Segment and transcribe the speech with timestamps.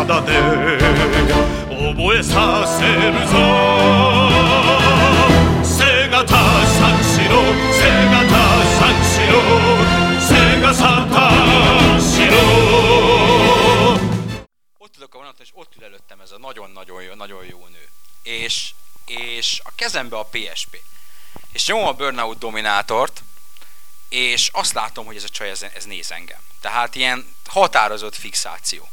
[0.00, 0.32] 体で
[1.68, 3.36] 覚えさせるぞ
[5.62, 6.32] 背がた
[6.66, 8.34] 三四郎背がた
[8.78, 9.36] 三四郎
[10.18, 12.36] 背がさ三四郎
[14.78, 17.88] ott ülök a vonaton, és ott ül előttem ez a nagyon-nagyon jó, nagyon jó nő.
[18.22, 18.74] És,
[19.06, 20.82] és a kezembe a PSP.
[21.52, 23.22] És nyomom a Burnout Dominátort,
[24.08, 26.40] és azt látom, hogy ez a csaj, ez, ez néz engem.
[26.60, 28.88] Tehát ilyen határozott fixáció.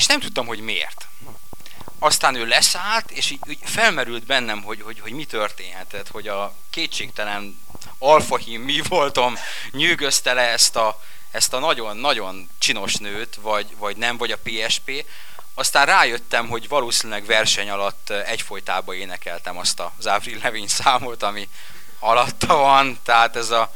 [0.00, 1.06] És nem tudtam, hogy miért.
[1.98, 6.54] Aztán ő leszállt, és így, így felmerült bennem, hogy, hogy, hogy mi történhetett, hogy a
[6.70, 7.60] kétségtelen
[7.98, 9.38] alfahím mi voltam
[9.70, 15.04] nyűgözte le ezt a, ezt a nagyon-nagyon csinos nőt, vagy, vagy nem, vagy a PSP.
[15.54, 21.48] Aztán rájöttem, hogy valószínűleg verseny alatt egyfolytában énekeltem azt az Avril Lavigne számot, ami
[21.98, 23.72] alatta van, tehát ez a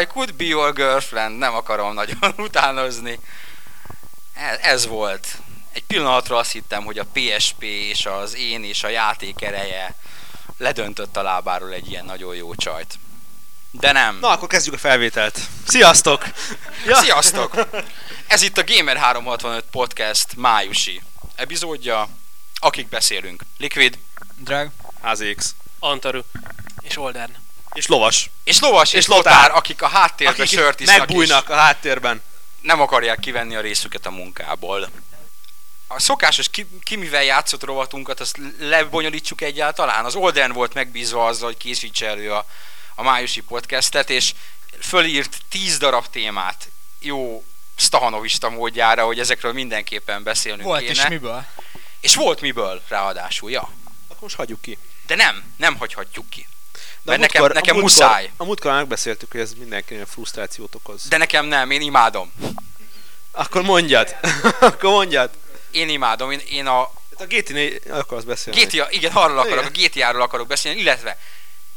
[0.00, 3.18] I could be your girlfriend, nem akarom nagyon utánozni.
[4.34, 5.38] Ez, ez volt.
[5.72, 9.94] Egy pillanatra azt hittem, hogy a PSP és az én és a játék ereje
[10.58, 12.98] ledöntött a lábáról egy ilyen nagyon jó csajt.
[13.70, 14.18] De nem.
[14.20, 15.38] Na, akkor kezdjük a felvételt.
[15.66, 16.26] Sziasztok!
[16.86, 16.96] Ja.
[17.02, 17.66] Sziasztok!
[18.26, 21.02] Ez itt a Gamer 365 Podcast májusi
[21.34, 22.08] epizódja.
[22.54, 23.42] Akik beszélünk.
[23.58, 23.98] Liquid.
[24.36, 24.70] Drag.
[25.02, 25.54] HZX.
[25.78, 26.20] Antaru.
[26.80, 27.32] És Oldern.
[27.72, 28.30] És lovas.
[28.44, 32.22] És Lovas és, És Lotár, akik a háttérbe Akik sört isznak megbújnak a háttérben.
[32.60, 34.90] nem akarják kivenni a részüket a munkából.
[35.94, 40.04] A szokásos ki, ki mivel játszott rovatunkat, azt lebonyolítsuk egyáltalán.
[40.04, 42.46] Az Olden volt megbízva azzal, hogy készítse elő a,
[42.94, 44.34] a májusi podcastet, és
[44.80, 46.68] fölírt 10 darab témát
[47.00, 47.44] jó
[47.76, 50.92] stahanovista módjára, hogy ezekről mindenképpen beszélnünk Volt kéne.
[50.92, 51.44] is miből?
[52.00, 53.70] És volt miből ráadásul, ja.
[54.08, 54.78] Akkor most hagyjuk ki.
[55.06, 56.46] De nem, nem hagyhatjuk ki.
[56.72, 58.30] De Mert nekem- nekem muszáj.
[58.36, 61.08] A múltkor megbeszéltük, hogy ez mindenkinek frusztrációt okoz.
[61.08, 62.32] De nekem nem, én imádom.
[63.30, 64.16] Akkor mondjad.
[64.60, 65.30] akkor mondjad.
[65.72, 68.60] Én imádom, én, én a Hát a GT-nél akarsz beszélni.
[68.60, 69.90] GTA, igen, arról akarok, Igen.
[69.90, 71.18] a GTA-ról akarok beszélni, illetve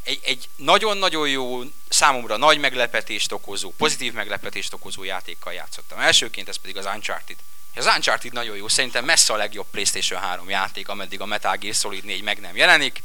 [0.03, 5.99] egy, egy nagyon-nagyon jó, számomra nagy meglepetést okozó, pozitív meglepetést okozó játékkal játszottam.
[5.99, 7.35] Elsőként ez pedig az Uncharted.
[7.75, 11.73] Az Uncharted nagyon jó, szerintem messze a legjobb PlayStation 3 játék, ameddig a Metal Gear
[11.75, 13.03] Solid 4 meg nem jelenik.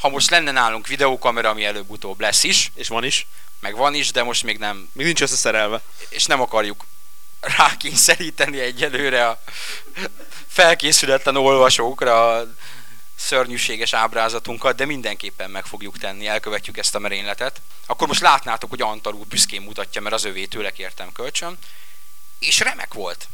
[0.00, 3.26] Ha most lenne nálunk videókamera, ami előbb-utóbb lesz is, És van is.
[3.60, 5.80] meg van is, de most még nem, Még nincs összeszerelve.
[6.08, 6.84] és nem akarjuk
[7.42, 9.42] rákényszeríteni egyelőre a
[10.46, 12.54] felkészületlen olvasókra a
[13.16, 17.60] szörnyűséges ábrázatunkat, de mindenképpen meg fogjuk tenni, elkövetjük ezt a merényletet.
[17.86, 21.58] Akkor most látnátok, hogy Antal úr büszkén mutatja, mert az övé tőle kértem kölcsön,
[22.38, 23.28] és remek volt.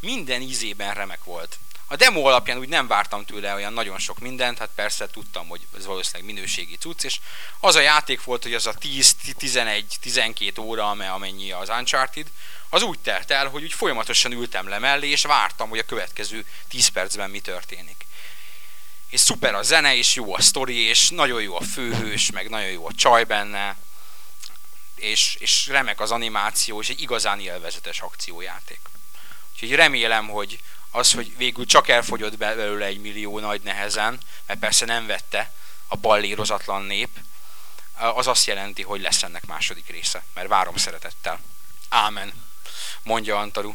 [0.00, 1.58] Minden ízében remek volt.
[1.86, 5.60] A demo alapján úgy nem vártam tőle olyan nagyon sok mindent, hát persze tudtam, hogy
[5.76, 7.20] ez valószínűleg minőségi cucc, és
[7.60, 12.26] az a játék volt, hogy az a 10-11-12 óra, ame- amennyi az Uncharted,
[12.74, 16.46] az úgy telt el, hogy úgy folyamatosan ültem le mellé, és vártam, hogy a következő
[16.68, 18.06] 10 percben mi történik.
[19.08, 22.70] És szuper a zene, és jó a sztori, és nagyon jó a főhős, meg nagyon
[22.70, 23.76] jó a csaj benne,
[24.94, 28.80] és, és remek az animáció, és egy igazán élvezetes akciójáték.
[29.52, 30.58] Úgyhogy remélem, hogy
[30.90, 35.52] az, hogy végül csak elfogyott be- belőle egy millió nagy nehezen, mert persze nem vette
[35.86, 37.18] a ballérozatlan nép,
[37.94, 41.40] az azt jelenti, hogy lesz ennek második része, mert várom szeretettel.
[41.88, 42.32] Ámen,
[43.02, 43.74] mondja Antaru.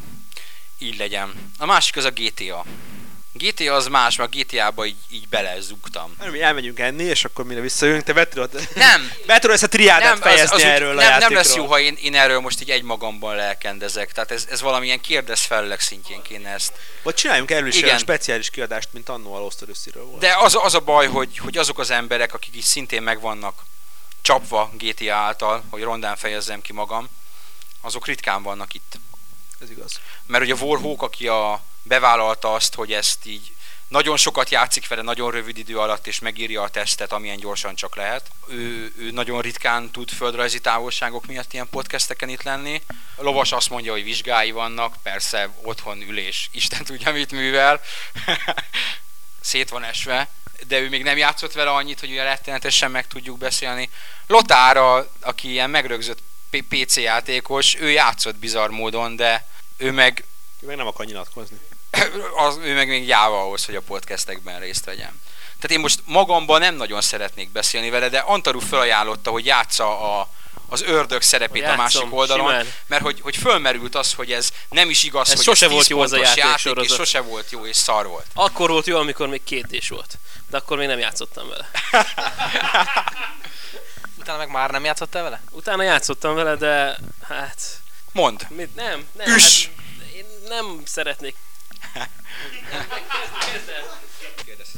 [0.78, 1.52] Így legyen.
[1.58, 2.64] A másik az a GTA.
[3.32, 6.14] GTA az más, mert a GTA-ba így, így belezugtam.
[6.18, 9.64] Nem, mi elmegyünk enni, és akkor mire visszajövünk, te be tudod, Nem, be tudod ezt
[9.64, 12.14] a triádát az- fejezni az úgy- erről a nem, nem lesz jó, ha én, én
[12.14, 14.12] erről most így egymagamban lelkendezek.
[14.12, 16.72] Tehát ez, ez valamilyen kérdez felleg szintjén kéne ezt.
[17.02, 17.94] Vagy csináljunk erről is Igen.
[17.94, 19.64] egy speciális kiadást, mint annó a Lost
[19.94, 20.18] volt.
[20.18, 23.62] De az, az a baj, hogy, hogy azok az emberek, akik is szintén meg vannak
[24.22, 27.08] csapva GTA által, hogy rondán fejezzem ki magam,
[27.80, 28.98] azok ritkán vannak itt.
[29.62, 30.00] Ez igaz.
[30.26, 33.52] Mert ugye Warhawk, aki a, bevállalta azt, hogy ezt így
[33.88, 37.96] nagyon sokat játszik vele nagyon rövid idő alatt, és megírja a tesztet, amilyen gyorsan csak
[37.96, 38.30] lehet.
[38.48, 42.82] Ő, ő nagyon ritkán tud földrajzi távolságok miatt ilyen podcasteken itt lenni.
[43.14, 47.80] A lovas azt mondja, hogy vizsgái vannak, persze otthon ülés, Isten tudja mit művel.
[49.40, 50.28] Szét van esve,
[50.66, 53.90] de ő még nem játszott vele annyit, hogy olyan rettenetesen meg tudjuk beszélni.
[54.26, 59.46] Lotára, aki ilyen megrögzött PC játékos, ő játszott bizarr módon, de
[59.76, 60.24] ő meg
[60.60, 61.58] Ő meg nem akar nyilatkozni.
[62.46, 65.20] az, ő meg még jáva ahhoz, hogy a podcastekben részt vegyem.
[65.60, 70.28] Tehát én most magamban nem nagyon szeretnék beszélni vele, de Antaru felajánlotta, hogy játsza a,
[70.68, 72.66] az ördög szerepét Játszom, a másik oldalon, simán.
[72.86, 75.86] mert hogy, hogy fölmerült az, hogy ez nem is igaz, Ez hogy sose ez volt
[75.86, 78.26] 10 jó az a játék játék, és sose volt jó, és szar volt.
[78.34, 80.18] Akkor volt jó, amikor még két és volt.
[80.50, 81.70] De akkor még nem játszottam vele.
[84.18, 85.40] Utána meg már nem játszottál vele?
[85.50, 87.80] Utána játszottam vele, de hát...
[88.12, 88.46] Mond.
[88.48, 89.66] Mit, nem, nem, Üss!
[89.66, 91.36] hát én nem szeretnék.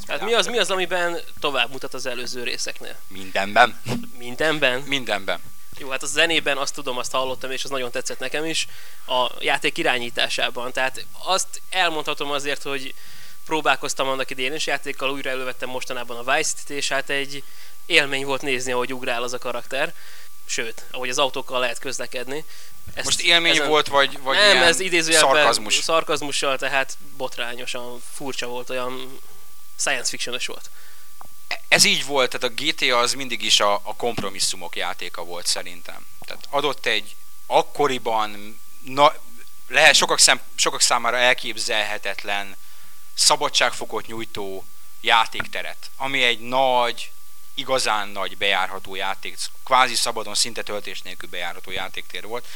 [0.07, 2.97] Hát mi az, mi az, amiben tovább mutat az előző részeknél?
[3.09, 3.81] Mindenben.
[4.19, 4.81] Mindenben?
[4.81, 5.41] Mindenben.
[5.79, 8.67] Jó, hát a zenében azt tudom, azt hallottam, és az nagyon tetszett nekem is,
[9.07, 10.73] a játék irányításában.
[10.73, 12.95] Tehát azt elmondhatom azért, hogy
[13.45, 17.43] próbálkoztam annak idén is játékkal, újra elővettem mostanában a Vice City, és hát egy
[17.91, 19.95] élmény volt nézni, ahogy ugrál az a karakter.
[20.47, 22.45] Sőt, ahogy az autókkal lehet közlekedni.
[22.95, 25.75] Ezt, Most élmény volt, vagy, vagy nem, ez idézőjelben szarkazmus?
[25.75, 29.19] szarkazmussal, tehát botrányosan furcsa volt, olyan
[29.77, 30.71] science fictiones volt.
[31.69, 36.07] Ez így volt, tehát a GTA az mindig is a, a kompromisszumok játéka volt szerintem.
[36.27, 37.17] Tehát adott egy
[37.47, 39.15] akkoriban na,
[39.69, 42.57] lehet sokak, szem, sokak számára elképzelhetetlen
[43.15, 44.65] szabadságfokot nyújtó
[45.01, 47.11] játékteret, ami egy nagy,
[47.61, 52.47] igazán nagy bejárható játék, kvázi szabadon, szinte töltés nélkül bejárható játéktér volt,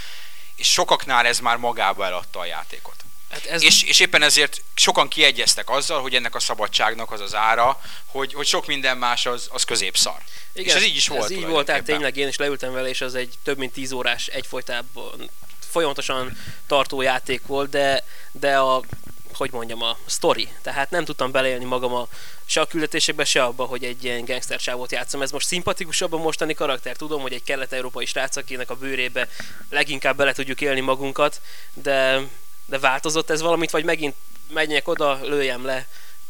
[0.56, 3.04] és sokaknál ez már magába eladta a játékot.
[3.30, 7.34] Hát ez És, és éppen ezért sokan kiegyeztek azzal, hogy ennek a szabadságnak az az
[7.34, 10.18] ára, hogy, hogy sok minden más az, az középszar.
[10.52, 11.24] és ez így is volt.
[11.24, 13.92] Ez így volt, tehát tényleg én is leültem vele, és az egy több mint 10
[13.92, 15.30] órás egyfolytában
[15.70, 18.82] folyamatosan tartó játék volt, de, de a
[19.36, 20.48] hogy mondjam, a story.
[20.62, 22.08] Tehát nem tudtam beleélni magam a,
[22.44, 25.22] se a küldetésekbe, se abba, hogy egy ilyen gangster csávót játszom.
[25.22, 26.96] Ez most szimpatikusabb a mostani karakter.
[26.96, 29.28] Tudom, hogy egy kelet-európai srác, akinek a bőrébe
[29.70, 31.40] leginkább bele tudjuk élni magunkat,
[31.72, 32.20] de,
[32.66, 34.14] de változott ez valamit, vagy megint
[34.48, 35.86] menjek oda, lőjem le,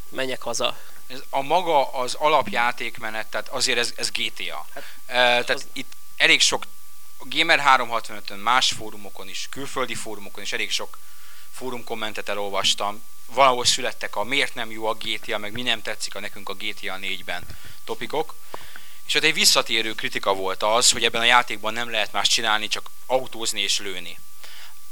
[0.08, 0.76] menjek haza.
[1.06, 4.66] Ez a maga az alapjátékmenet, tehát azért ez, ez GTA.
[4.74, 6.64] Hát, tehát az- itt elég sok
[7.18, 10.98] Gamer 365-ön, más fórumokon is, külföldi fórumokon is elég sok
[11.54, 13.02] fórum kommentet elolvastam.
[13.26, 16.54] Valahol születtek a miért nem jó a GTA, meg mi nem tetszik a nekünk a
[16.54, 17.46] GTA 4-ben
[17.84, 18.34] topikok.
[19.06, 22.68] És ott egy visszatérő kritika volt az, hogy ebben a játékban nem lehet más csinálni,
[22.68, 24.18] csak autózni és lőni.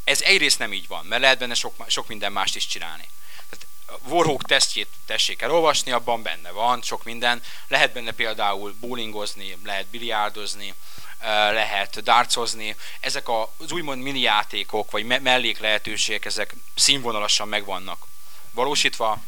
[0.04, 3.08] Ez egyrészt nem így van, mert lehet benne sok, sok minden mást is csinálni.
[3.50, 3.66] Tehát
[4.06, 7.42] Warhawk tesztjét tessék elolvasni, abban benne van sok minden.
[7.68, 10.74] Lehet benne például bowlingozni, lehet biliárdozni,
[11.52, 12.76] lehet dartsozni.
[13.00, 18.06] Ezek az úgymond mini játékok, vagy me- mellék lehetőségek, ezek színvonalasan megvannak
[18.50, 19.20] valósítva.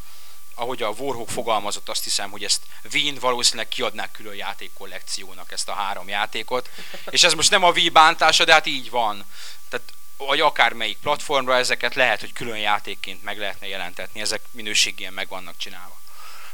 [0.54, 2.62] Ahogy a Warhawk fogalmazott, azt hiszem, hogy ezt
[2.92, 6.70] Wien valószínűleg kiadnák külön játékkollekciónak ezt a három játékot.
[7.10, 9.24] És ez most nem a Wii bántása, de hát így van.
[9.68, 15.28] Tehát vagy akármelyik platformra ezeket lehet, hogy külön játékként meg lehetne jelentetni, ezek minőségien meg
[15.28, 16.00] vannak csinálva.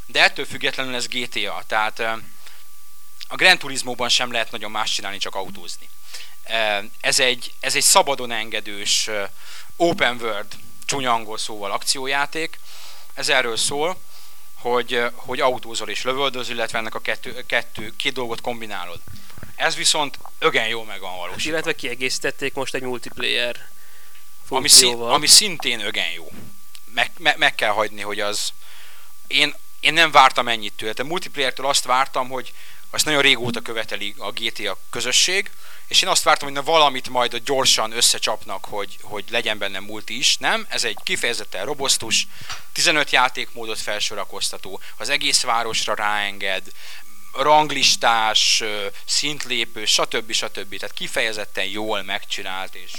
[0.06, 2.02] De ettől függetlenül ez GTA, tehát
[3.30, 5.88] a Gran Turismo-ban sem lehet nagyon más csinálni, csak autózni.
[7.00, 9.10] Ez egy, ez egy szabadon engedős
[9.76, 10.46] open world,
[10.84, 12.58] csúnya angol szóval akciójáték.
[13.14, 14.00] Ez erről szól,
[14.54, 19.00] hogy, hogy autózol és lövöldöz, illetve ennek a kettő, kettő, két dolgot kombinálod.
[19.56, 21.50] Ez viszont ögen jól meg van valósítva.
[21.50, 23.68] Illetve kiegészítették most egy multiplayer
[24.48, 26.30] ami, szín, ami szintén ögen jó.
[26.94, 28.52] Meg, me, meg kell hagyni, hogy az...
[29.26, 30.92] Én, én nem vártam ennyit tőle.
[30.96, 32.52] A multiplayer-től azt vártam, hogy
[32.90, 35.50] azt nagyon régóta követeli a GTA közösség,
[35.86, 40.18] és én azt vártam, hogy na valamit majd gyorsan összecsapnak, hogy, hogy legyen benne multi
[40.18, 40.36] is.
[40.36, 42.26] Nem, ez egy kifejezetten robosztus,
[42.72, 46.62] 15 játékmódot felsorakoztató, az egész városra ráenged,
[47.32, 48.62] ranglistás,
[49.04, 50.32] szintlépő, stb.
[50.32, 50.76] stb.
[50.78, 52.92] Tehát kifejezetten jól megcsinált, és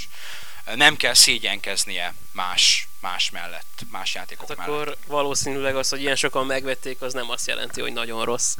[0.74, 4.74] nem kell szégyenkeznie más, más mellett, más játékok Hát mellett.
[4.74, 8.54] akkor valószínűleg az, hogy ilyen sokan megvették, az nem azt jelenti, hogy nagyon rossz,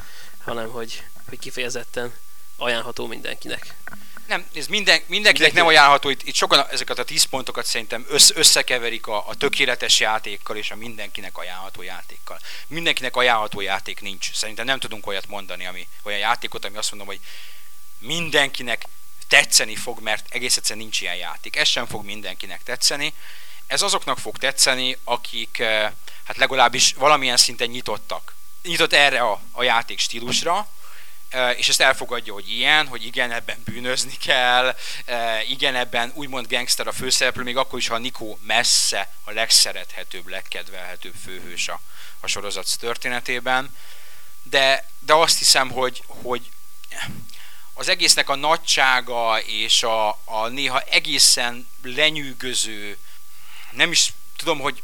[0.44, 2.14] hanem hogy, hogy kifejezetten
[2.56, 3.74] ajánlható mindenkinek.
[4.26, 8.30] Nem, ez minden, mindenkinek nem ajánlható, itt, itt sokan ezeket a 10 pontokat szerintem össz,
[8.34, 12.40] összekeverik a, a tökéletes játékkal és a mindenkinek ajánlható játékkal.
[12.66, 14.32] Mindenkinek ajánlható játék nincs.
[14.32, 17.20] Szerintem nem tudunk olyat mondani, ami olyan játékot, ami azt mondom, hogy
[17.98, 18.84] mindenkinek
[19.28, 21.56] tetszeni fog, mert egész egyszerűen nincs ilyen játék.
[21.56, 23.14] Ez sem fog mindenkinek tetszeni.
[23.66, 25.92] Ez azoknak fog tetszeni, akik eh,
[26.24, 28.34] hát legalábbis valamilyen szinten nyitottak.
[28.62, 30.68] Nyitott erre a, a játék stílusra,
[31.56, 34.76] és ezt elfogadja, hogy ilyen, hogy igen, ebben bűnözni kell,
[35.48, 41.14] igen, ebben úgymond gangster a főszereplő, még akkor is, ha Nikó messze a legszerethetőbb, legkedvelhetőbb
[41.24, 41.80] főhős a,
[42.20, 43.76] a sorozat történetében.
[44.42, 46.50] De, de azt hiszem, hogy, hogy
[47.74, 52.98] az egésznek a nagysága és a, a néha egészen lenyűgöző,
[53.70, 54.82] nem is tudom, hogy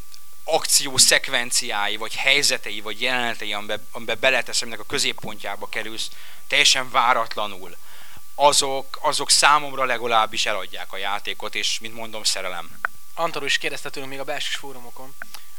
[0.51, 6.11] akció szekvenciái, vagy helyzetei, vagy jelenetei, amiben, amiben beletesz, aminek a középpontjába kerülsz,
[6.47, 7.77] teljesen váratlanul,
[8.35, 12.81] azok, azok számomra legalábbis eladják a játékot, és mint mondom, szerelem.
[13.15, 15.15] Antal is kérdezte tőlünk még a belső fórumokon,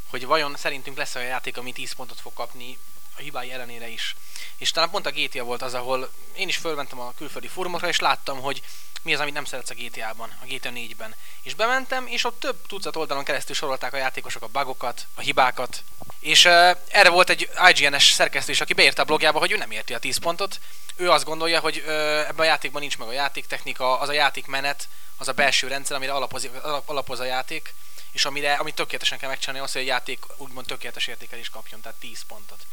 [0.10, 2.77] hogy vajon szerintünk lesz olyan játék, ami 10 pontot fog kapni
[3.20, 4.16] a hibái ellenére is.
[4.58, 8.00] És talán pont a GTA volt az, ahol én is fölmentem a külföldi fórumokra, és
[8.00, 8.62] láttam, hogy
[9.02, 11.16] mi az, amit nem szeretsz a GTA-ban, a GTA 4-ben.
[11.42, 15.84] És bementem, és ott több tucat oldalon keresztül sorolták a játékosok a bugokat, a hibákat.
[16.20, 16.52] És uh,
[16.88, 20.00] erre volt egy IGN-es szerkesztő is, aki beírta a blogjába, hogy ő nem érti a
[20.00, 20.60] 10 pontot.
[20.96, 24.88] Ő azt gondolja, hogy uh, ebben a játékban nincs meg a játéktechnika, az a játékmenet,
[25.18, 27.74] az a belső rendszer, amire alapoz, alap, alapoz a játék,
[28.12, 31.98] és amire, amit tökéletesen kell megcsinálni, az, hogy a játék úgymond tökéletes értékelést kapjon, tehát
[32.00, 32.66] 10 pontot.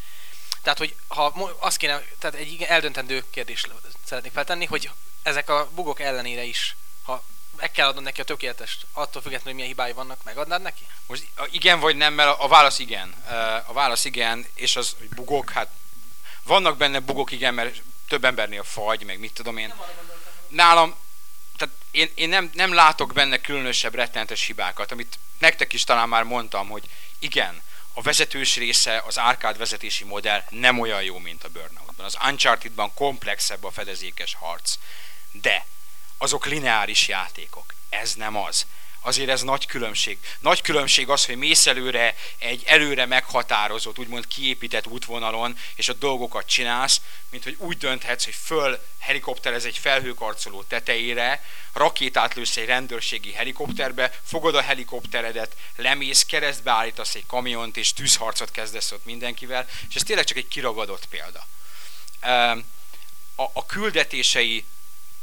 [0.61, 3.69] Tehát, hogy ha azt kéne, tehát egy eldöntendő kérdést
[4.05, 4.89] szeretnék feltenni, hogy
[5.23, 7.23] ezek a bugok ellenére is, ha
[7.57, 10.85] meg kell adnod neki a tökéletes, attól függetlenül, hogy milyen hibái vannak, megadnád neki?
[11.05, 13.13] Most igen vagy nem, mert a- válasz igen.
[13.67, 15.69] A válasz igen, és az, hogy bugok, hát
[16.43, 19.73] vannak benne bugok, igen, mert több embernél fagy, meg mit tudom én.
[20.47, 20.95] Nálam,
[21.57, 26.23] tehát én, én nem, nem látok benne különösebb rettenetes hibákat, amit nektek is talán már
[26.23, 26.83] mondtam, hogy
[27.19, 27.61] igen,
[27.97, 32.05] a vezetős része, az árkád vezetési modell nem olyan jó, mint a Burnoutban.
[32.05, 34.77] Az Uncharted-ban komplexebb a fedezékes harc.
[35.31, 35.65] De
[36.17, 37.73] azok lineáris játékok.
[37.89, 38.65] Ez nem az.
[39.01, 40.17] Azért ez nagy különbség.
[40.39, 46.47] Nagy különbség az, hogy mész előre egy előre meghatározott, úgymond kiépített útvonalon, és a dolgokat
[46.47, 53.31] csinálsz, mint hogy úgy dönthetsz, hogy föl helikopterez egy felhőkarcoló tetejére, rakétát lősz egy rendőrségi
[53.31, 59.95] helikopterbe, fogod a helikopteredet, lemész, keresztbe állítasz egy kamiont, és tűzharcot kezdesz ott mindenkivel, és
[59.95, 61.47] ez tényleg csak egy kiragadott példa.
[63.35, 64.65] A, a küldetései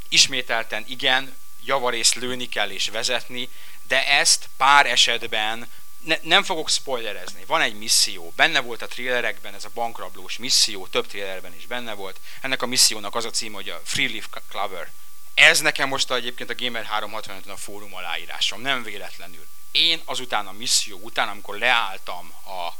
[0.09, 3.49] ismételten igen, javarészt lőni kell és vezetni,
[3.87, 5.69] de ezt pár esetben
[6.05, 7.43] ne, nem fogok spoilerezni.
[7.45, 11.93] Van egy misszió, benne volt a thrillerekben ez a bankrablós misszió, több thrillerben is benne
[11.93, 12.19] volt.
[12.41, 14.91] Ennek a missziónak az a cím, hogy a Free Leaf Clover.
[15.33, 19.47] Ez nekem most egyébként a Gamer 365 a fórum aláírásom, nem véletlenül.
[19.71, 22.73] Én azután a misszió után, amikor leálltam a,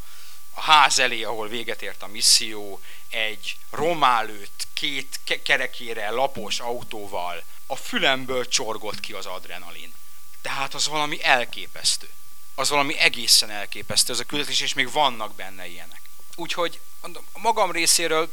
[0.54, 7.44] a ház elé, ahol véget ért a misszió, egy romálőtt két ke- kerekére lapos autóval,
[7.67, 9.93] a fülemből csorgott ki az adrenalin.
[10.41, 12.10] Tehát az valami elképesztő.
[12.55, 16.01] Az valami egészen elképesztő ez a küldetés, és még vannak benne ilyenek.
[16.36, 18.29] Úgyhogy mondom, a magam részéről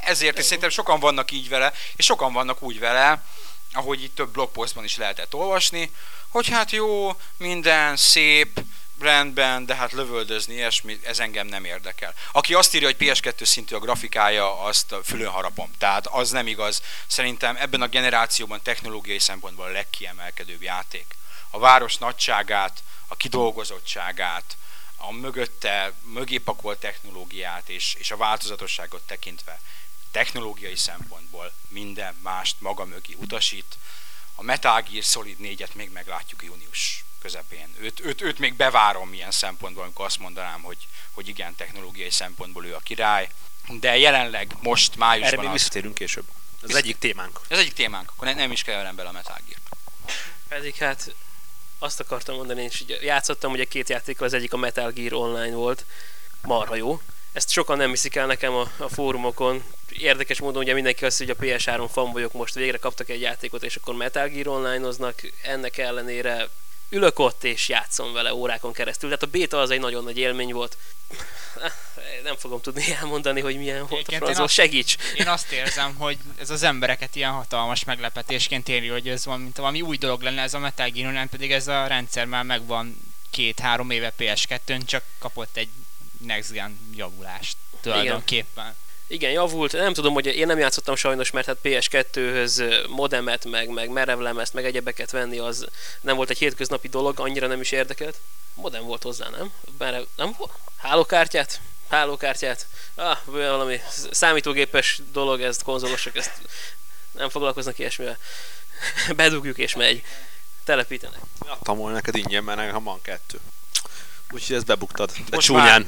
[0.00, 3.24] ezért, és szerintem sokan vannak így vele, és sokan vannak úgy vele,
[3.72, 5.90] ahogy itt több blogpostban is lehetett olvasni,
[6.28, 8.60] hogy hát jó, minden szép,
[9.00, 12.14] rendben, de hát lövöldözni, ilyesmi, ez engem nem érdekel.
[12.32, 15.70] Aki azt írja, hogy PS2 szintű a grafikája, azt fülön harapom.
[15.78, 16.82] Tehát az nem igaz.
[17.06, 21.16] Szerintem ebben a generációban technológiai szempontból a legkiemelkedőbb játék.
[21.50, 24.56] A város nagyságát, a kidolgozottságát,
[24.96, 29.60] a mögötte, mögé pakolt technológiát és, és a változatosságot tekintve
[30.10, 33.78] technológiai szempontból minden mást maga mögé utasít.
[34.34, 37.68] A Metal Gear Solid 4-et még meglátjuk június közepén.
[37.80, 40.76] Őt, őt, őt még bevárom ilyen szempontból, amikor azt mondanám, hogy,
[41.12, 43.28] hogy igen, technológiai szempontból ő a király.
[43.68, 46.24] De jelenleg most Erre májusban még az, visszatérünk később.
[46.62, 47.40] Ez Vissza- egyik témánk.
[47.48, 49.60] ez egyik témánk, akkor ne, nem is kell bele a Metal Gear.
[50.48, 51.14] Pedig hát
[51.78, 55.54] azt akartam mondani, és így játszottam ugye két játékkal, az egyik a Metal Gear Online
[55.54, 55.84] volt,
[56.42, 57.00] marha jó.
[57.32, 59.64] Ezt sokan nem hiszik el nekem a, a fórumokon.
[59.88, 63.62] Érdekes módon ugye mindenki azt, hogy a PS3 fan vagyok, most végre kaptak egy játékot,
[63.62, 65.20] és akkor Metal Gear Online-oznak.
[65.42, 66.48] Ennek ellenére
[66.88, 69.08] ülök ott és játszom vele órákon keresztül.
[69.08, 70.76] Tehát a beta az egy nagyon nagy élmény volt.
[72.22, 74.30] Nem fogom tudni elmondani, hogy milyen volt a francba.
[74.30, 74.96] én azt- Segíts!
[75.14, 79.56] Én azt érzem, hogy ez az embereket ilyen hatalmas meglepetésként éri, hogy ez van, mint
[79.56, 83.00] valami új dolog lenne ez a Metal Gear Online, pedig ez a rendszer már megvan
[83.30, 85.68] két-három éve PS2-n, csak kapott egy
[86.18, 88.64] Next Gen javulást tulajdonképpen.
[88.64, 88.76] Igen,
[89.08, 89.72] javult.
[89.72, 94.64] Nem tudom, hogy én nem játszottam sajnos, mert hát PS2-höz modemet, meg, meg merevlemezt, meg
[94.64, 95.66] egyebeket venni, az
[96.00, 98.20] nem volt egy hétköznapi dolog, annyira nem is érdekelt.
[98.54, 99.52] Modem volt hozzá, nem?
[99.78, 100.52] Merev, nem volt?
[100.76, 101.60] Hálókártyát?
[101.88, 102.66] Hálókártyát?
[102.94, 106.32] Ah, valami számítógépes dolog, ez konzolosok, ezt
[107.12, 108.18] nem foglalkoznak ilyesmivel.
[109.16, 110.02] Bedugjuk és megy.
[110.64, 111.20] Telepítenek.
[111.38, 113.40] Adtam volna neked ingyen, mert nekem van kettő.
[114.30, 115.12] Úgyhogy ezt bebuktad.
[115.12, 115.86] De Most csúnyán.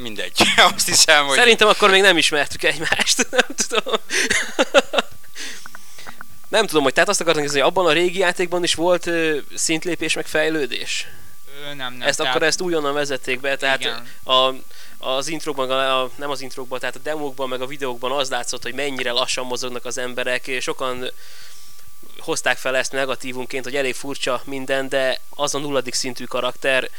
[0.00, 0.42] Mindegy.
[0.74, 1.36] Azt hiszem, hogy...
[1.36, 3.94] Szerintem akkor még nem ismertük egymást, nem tudom.
[6.48, 9.38] Nem tudom, hogy tehát azt akartam kérdezni, hogy abban a régi játékban is volt ö,
[9.54, 11.06] szintlépés meg fejlődés?
[11.62, 12.08] Ö, nem, nem.
[12.08, 14.08] ezt tehát- akkor ezt újonnan vezették be, tehát Igen.
[14.24, 14.52] a,
[14.98, 18.62] az intrókban, a, a, nem az intrókban, tehát a demókban meg a videókban az látszott,
[18.62, 21.10] hogy mennyire lassan mozognak az emberek, és sokan
[22.18, 26.90] hozták fel ezt negatívunként, hogy elég furcsa minden, de az a nulladik szintű karakter,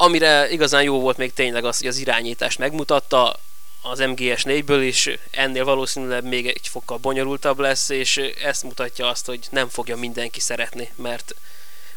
[0.00, 3.36] amire igazán jó volt még tényleg az, hogy az irányítást megmutatta,
[3.82, 9.26] az MGS 4-ből is ennél valószínűleg még egy fokkal bonyolultabb lesz, és ezt mutatja azt,
[9.26, 11.34] hogy nem fogja mindenki szeretni, mert,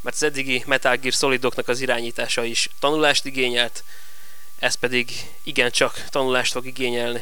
[0.02, 3.84] mert az eddigi Metal Gear Solidoknak az irányítása is tanulást igényelt,
[4.60, 5.12] ez pedig
[5.44, 7.22] igencsak tanulást fog igényelni.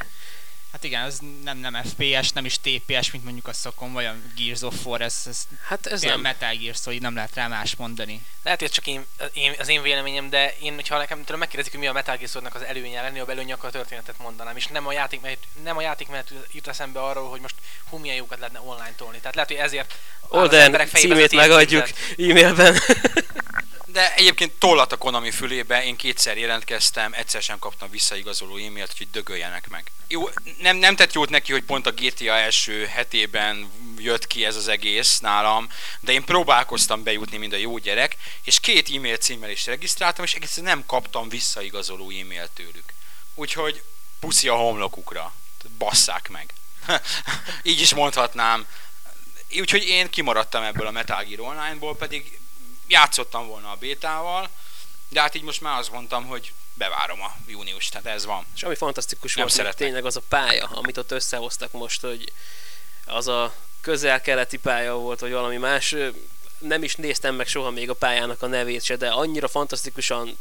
[0.71, 4.15] Hát igen, ez nem, nem FPS, nem is TPS, mint mondjuk a szokon, vagy a
[4.35, 6.19] Gears of War, ez, ez Hát ez nem.
[6.19, 8.21] Metal Gear Solid, nem lehet rá más mondani.
[8.43, 11.71] Lehet, hogy ez csak én, én, az én véleményem, de én, hogyha nekem tőlem megkérdezik,
[11.71, 14.55] hogy mi a Metal Gear az előnye, legnagyobb előnye, akkor a történetet mondanám.
[14.55, 17.55] És nem a játék, mert nem a játék mellett jut eszembe arról, hogy most
[17.89, 19.17] hú, milyen jókat lehetne online tolni.
[19.17, 22.75] Tehát lehet, hogy ezért áll az Olden emberek címét megadjuk e-mailben.
[23.91, 29.10] De egyébként tollat a Konami fülébe, én kétszer jelentkeztem, egyszer sem kaptam visszaigazoló e-mailt, hogy
[29.12, 29.91] dögöljenek meg.
[30.08, 30.29] Jó,
[30.60, 34.67] nem, nem tett jót neki, hogy pont a GTA első hetében jött ki ez az
[34.67, 35.69] egész nálam,
[36.00, 40.34] de én próbálkoztam bejutni, mint a jó gyerek, és két e-mail címmel is regisztráltam, és
[40.34, 42.93] egészen nem kaptam visszaigazoló e-mailt tőlük.
[43.36, 43.84] Úgyhogy
[44.19, 45.34] puszi a homlokukra.
[45.77, 46.53] Basszák meg.
[47.63, 48.65] Így is mondhatnám.
[49.60, 52.39] Úgyhogy én kimaradtam ebből a Metal Gear Online-ból, pedig
[52.89, 54.50] játszottam volna a bétával,
[55.10, 58.46] de hát így most már azt mondtam, hogy bevárom a június, tehát ez van.
[58.55, 59.86] És ami fantasztikus Nem volt, szeretnek.
[59.88, 62.31] tényleg az a pálya, amit ott összehoztak most, hogy
[63.05, 65.96] az a közel-keleti pálya volt, vagy valami más.
[66.58, 70.38] Nem is néztem meg soha még a pályának a nevét se, de annyira fantasztikusan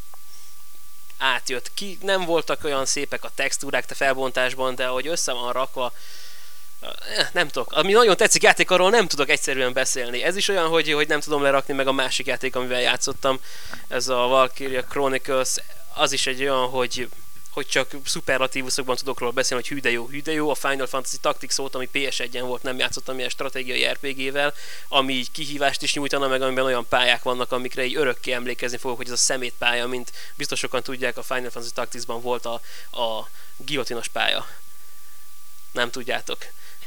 [1.19, 1.99] átjött ki.
[2.01, 5.93] Nem voltak olyan szépek a textúrák te felbontásban, de ahogy össze van rakva,
[7.33, 7.73] nem tudok.
[7.73, 10.23] Ami nagyon tetszik játék, arról nem tudok egyszerűen beszélni.
[10.23, 13.41] Ez is olyan, hogy, hogy nem tudom lerakni meg a másik játék, amivel játszottam.
[13.89, 15.55] Ez a Valkyria Chronicles,
[15.95, 17.09] az is egy olyan, hogy
[17.59, 20.51] hogy csak szuperlatívuszokban tudok róla beszélni, hogy hű de jó, hű jó.
[20.51, 24.55] A Final Fantasy Tactics óta, ami PS1-en volt, nem játszottam ilyen stratégiai RPG-vel,
[24.89, 28.97] ami így kihívást is nyújtana, meg amiben olyan pályák vannak, amikre így örökké emlékezni fogok,
[28.97, 32.61] hogy ez a szemétpálya, mint biztos sokan tudják, a Final Fantasy Tacticsban volt a,
[32.91, 34.47] a guillotinos pálya.
[35.73, 36.39] Nem tudjátok.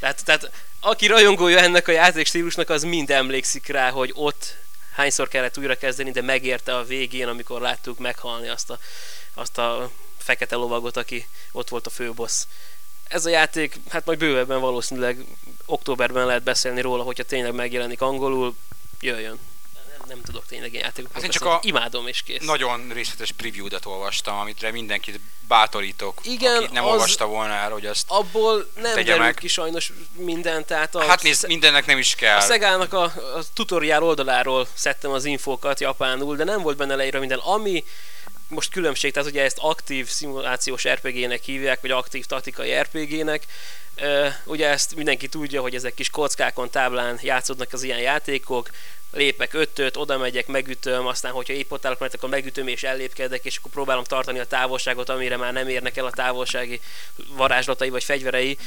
[0.02, 4.56] Tehát, tehát aki rajongója ennek a játékstílusnak, az mind emlékszik rá, hogy ott
[4.94, 8.80] hányszor kellett újra kezdeni, de megérte a végén, amikor láttuk meghalni azt a,
[9.34, 12.46] azt a fekete lovagot, aki ott volt a főbossz.
[13.08, 15.26] Ez a játék, hát majd bővebben valószínűleg
[15.66, 18.56] októberben lehet beszélni róla, hogyha tényleg megjelenik angolul,
[19.00, 19.40] jöjjön.
[20.08, 21.66] Nem, tudok tényleg ilyen játékokról Hát én csak beszélni.
[21.66, 22.46] a- Imádom és kész.
[22.46, 27.86] Nagyon részletes preview-dat olvastam, amitre mindenkit bátorítok, Igen, aki nem az- olvasta volna el, hogy
[27.86, 28.04] azt...
[28.08, 29.34] Abból nem Tegye meg.
[29.36, 32.38] ki sajnos minden, tehát a, Hát nézd, mindennek nem is kell.
[32.38, 37.20] a Szegának a, a tutoriál oldaláról szedtem az infókat japánul, de nem volt benne leírva
[37.20, 37.84] minden, ami
[38.48, 43.44] most különbség, tehát ugye ezt aktív szimulációs RPG-nek hívják, vagy aktív taktikai RPG-nek.
[43.96, 48.70] Ö, Ugye ezt mindenki tudja, hogy ezek kis kockákon, táblán játszódnak az ilyen játékok,
[49.12, 53.46] lépek ötöt, oda megyek, megütöm, aztán hogyha épp ott állok, mert akkor megütöm és ellépkedek,
[53.46, 56.82] és akkor próbálom tartani a távolságot, amire már nem érnek el a távolsági
[57.28, 58.58] varázslatai vagy fegyverei.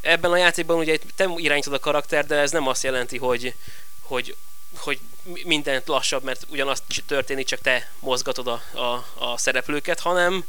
[0.00, 3.54] Ebben a játékban ugye te irányítod a karakter, de ez nem azt jelenti, hogy,
[4.00, 4.36] hogy
[4.76, 10.44] hogy mi- mindent lassabb, mert ugyanazt történik, csak te mozgatod a, a, a szereplőket, hanem,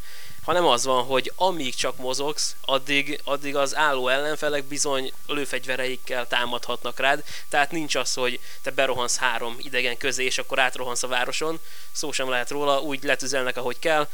[0.47, 6.99] hanem az van, hogy amíg csak mozogsz, addig, addig az álló ellenfelek bizony lőfegyvereikkel támadhatnak
[6.99, 11.59] rád, tehát nincs az, hogy te berohansz három idegen közé, és akkor átrohansz a városon,
[11.91, 14.07] szó sem lehet róla, úgy letüzelnek, ahogy kell.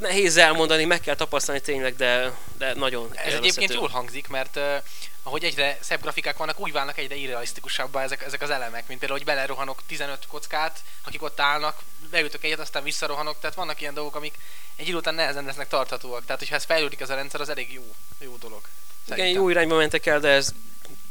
[0.00, 4.82] Nehéz elmondani, meg kell tapasztalni tényleg, de, de nagyon Ez egyébként jól hangzik, mert uh,
[5.22, 9.18] ahogy egyre szebb grafikák vannak, úgy válnak egyre irrealisztikusabbá ezek, ezek az elemek, mint például,
[9.18, 11.78] hogy belerohanok 15 kockát, akik ott állnak,
[12.10, 14.34] beütök egyet, aztán visszarohanok, tehát vannak ilyen dolgok, amik
[14.76, 16.24] egy idő után nehezen lesznek tarthatóak.
[16.24, 18.60] Tehát, hogyha ez fejlődik ez a rendszer, az elég jó, jó dolog.
[19.04, 19.42] Igen, Szerintem.
[19.42, 20.52] jó irányba mentek el, de ez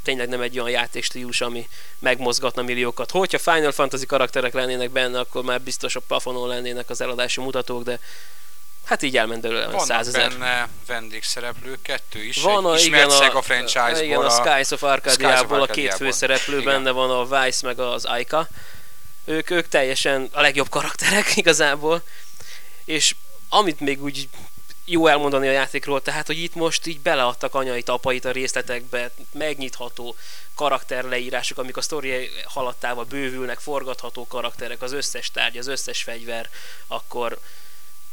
[0.04, 1.68] tényleg nem egy olyan játékstílus, ami
[2.00, 3.12] megmozgatna milliókat.
[3.12, 7.84] Hogyha Final Fantasy karakterek lennének benne, akkor már biztos a plafonon lennének az eladási mutatók,
[7.84, 8.00] de
[8.86, 10.30] hát így elment belőle Vannak százezer.
[10.30, 12.42] benne vendégszereplők, kettő is.
[12.42, 16.74] Van a, igen, a, Sega franchise-ból igen, a Skies of Arcadia-ból a két főszereplő, Igen.
[16.74, 18.48] benne van a Vice meg az Aika.
[19.26, 22.02] Ők, ők teljesen a legjobb karakterek igazából.
[22.86, 23.16] És
[23.50, 24.30] amit még úgy
[24.86, 30.16] jó elmondani a játékról, tehát, hogy itt most így beleadtak anyait, apait a részletekbe, megnyitható
[30.56, 36.50] karakterleírások, amik a sztori haladtával bővülnek, forgatható karakterek, az összes tárgy, az összes fegyver,
[36.88, 37.40] akkor,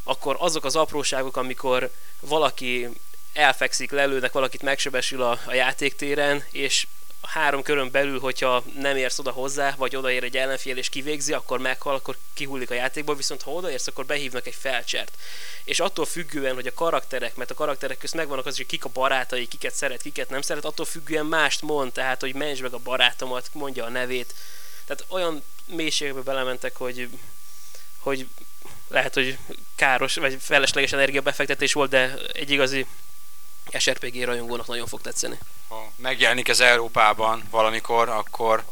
[0.09, 1.91] akkor azok az apróságok, amikor
[2.21, 2.89] valaki
[3.33, 6.87] elfekszik, lelőnek, valakit megsebesül a, a játéktéren, és
[7.23, 11.59] három körön belül, hogyha nem érsz oda hozzá, vagy odaér egy ellenfél és kivégzi, akkor
[11.59, 15.17] meghal, akkor kihullik a játékból, viszont ha odaérsz, akkor behívnak egy felcsert.
[15.65, 18.89] És attól függően, hogy a karakterek, mert a karakterek közt megvannak az, hogy kik a
[18.89, 22.79] barátai, kiket szeret, kiket nem szeret, attól függően mást mond, tehát, hogy mentsd meg a
[22.79, 24.35] barátomat, mondja a nevét.
[24.87, 27.09] Tehát olyan mélységbe belementek, hogy,
[27.99, 28.27] hogy
[28.89, 29.39] lehet, hogy
[29.77, 32.87] káros, vagy felesleges energiabefektetés volt, de egy igazi
[33.79, 35.39] SRPG rajongónak nagyon fog tetszeni.
[35.69, 38.65] Ha megjelenik ez Európában valamikor, akkor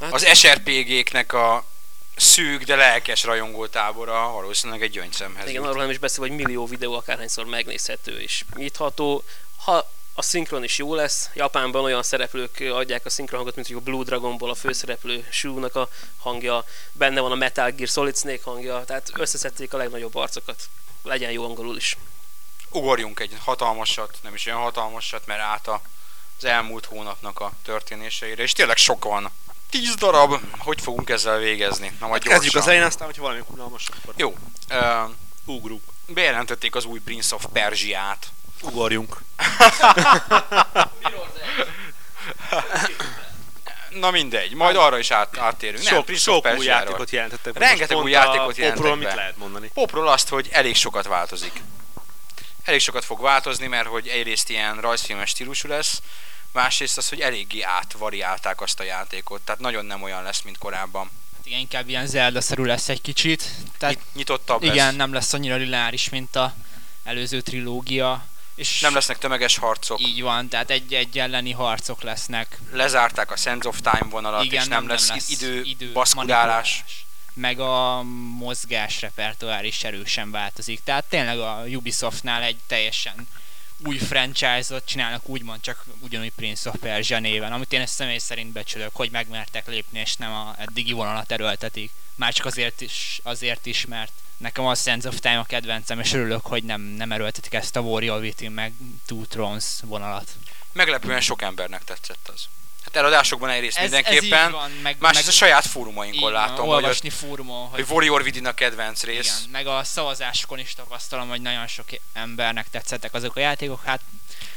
[0.00, 1.64] Hát- az SRPG-knek a
[2.16, 5.64] szűk, de lelkes rajongótábora valószínűleg egy gyöngyszemhez Igen, jut.
[5.64, 9.24] arról nem is beszél, hogy millió videó akárhányszor megnézhető és nyitható.
[9.56, 11.30] Ha A szinkron is jó lesz.
[11.34, 15.88] Japánban olyan szereplők adják a szinkronhangot, mint hogy a Blue Dragonból a főszereplő Shu-nak a
[16.18, 20.68] hangja, benne van a Metal Gear Solid Snake hangja, tehát összeszedték a legnagyobb arcokat.
[21.02, 21.96] Legyen jó angolul is.
[22.70, 25.82] Ugorjunk egy hatalmasat, nem is olyan hatalmasat, mert át a,
[26.38, 29.30] az elmúlt hónapnak a történéseire, és tényleg sok van.
[29.70, 31.96] Tíz darab, hogy fogunk ezzel végezni?
[32.00, 32.60] Na majd Kezdjük gyorsan.
[32.60, 34.36] az elején, aztán, hogyha valami unalmas, akkor Jó,
[34.70, 35.10] uh,
[35.44, 35.82] ugrunk.
[36.06, 38.26] bejelentették az új Prince of Persia-t.
[38.62, 39.16] Ugorjunk.
[43.90, 45.84] Na mindegy, majd arra is át, áttérünk.
[45.84, 47.58] Nem, Sok, of sok új játékot jelentettek.
[47.58, 49.70] Rengeteg új játékot jelentettek Popról mit lehet mondani?
[49.74, 51.62] Popról azt, hogy elég sokat változik.
[52.64, 56.02] Elég sokat fog változni, mert hogy egyrészt ilyen rajzfilmes stílusú lesz,
[56.52, 61.10] másrészt az, hogy eléggé átvariálták azt a játékot, tehát nagyon nem olyan lesz, mint korábban.
[61.36, 63.44] Hát igen, inkább ilyen Zelda-szerű lesz egy kicsit.
[63.78, 64.96] Tehát Nyit- nyitottabb igen, lesz.
[64.96, 66.54] nem lesz annyira lineáris, mint a
[67.04, 68.24] előző trilógia.
[68.58, 70.00] És Nem lesznek tömeges harcok.
[70.00, 72.58] Így van, tehát egy-egy elleni harcok lesznek.
[72.72, 76.14] Lezárták a Sense of Time vonalat, igen, és nem, lesz, idő, idő baszkurálás.
[76.14, 76.84] manipulálás.
[77.34, 78.02] Meg a
[78.38, 80.80] mozgás repertoár is erősen változik.
[80.84, 83.28] Tehát tényleg a Ubisoftnál egy teljesen
[83.84, 88.52] új franchise-ot csinálnak, úgymond csak ugyanúgy Prince of Persia néven, amit én ezt személy szerint
[88.52, 91.90] becsülök, hogy megmertek lépni, és nem a eddigi vonalat erőltetik.
[92.14, 96.12] Már csak azért is, azért is, mert nekem a Sense of Time a kedvencem, és
[96.12, 98.72] örülök, hogy nem, nem erőltetik ezt a Warrior Within meg
[99.06, 100.28] Two Thrones vonalat.
[100.72, 102.44] Meglepően sok embernek tetszett az.
[102.84, 106.32] Hát eladásokban egyrészt Ez, ez mindenképpen, van, meg, másrészt meg a saját fórumainkon így van,
[106.32, 109.38] látom, hogy, olvasni fórumon, hogy hogy Warrior Within a kedvenc rész.
[109.38, 114.00] Igen, meg a szavazásokon is tapasztalom, hogy nagyon sok embernek tetszettek azok a játékok, hát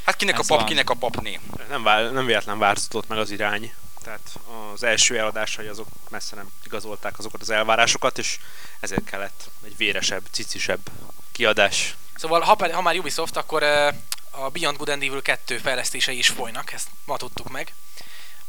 [0.04, 0.66] Hát kinek a Ez pap, van.
[0.66, 1.40] kinek a papné.
[1.68, 3.72] Nem, vál, nem véletlen változott meg az irány.
[4.02, 4.38] Tehát
[4.72, 8.38] az első eladásai azok messze nem igazolták azokat az elvárásokat, és
[8.80, 10.90] ezért kellett egy véresebb, cicisebb
[11.32, 11.96] kiadás.
[12.14, 13.94] Szóval, ha, ha már Ubisoft, akkor eh,
[14.30, 17.74] a Beyond Good and Evil 2 fejlesztései is folynak, ezt ma tudtuk meg.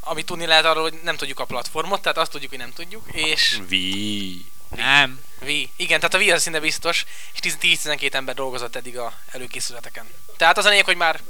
[0.00, 3.12] Amit tudni lehet arról, hogy nem tudjuk a platformot, tehát azt tudjuk, hogy nem tudjuk,
[3.12, 4.44] és Vi.
[4.68, 5.20] nem.
[5.42, 5.70] Wii.
[5.76, 10.06] Igen, tehát a Wii az szinte biztos, és 10-12 ember dolgozott eddig a előkészületeken.
[10.36, 11.20] Tehát az a lényeg, hogy már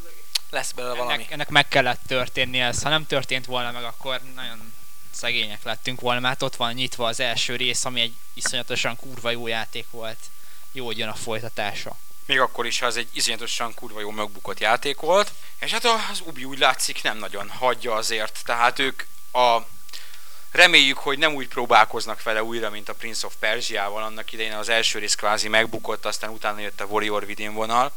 [0.55, 1.13] lesz belőle valami.
[1.13, 2.83] Ennek, ennek meg kellett történni ez.
[2.83, 4.73] Ha nem történt volna meg, akkor nagyon
[5.11, 9.47] szegények lettünk volna, mert ott van nyitva az első rész, ami egy iszonyatosan kurva jó
[9.47, 10.19] játék volt.
[10.73, 11.97] Jó, hogy jön a folytatása.
[12.27, 15.33] Még akkor is, ha ez egy iszonyatosan kurva jó megbukott játék volt.
[15.59, 18.41] És hát az Ubi úgy látszik nem nagyon hagyja azért.
[18.45, 19.59] Tehát ők a
[20.55, 24.03] Reméljük, hogy nem úgy próbálkoznak vele újra, mint a Prince of Persia-val.
[24.03, 27.93] Annak idején az első rész kvázi megbukott, aztán utána jött a Warrior Within vonal.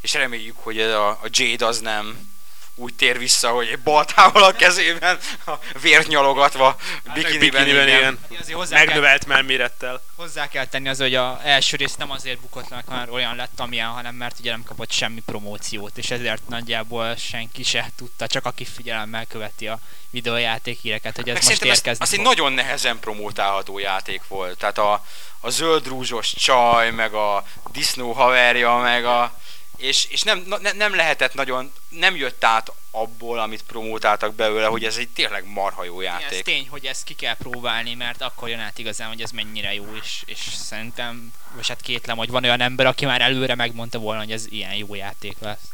[0.00, 2.36] És reméljük, hogy ez a, a Jade az nem
[2.78, 6.76] úgy tér vissza, hogy egy baltával a kezében, a vért nyalogatva,
[7.14, 7.98] bikiniben, Bikiniben, igen.
[7.98, 8.18] igen.
[8.46, 10.02] Kell, Megnövelt melmérettel.
[10.16, 13.60] hozzá kell tenni az, hogy a első rész nem azért bukott meg, mert olyan lett,
[13.60, 18.44] amilyen, hanem mert ugye nem kapott semmi promóciót, és ezért nagyjából senki se tudta, csak
[18.44, 19.78] aki figyelemmel követi a
[20.10, 24.58] videójáték híreket, hogy ez Meg most ez, érkezni az egy nagyon nehezen promótálható játék volt.
[24.58, 25.04] Tehát a,
[25.40, 29.38] a zöld rúzsos csaj, meg a disznó haverja, meg a...
[29.78, 34.84] És, és nem, ne, nem lehetett nagyon, nem jött át abból, amit promótáltak belőle, hogy
[34.84, 36.42] ez egy tényleg marha jó Igen, ez játék.
[36.42, 39.96] tény, hogy ezt ki kell próbálni, mert akkor jön át igazán, hogy ez mennyire jó,
[40.02, 44.20] és, és szerintem, vagy hát kétlem, hogy van olyan ember, aki már előre megmondta volna,
[44.20, 45.70] hogy ez ilyen jó játék lesz.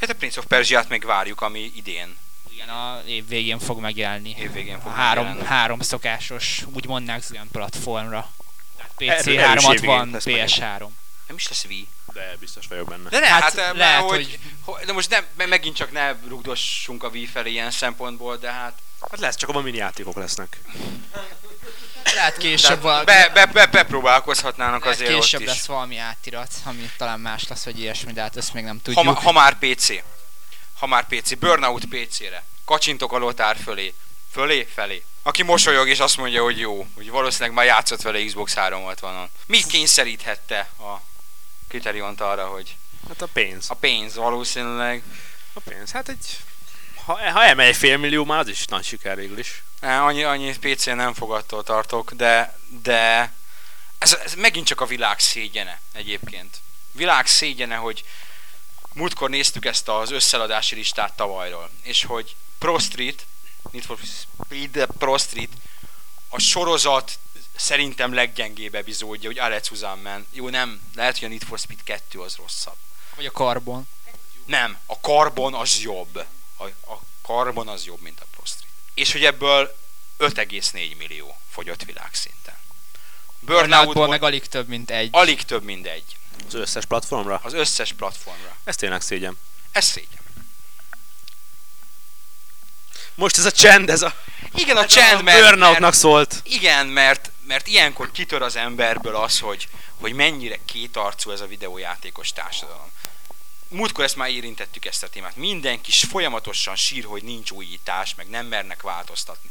[0.00, 2.16] Hát a Prince of Persia-t még várjuk, ami idén.
[2.52, 4.34] Igen, a év végén fog megjelenni.
[4.38, 5.48] Év végén fog a három, megjelenni.
[5.48, 8.30] három szokásos, úgy mondnák, olyan platformra.
[8.96, 10.88] PC Erős év 3 végén van, lesz PS3.
[11.26, 11.88] Nem is lesz Wii.
[12.16, 13.08] De biztos vagyok benne.
[13.08, 14.38] De ne, Hát hát, lehet, lehet, hogy, hogy-
[14.76, 14.84] hogy...
[14.86, 18.72] De most nem, me- megint csak ne rugdossunk a Wii felé ilyen szempontból, de hát...
[19.10, 20.56] Hát lesz, csak abban mini játékok lesznek.
[22.14, 25.52] Lehet később, valami, be, be, be, bepróbálkozhatnának lehet azért később ott is.
[25.52, 28.82] lesz valami átirat, ami talán más lesz, vagy ilyesmi, de hát ezt még nem Ha,
[28.82, 29.04] tudjuk.
[29.04, 29.88] ma- ha már PC.
[30.78, 31.34] Ha már PC.
[31.38, 32.44] Burnout PC-re.
[32.64, 33.94] Kacsintok a lotár fölé.
[34.32, 34.68] Fölé?
[34.74, 35.04] Felé.
[35.22, 36.86] Aki mosolyog és azt mondja, hogy jó.
[36.94, 39.26] Hogy valószínűleg már játszott vele Xbox 360-on.
[39.46, 41.00] Mi kényszeríthette a
[41.68, 42.76] Criteriont arra, hogy
[43.08, 43.70] Hát a pénz.
[43.70, 45.02] a pénz valószínűleg.
[45.52, 45.90] A pénz.
[45.90, 46.38] Hát egy...
[47.04, 49.62] Ha, ha emelj fél millió, már az is nagy siker végül is.
[49.80, 53.32] Ne, annyi, annyi PC-n nem fogadtól tartok, de, de
[53.98, 56.58] ez, ez megint csak a világ szégyene egyébként.
[56.92, 58.04] Világ szégyene, hogy
[58.92, 63.26] múltkor néztük ezt az összeladási listát tavalyról, és hogy Pro Street,
[63.70, 63.98] Need for
[64.44, 65.50] Speed Pro Street,
[66.28, 67.18] a sorozat
[67.56, 70.26] szerintem leggyengébb epizódja, hogy Alex Uzanman.
[70.32, 72.76] Jó, nem, lehet, hogy a Need for Speed 2 az rosszabb.
[73.14, 73.88] Vagy a karbon.
[74.44, 76.24] Nem, a Carbon az jobb.
[76.56, 78.72] A, a Carbon az jobb, mint a Pro Street.
[78.94, 79.76] És hogy ebből
[80.18, 82.54] 5,4 millió fogyott világszinten.
[83.38, 85.08] Burnoutból Burnoutból meg alig több, mint egy.
[85.12, 86.16] alig több, mint egy.
[86.46, 87.40] Az összes platformra.
[87.42, 88.56] Az összes platformra.
[88.64, 89.38] Ez tényleg szégyen.
[89.72, 90.24] Ez szégyen.
[93.14, 94.14] Most ez a csend, ez a,
[94.54, 96.40] Igen, a ez csend, a mert, burnoutnak mert, szólt.
[96.44, 102.32] igen, mert, mert ilyenkor kitör az emberből az, hogy, hogy mennyire kétarcú ez a videójátékos
[102.32, 102.90] társadalom.
[103.68, 105.36] Múltkor ezt már érintettük ezt a témát.
[105.36, 109.50] Mindenki folyamatosan sír, hogy nincs újítás, meg nem mernek változtatni.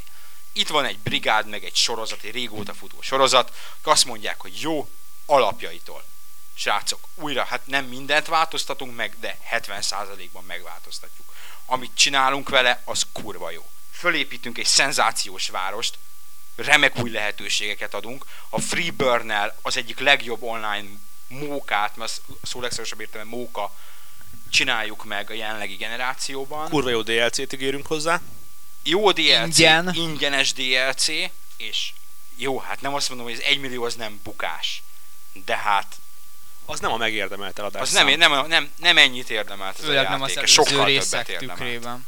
[0.54, 3.54] Itt van egy brigád, meg egy sorozat, egy régóta futó sorozat,
[3.84, 4.90] azt mondják, hogy jó,
[5.26, 6.04] alapjaitól.
[6.54, 11.34] Srácok, újra, hát nem mindent változtatunk meg, de 70%-ban megváltoztatjuk.
[11.66, 13.70] Amit csinálunk vele, az kurva jó.
[13.92, 15.98] Fölépítünk egy szenzációs várost,
[16.56, 18.26] remek új lehetőségeket adunk.
[18.50, 20.88] A Freeburn-nel az egyik legjobb online
[21.28, 23.76] mókát, mert a szó legszorosabb értelme móka,
[24.50, 26.70] csináljuk meg a jelenlegi generációban.
[26.70, 28.22] Kurva jó DLC-t ígérünk hozzá.
[28.84, 29.94] Jó DLC, Ingyen.
[29.94, 31.08] ingyenes DLC,
[31.58, 31.94] és
[32.36, 34.84] jó, hát nem azt mondom, hogy ez 1 millió az nem bukás.
[35.46, 35.96] De hát
[36.66, 37.82] Az nem a megérdemelt eladás.
[37.82, 41.30] az nem, nem, nem, nem ennyit érdemelt ez a Főleg nem az játék, sokkal többet
[41.30, 41.58] érdemelt.
[41.60, 42.06] tükrében.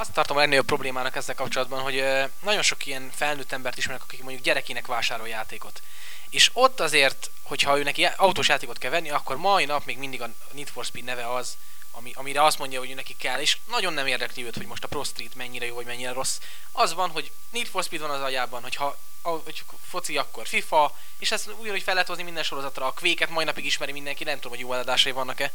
[0.00, 2.04] Azt tartom a legnagyobb problémának ezzel kapcsolatban, hogy
[2.42, 5.82] nagyon sok ilyen felnőtt embert ismerek, akik mondjuk gyerekének vásárol játékot.
[6.30, 10.22] És ott azért, hogyha ő neki autós játékot kell venni, akkor mai nap még mindig
[10.22, 11.56] a Need for Speed neve az,
[11.90, 14.88] ami, amire azt mondja, hogy neki kell, és nagyon nem érdekli őt, hogy most a
[14.88, 16.38] Pro Street mennyire jó, vagy mennyire rossz.
[16.72, 21.30] Az van, hogy Need for Speed van az agyában, hogyha hogy foci, akkor FIFA, és
[21.30, 22.86] ezt ugyanúgy fel lehet hozni minden sorozatra.
[22.86, 25.52] A Quake-et mai napig ismeri mindenki, nem tudom, hogy jó eladásai vannak-e.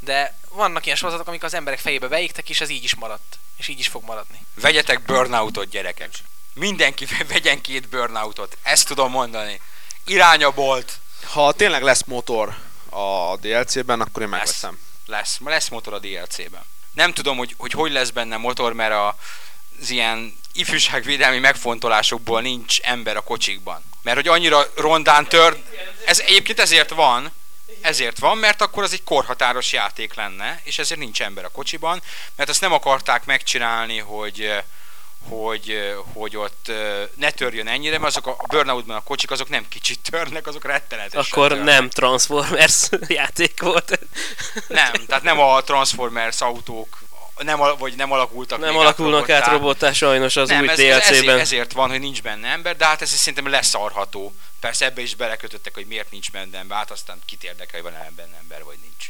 [0.00, 3.38] De vannak ilyen sorozatok, amik az emberek fejébe beégtek, és ez így is maradt.
[3.56, 4.46] És így is fog maradni.
[4.54, 6.10] Vegyetek burnoutot, gyerekek.
[6.54, 8.56] Mindenki vegyen két burnoutot.
[8.62, 9.60] Ezt tudom mondani.
[10.04, 10.98] Iránya volt.
[11.24, 12.56] Ha tényleg lesz motor
[12.90, 14.78] a DLC-ben, akkor én megveszem.
[15.06, 16.64] Lesz, lesz motor a DLC-ben.
[16.92, 19.16] Nem tudom, hogy, hogy hogy lesz benne motor, mert a,
[19.80, 23.82] az ilyen ifjúságvédelmi megfontolásokból nincs ember a kocsikban.
[24.02, 25.62] Mert hogy annyira rondán tör,
[26.04, 27.32] ez egyébként ezért van,
[27.82, 32.02] ezért van, mert akkor az egy korhatáros játék lenne, és ezért nincs ember a kocsiban,
[32.36, 34.62] mert azt nem akarták megcsinálni, hogy eh,
[35.28, 39.48] hogy, eh, hogy ott eh, ne törjön ennyire, mert azok a Burnoutban a kocsik azok
[39.48, 41.66] nem kicsit törnek, azok rettenetesen Akkor törnek.
[41.66, 43.98] nem Transformers játék volt.
[44.68, 46.98] Nem, tehát nem a Transformers autók
[47.42, 49.52] nem, al- vagy nem alakultak Nem alakulnak át robottá.
[49.52, 51.38] robottá sajnos az nem, új ez, ez ezért, DLC-ben.
[51.38, 54.34] ezért van, hogy nincs benne ember, de hát ez szerintem leszarható.
[54.60, 58.12] Persze ebbe is belekötöttek, hogy miért nincs benne ember, hát aztán kit érdekel, hogy van
[58.16, 59.08] benne ember, vagy nincs.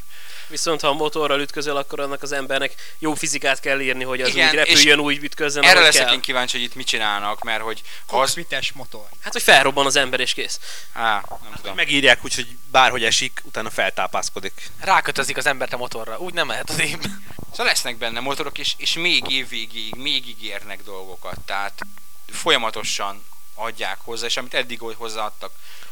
[0.51, 4.29] Viszont ha a motorral ütközöl, akkor annak az embernek jó fizikát kell írni, hogy az
[4.29, 6.13] Igen, úgy repüljön, úgy ütközön, Erre leszek kell.
[6.13, 8.33] én kíváncsi, hogy itt mit csinálnak, mert hogy ha az...
[8.33, 9.05] Kokpites motor.
[9.21, 10.59] Hát, hogy felrobban az ember és kész.
[10.93, 11.75] Á, nem tudom.
[11.75, 14.69] Megírják úgy, hogy bárhogy esik, utána feltápászkodik.
[14.79, 16.17] Rákötözik az embert a motorra.
[16.17, 16.97] Úgy nem mehet az év.
[17.49, 21.79] Szóval lesznek benne motorok, és, és még évvégéig még ígérnek dolgokat, tehát
[22.31, 25.51] folyamatosan adják hozzá, és amit eddig hozzáadtak,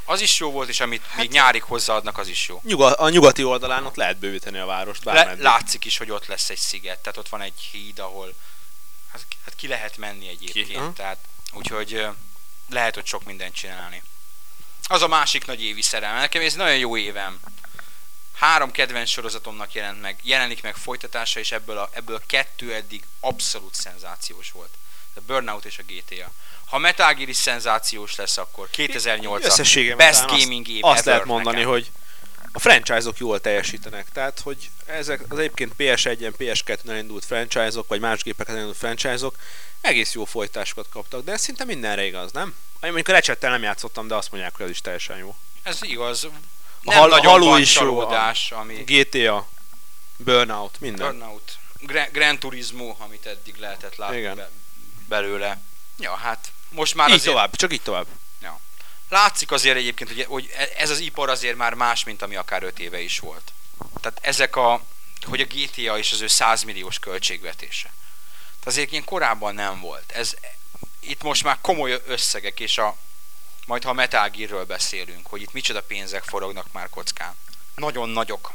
[0.09, 2.61] az is jó volt, és amit hát, még nyárig hozzáadnak, az is jó.
[2.63, 6.49] Nyuga, a nyugati oldalán ott lehet bővíteni a várost, Le, látszik is, hogy ott lesz
[6.49, 8.33] egy sziget, tehát ott van egy híd, ahol
[9.11, 10.93] hát, hát ki lehet menni egyébként, Ki?
[10.95, 11.17] Tehát
[11.53, 12.07] úgyhogy
[12.69, 14.03] lehet ott sok mindent csinálni.
[14.83, 16.17] Az a másik nagy évi szerelem.
[16.17, 17.39] Nekem ez nagyon jó évem.
[18.33, 23.03] Három kedvenc sorozatomnak jelent meg, jelenik meg folytatása, és ebből a, ebből a kettő eddig
[23.19, 24.73] abszolút szenzációs volt.
[25.15, 26.31] A Burnout és a GTA.
[26.69, 31.05] Ha Metal Gear is szenzációs lesz, akkor 2008 a Összességében Best talán Gaming azt, azt
[31.05, 31.69] lehet mondani, nekem.
[31.71, 31.91] hogy
[32.51, 34.07] a franchise-ok jól teljesítenek.
[34.13, 39.35] Tehát, hogy ezek az egyébként PS1-en, PS2-en indult franchise-ok, vagy más gépeken indult franchise-ok
[39.81, 42.47] egész jó folytásokat kaptak, de ez szinte mindenre igaz, nem?
[42.47, 45.35] Én mondjuk a Recsettel nem játszottam, de azt mondják, hogy ez is teljesen jó.
[45.63, 46.27] Ez igaz.
[46.83, 48.73] A Hal- Halo van is jó, csalódás, ami...
[48.75, 49.47] GTA,
[50.17, 51.07] Burnout, minden.
[51.17, 51.57] Burnout.
[51.79, 54.35] Gra- Gran Turismo, amit eddig lehetett látni Igen.
[54.35, 54.49] be-
[55.07, 55.61] belőle.
[55.97, 58.05] Ja, hát most már így azért tovább, csak így tovább.
[59.09, 62.79] látszik azért egyébként, hogy, hogy ez az ipar azért már más, mint ami akár 5
[62.79, 63.51] éve is volt.
[64.01, 64.83] Tehát ezek a,
[65.21, 67.93] hogy a GTA és az ő 100 milliós költségvetése.
[68.59, 70.11] Tehát azért ilyen korábban nem volt.
[70.11, 70.33] Ez,
[70.99, 72.97] itt most már komoly összegek, és a,
[73.65, 77.35] majd ha a Metal Gearről beszélünk, hogy itt micsoda pénzek forognak már kockán.
[77.75, 78.53] Nagyon nagyok.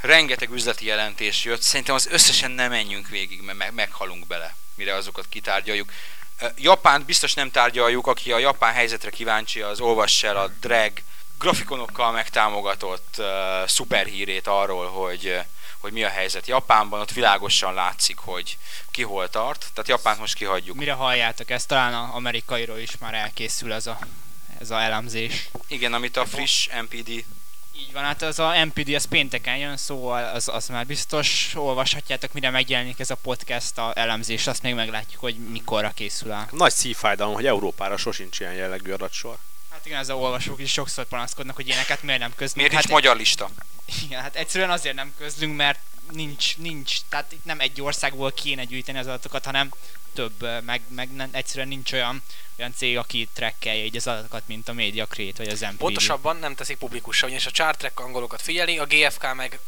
[0.00, 4.94] Rengeteg üzleti jelentés jött, szerintem az összesen nem menjünk végig, mert meg, meghalunk bele, mire
[4.94, 5.92] azokat kitárgyaljuk.
[6.56, 10.92] Japánt biztos nem tárgyaljuk, aki a japán helyzetre kíváncsi, az olvass el a drag
[11.38, 13.26] grafikonokkal megtámogatott uh,
[13.66, 15.38] szuperhírét arról, hogy,
[15.78, 18.58] hogy mi a helyzet Japánban, ott világosan látszik, hogy
[18.90, 20.76] ki hol tart, tehát Japánt most kihagyjuk.
[20.76, 21.68] Mire halljátok ezt?
[21.68, 23.98] Talán az amerikairól is már elkészül ez a,
[24.58, 25.48] ez a elemzés.
[25.68, 27.24] Igen, amit a friss MPD
[27.78, 32.32] Így van, hát az a MPD az pénteken jön, szóval az, az már biztos olvashatjátok,
[32.32, 36.48] mire megjelenik ez a podcast, a elemzés, azt még meglátjuk, hogy mikorra készül el.
[36.52, 39.36] Nagy szívfájdalom, hogy Európára sosincs ilyen jellegű adatsor.
[39.70, 42.56] Hát igen, ez a olvasók is sokszor panaszkodnak, hogy ilyeneket miért nem közlünk.
[42.56, 43.50] Miért hát, nincs magyar lista?
[44.04, 45.78] Igen, hát egyszerűen azért nem közlünk, mert
[46.12, 49.70] nincs, nincs, tehát itt nem egy országból kéne gyűjteni az adatokat, hanem
[50.14, 52.22] több, meg, meg nem, egyszerűen nincs olyan,
[52.58, 55.76] olyan cég, aki trekkelje így az adatokat, mint a Media Create vagy az MPV.
[55.76, 59.58] Pontosabban nem teszik publikussá, ugyanis a Chart Track angolokat figyeli, a GFK meg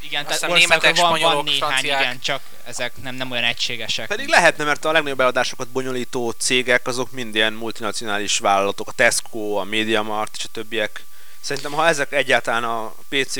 [0.00, 2.00] Igen, Azt tehát németek, van, van spanyolok, néhány, franciák.
[2.00, 4.06] igen, csak ezek nem, nem olyan egységesek.
[4.06, 9.54] Pedig lehetne, mert a legnagyobb eladásokat bonyolító cégek azok mind ilyen multinacionális vállalatok, a Tesco,
[9.54, 11.04] a MediaMart és a többiek.
[11.44, 13.34] Szerintem, ha ezek egyáltalán a PC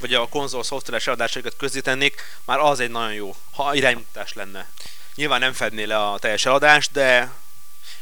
[0.00, 4.66] vagy a konzol szoftveres eladásaikat közzétennék, már az egy nagyon jó, ha iránymutatás lenne.
[5.14, 7.30] Nyilván nem fedné le a teljes eladást, de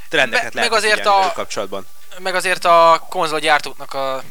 [0.09, 1.87] trendeket Me- lehet meg azért a- kapcsolatban.
[2.19, 4.23] meg azért a konzolgyártóknak a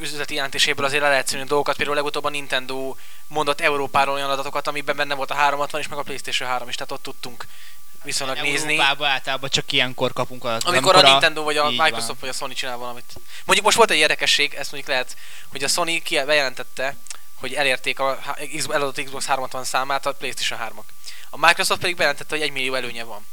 [0.00, 1.76] üzleti jelentéséből azért le lehet szűrni dolgokat.
[1.76, 2.94] Például legutóbb a Nintendo
[3.26, 6.74] mondott Európáról olyan adatokat, amiben benne volt a 360 és meg a Playstation 3 is,
[6.74, 7.46] tehát ott tudtunk
[8.02, 8.72] viszonylag nézni.
[8.72, 10.72] Európában általában csak ilyenkor kapunk adatokat.
[10.72, 11.86] Amikor a Nintendo vagy a így van.
[11.86, 13.12] Microsoft vagy a Sony csinál valamit.
[13.44, 15.16] Mondjuk most volt egy érdekesség, ezt mondjuk lehet,
[15.48, 16.96] hogy a Sony ki bejelentette,
[17.34, 18.18] hogy elérték a
[18.68, 20.84] eladott Xbox 360 számát a Playstation 3-ak.
[21.30, 23.26] A Microsoft pedig bejelentette, hogy 1 millió előnye van.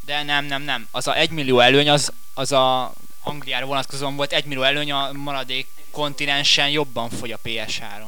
[0.00, 0.88] De nem, nem, nem.
[0.90, 5.12] Az a 1 millió előny, az, az a Angliára vonatkozóan volt 1 millió előny, a
[5.12, 8.04] maradék kontinensen jobban fogy a PS3.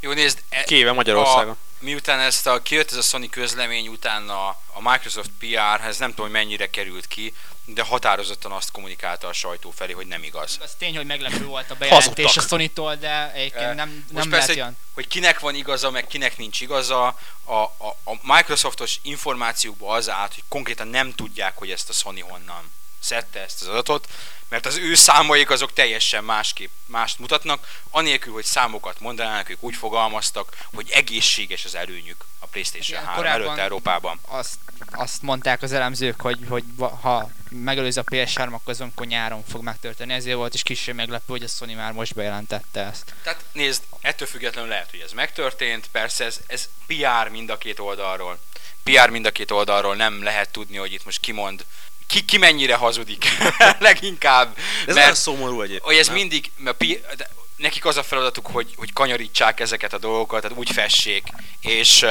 [0.00, 1.56] Jó, nézd, e- Kéve Magyarországon.
[1.82, 6.34] Miután ezt a, kijött ez a Sony közlemény, utána a Microsoft PR-hez nem tudom, hogy
[6.34, 10.58] mennyire került ki, de határozottan azt kommunikálta a sajtó felé, hogy nem igaz.
[10.62, 12.48] Az tény, hogy meglepő volt a bejelentés a Hazudtak.
[12.48, 14.66] Sony-tól, de egyébként Eh, nem, Most nem lehet persze, olyan.
[14.66, 17.06] hogy, hogy kinek van igaza, meg kinek nincs igaza,
[17.44, 22.22] a, a, a Microsoftos információkban az állt, hogy konkrétan nem tudják, hogy ezt a Sony
[22.22, 24.08] honnan szedte ezt az adatot,
[24.52, 29.76] mert az ő számaik azok teljesen másképp mást mutatnak, anélkül, hogy számokat mondanának, ők úgy
[29.76, 34.18] fogalmaztak, hogy egészséges az előnyük a PlayStation Igen, 3 korábban- előtt Európában.
[34.28, 34.58] Azt,
[34.90, 36.64] azt mondták az elemzők, hogy, hogy
[37.00, 40.12] ha megelőzi a PS3, akkor az amikor nyáron fog megtörténni.
[40.12, 43.14] Ezért volt is kicsit meglepő, hogy a Sony már most bejelentette ezt.
[43.22, 47.78] Tehát nézd, ettől függetlenül lehet, hogy ez megtörtént, persze ez, ez PR mind a két
[47.78, 48.38] oldalról.
[48.82, 51.64] PR mind a két oldalról nem lehet tudni, hogy itt most kimond,
[52.12, 53.24] ki, ki mennyire hazudik
[53.78, 54.56] leginkább.
[54.56, 55.84] Ez mert nagyon szomorú egyébként.
[55.84, 56.14] hogy ez nem?
[56.16, 60.58] mindig, mert pi, de nekik az a feladatuk, hogy, hogy kanyarítsák ezeket a dolgokat, tehát
[60.58, 61.26] úgy fessék,
[61.60, 62.06] és,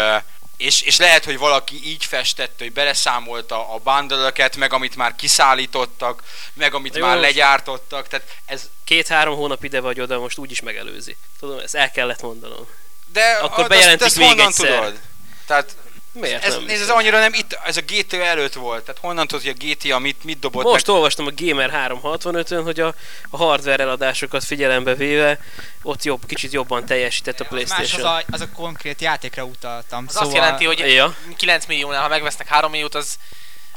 [0.57, 6.23] és, és lehet, hogy valaki így festett, hogy beleszámolta a bundle meg amit már kiszállítottak,
[6.53, 11.17] meg amit Jó, már legyártottak, tehát ez, Két-három hónap ide vagy oda, most úgyis megelőzi.
[11.39, 12.67] Tudom, ezt el kellett mondanom.
[13.13, 14.75] de Akkor a- bejelentik ezt, ezt még honnan egyszer.
[14.75, 14.99] tudod?
[15.45, 15.75] Tehát
[16.13, 16.63] Miért ez, nem?
[16.63, 19.65] nézd, ez annyira nem itt, ez a GTA előtt volt, tehát honnan tudod, hogy a
[19.65, 20.95] GTA mit, mit dobott Most meg?
[20.95, 22.93] olvastam a Gamer 365-ön, hogy a,
[23.29, 25.39] a hardware eladásokat figyelembe véve
[25.81, 28.07] ott jobb, kicsit jobban teljesített a Más Playstation.
[28.07, 30.05] az a, az a konkrét játékra utaltam.
[30.07, 31.15] Az szóval azt jelenti, hogy Ja.
[31.37, 33.17] 9 milliónál, ha megvesznek 3 milliót, az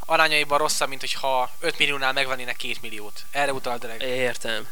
[0.06, 3.20] arányaiban rosszabb, mint hogyha 5 milliónál megvennének 2 milliót.
[3.30, 4.02] Erre utal Derek.
[4.02, 4.66] Értem.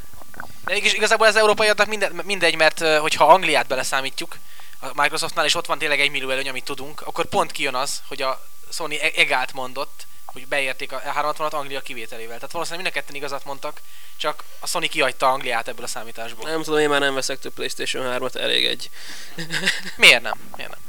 [0.65, 4.37] De igaz, igazából az európai adatnak minden, mindegy, mert hogyha Angliát beleszámítjuk,
[4.83, 8.03] a Microsoftnál is ott van tényleg egy millió előny, amit tudunk, akkor pont kijön az,
[8.09, 12.35] hogy a Sony e- egált mondott, hogy beérték a 360-at Anglia kivételével.
[12.35, 13.81] Tehát valószínűleg mind a ketten igazat mondtak,
[14.17, 16.51] csak a Sony kihagyta Angliát ebből a számításból.
[16.51, 18.91] Nem tudom, én már nem veszek több Playstation 3-at, elég egy.
[19.97, 20.39] Miért nem?
[20.57, 20.81] Miért nem?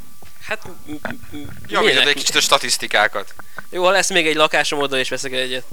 [0.42, 0.68] Hát,
[1.68, 3.34] Javítod egy kicsit a statisztikákat.
[3.70, 5.66] Jó, ha lesz még egy lakásom, oda is veszek egyet.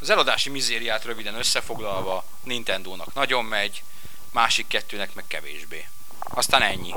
[0.00, 3.82] Az eladási mizériát röviden összefoglalva, Nintendo-nak nagyon megy,
[4.30, 5.88] másik kettőnek meg kevésbé.
[6.18, 6.94] Aztán ennyi.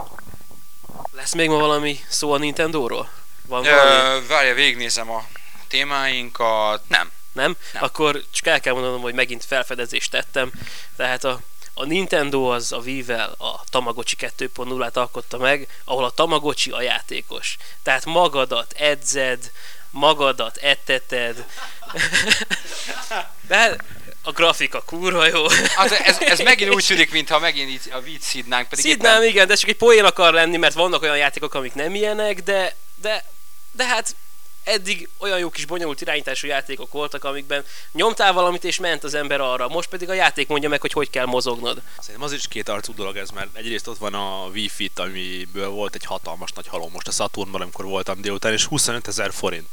[1.11, 3.09] Lesz még ma valami szó a Nintendo-ról?
[3.47, 4.23] Van valami?
[4.23, 5.27] Ö, várja, végignézem a
[5.67, 6.81] témáinkat.
[6.87, 7.11] Nem.
[7.33, 7.57] Nem?
[7.73, 7.83] Nem.
[7.83, 10.51] Akkor csak el kell mondanom, hogy megint felfedezést tettem.
[10.95, 11.39] Tehát a,
[11.73, 17.57] a Nintendo az a Wii-vel a Tamagotchi 2.0-át alkotta meg, ahol a Tamagotchi a játékos.
[17.83, 19.51] Tehát magadat edzed,
[19.89, 21.45] magadat etteted.
[23.47, 23.83] De hát
[24.23, 25.47] a grafika kurva jó.
[25.49, 29.47] Hát ez, ez megint úgy tűnik, mintha megint így a vicc szidnánk, pedig Szidnám, igen,
[29.47, 33.25] de csak egy poén akar lenni, mert vannak olyan játékok, amik nem ilyenek, de, de,
[33.71, 34.15] de hát
[34.63, 39.41] eddig olyan jó kis bonyolult irányítású játékok voltak, amikben nyomtál valamit és ment az ember
[39.41, 39.67] arra.
[39.67, 41.81] Most pedig a játék mondja meg, hogy hogy kell mozognod.
[41.99, 45.69] Szerintem az is két arcú dolog ez, mert egyrészt ott van a Wii Fit, amiből
[45.69, 49.69] volt egy hatalmas nagy halom most a Saturnban, amikor voltam délután, és 25 ezer forint,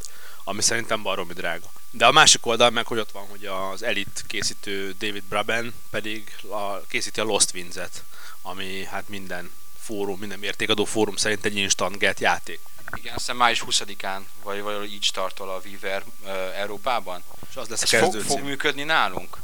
[0.48, 1.66] ami szerintem baromi drága.
[1.90, 6.36] De a másik oldal meg, hogy ott van, hogy az Elite készítő David Braben pedig
[6.50, 8.04] a, készíti a Lost Winds-et,
[8.42, 12.60] ami hát minden fórum, minden mértékadó fórum szerint egy instant get játék.
[12.96, 17.22] Igen, aztán május 20-án, vagy valahogy így startol a Viver uh, Európában.
[17.50, 19.38] És az lesz Ez a fog, kezdő fog működni nálunk?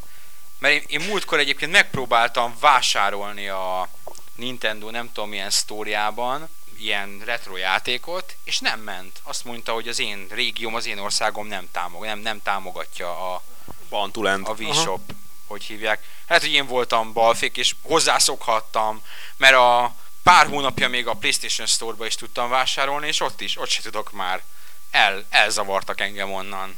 [0.59, 3.88] Mert én, én múltkor egyébként megpróbáltam vásárolni a
[4.34, 6.48] Nintendo nem tudom milyen sztóriában
[6.78, 9.20] ilyen retro játékot, és nem ment.
[9.22, 13.42] Azt mondta, hogy az én régióm, az én országom nem, támog, nem, nem támogatja a,
[13.88, 14.48] Bantuland.
[14.48, 15.12] a Wii Shop,
[15.46, 16.04] hogy hívják.
[16.26, 19.02] Hát, hogy én voltam balfék, és hozzászokhattam,
[19.36, 23.68] mert a pár hónapja még a PlayStation Store-ba is tudtam vásárolni, és ott is, ott
[23.68, 24.42] se tudok már.
[24.90, 26.76] El, elzavartak engem onnan.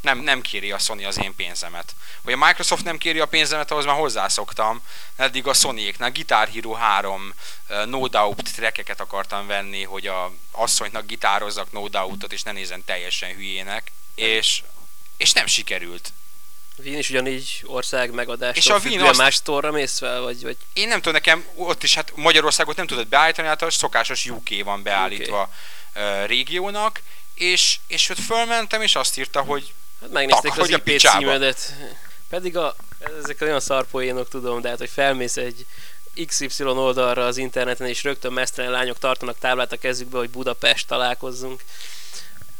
[0.00, 1.94] Nem, nem kéri a Sony az én pénzemet.
[2.24, 4.82] Hogy a Microsoft nem kéri a pénzemet, ahhoz már hozzászoktam.
[5.16, 7.34] Eddig a Sony-éknál Guitar Hero 3
[7.68, 12.84] uh, No Doubt trackeket akartam venni, hogy a asszonynak gitározzak No Doubt-ot, és ne nézzen
[12.84, 13.92] teljesen hülyének.
[14.14, 14.62] És,
[15.16, 16.12] és nem sikerült.
[16.84, 20.56] Wien is ugyanígy ország megadástól És a függően azt- más torra mész fel, vagy, vagy
[20.72, 24.48] Én nem tudom, nekem ott is, hát Magyarországot nem tudod beállítani, hát a szokásos UK
[24.64, 25.52] van beállítva
[25.94, 27.00] uh, régiónak,
[27.34, 31.74] és, és ott fölmentem, és azt írta, hogy hát megnézték Tak, az IP címedet.
[32.28, 32.76] Pedig a,
[33.22, 35.66] ezek olyan szarpoénok tudom, de hát, hogy felmész egy
[36.26, 41.64] XY oldalra az interneten, és rögtön mesztelen lányok tartanak táblát a kezükbe, hogy Budapest találkozzunk.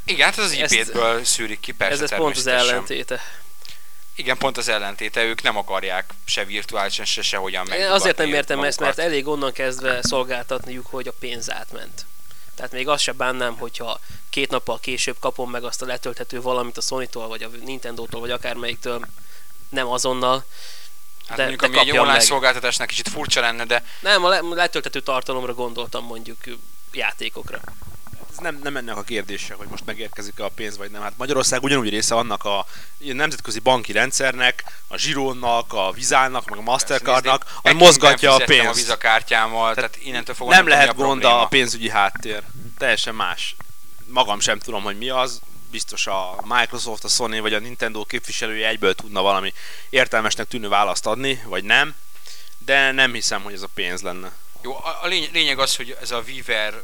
[0.05, 3.21] igen, hát ez az IP-ből szűrik ki, persze ez, ez pont az ellentéte.
[4.15, 8.63] Igen, pont az ellentéte, ők nem akarják se virtuálisan, se sehogyan megdugatni azért nem értem
[8.63, 9.13] ezt, mert magukat.
[9.13, 12.07] elég onnan kezdve szolgáltatniuk, hogy a pénz átment.
[12.59, 14.01] Tehát még azt se bánnám, hogyha
[14.31, 18.31] két nappal később kapom meg azt a letölthető valamit a Sony-tól, vagy a Nintendo-tól, vagy
[18.31, 19.07] akármelyiktől,
[19.69, 20.45] nem azonnal.
[21.27, 22.21] Hát de- mondjuk, de ami egy online meg.
[22.21, 26.39] szolgáltatásnak kicsit furcsa lenne, de Nem, a le- letölthető tartalomra gondoltam mondjuk
[26.93, 27.61] játékokra.
[28.39, 31.03] Ez nem, nem ennek a kérdése, hogy most megérkezik a pénz vagy nem.
[31.03, 32.67] Hát Magyarország ugyanúgy része annak a
[32.99, 38.63] nemzetközi banki rendszernek, a Zsirónnak, a Vizának, meg a Mastercardnak, ami mozgatja a fizettem a
[38.63, 38.81] pénzt.
[38.81, 42.43] vizakártyámmal, tehát, Tehát innentől fogva nem tudom, lehet a gond a pénzügyi háttér.
[42.79, 43.57] Teljesen más.
[44.07, 45.41] Magam sem tudom, hogy mi az.
[45.71, 49.53] Biztos a Microsoft, a Sony vagy a Nintendo képviselője egyből tudna valami
[49.91, 51.95] értelmesnek tűnő választ adni, vagy nem.
[52.59, 54.33] De nem hiszem, hogy ez a pénz lenne.
[54.63, 56.83] Jó, a, a lény- lényeg az, hogy ez a Viver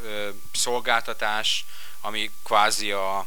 [0.53, 1.65] szolgáltatás,
[2.01, 3.27] ami kvázi a,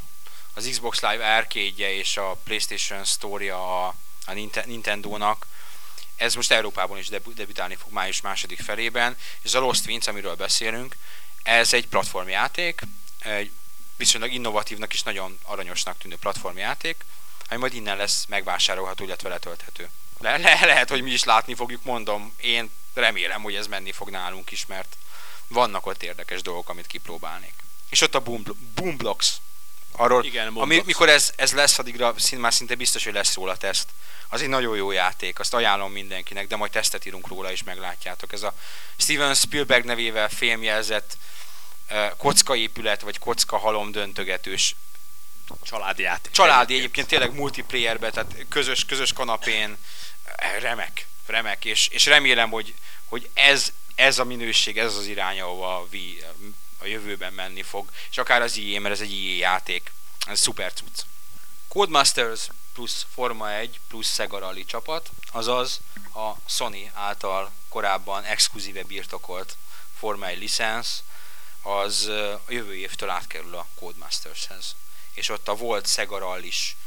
[0.54, 3.96] az Xbox Live arcade és a PlayStation Store-ja a,
[4.26, 5.46] a Ninte- Nintendo-nak,
[6.16, 10.36] ez most Európában is debu- debütálni fog május második felében, és a Lost Winds, amiről
[10.36, 10.96] beszélünk,
[11.44, 12.82] ez egy platformjáték,
[13.20, 13.52] egy
[13.96, 17.06] viszonylag innovatívnak és nagyon aranyosnak tűnő platformjáték,
[17.50, 19.90] ami majd innen lesz megvásárolható, illetve letölthető.
[20.20, 24.10] Le- le- lehet, hogy mi is látni fogjuk, mondom, én remélem, hogy ez menni fog
[24.10, 24.98] nálunk is, mert
[25.48, 27.54] vannak ott érdekes dolgok, amit kipróbálnék.
[27.90, 28.44] És ott a Boom,
[28.76, 29.34] Boomblocks.
[29.92, 30.86] Arról, Igen, ami, Boomblocks.
[30.86, 33.90] mikor ez, ez lesz, addigra szín, már szinte biztos, hogy lesz róla teszt.
[34.30, 38.34] Az egy nagyon jó játék, azt ajánlom mindenkinek, de majd tesztet írunk róla is, meglátjátok.
[38.34, 38.54] Ez a
[38.98, 41.18] Steven Spielberg nevével filmjelzett
[41.92, 44.76] uh, kockaépület, vagy kocka halom döntögetős
[45.64, 46.32] Családi játék.
[46.32, 49.78] családi egyébként tényleg multiplayerbe, tehát közös, közös kanapén
[50.38, 52.74] remek, remek, és, és remélem, hogy,
[53.06, 56.24] hogy ez, ez a minőség, ez az irány, ahova a Wii
[56.80, 59.92] a jövőben menni fog, és akár az EA, mert ez egy EA játék,
[60.26, 61.02] ez szuper cucc.
[61.68, 65.80] Codemasters plusz Forma 1 plusz Sega Rally csapat, azaz
[66.14, 69.58] a Sony által korábban exkluzíve birtokolt
[69.98, 71.04] Forma 1 licensz,
[71.62, 74.76] az a jövő évtől átkerül a Codemastershez.
[75.14, 76.87] És ott a volt Sega Rally-s, ö,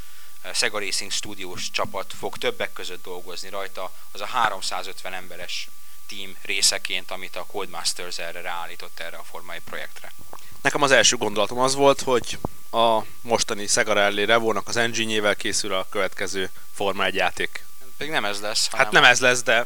[0.53, 5.69] Sega Racing Studios csapat fog többek között dolgozni rajta, az a 350 emberes
[6.07, 10.11] team részeként, amit a Codemasters erre ráállított erre a formai projektre.
[10.61, 12.37] Nekem az első gondolatom az volt, hogy
[12.71, 17.65] a mostani Sega Rally Revo-nak az engine készül a következő Forma 1 játék.
[17.97, 19.65] Pedig nem ez lesz, Hát nem ez lesz, de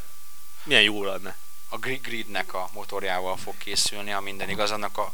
[0.63, 1.37] milyen jó lenne.
[1.69, 5.13] a Grid- Gridnek a motorjával fog készülni, a minden igaz, annak a,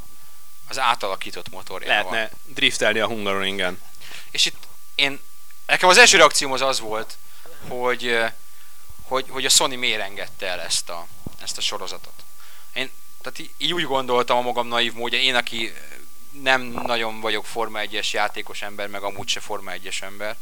[0.68, 2.12] az átalakított motorjával.
[2.14, 3.82] Lehetne driftelni a Hungaroringen.
[4.32, 5.20] És itt én,
[5.72, 7.18] nekem az első reakcióm az az volt,
[7.68, 8.32] hogy, eh,
[9.02, 11.08] hogy, hogy a Sony miért engedte el ezt a,
[11.42, 12.14] ezt a sorozatot.
[12.74, 12.92] Én
[13.22, 15.74] tehát így úgy gondoltam a magam naív módja, én aki
[16.32, 20.38] nem nagyon vagyok Forma 1-es játékos ember, meg amúgy se Forma 1-es ember,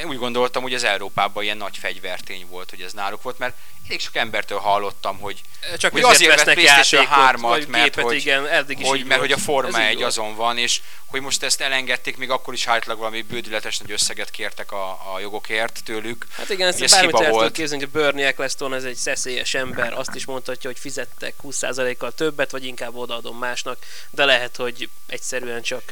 [0.00, 3.54] én úgy gondoltam, hogy ez Európában ilyen nagy fegyvertény volt, hogy ez náluk volt, mert
[3.86, 5.40] elég sok embertől hallottam, hogy
[5.78, 8.88] Csak Hogy azért vett vesznek PlayStation játékot, 3-at, vagy mert gépet, hogy- igen, eddig is
[8.88, 10.06] hogy, mert hogy a Forma Ez így 1 volt.
[10.06, 14.30] azon van, és hogy most ezt elengedték, még akkor is állítólag valami bődületes nagy összeget
[14.30, 16.26] kértek a, a jogokért tőlük.
[16.36, 17.52] Hát igen, ezt Hogy ez bármit el tudod volt.
[17.52, 22.50] képzelni, hogy Bernie Eccleston ez egy szeszélyes ember, azt is mondhatja, hogy fizettek 20%-kal többet,
[22.50, 23.78] vagy inkább odaadom másnak,
[24.10, 25.82] de lehet, hogy egyszerűen csak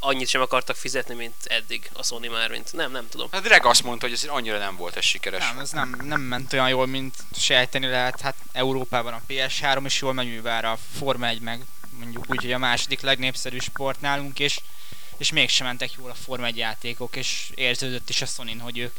[0.00, 3.28] annyit sem akartak fizetni, mint eddig a Sony már, mint nem, nem tudom.
[3.30, 5.48] Hát Greg azt mondta, hogy ez annyira nem volt ez sikeres.
[5.48, 8.20] Nem, ez nem, nem ment olyan jól, mint sejteni lehet.
[8.20, 11.64] Hát Európában a PS3 is jól megy, mivel a Forma 1 meg
[11.98, 14.60] mondjuk úgy, hogy a második legnépszerűbb sport nálunk, és,
[15.16, 18.94] és mégsem mentek jól a Forma 1 játékok, és érződött is a sony hogy ők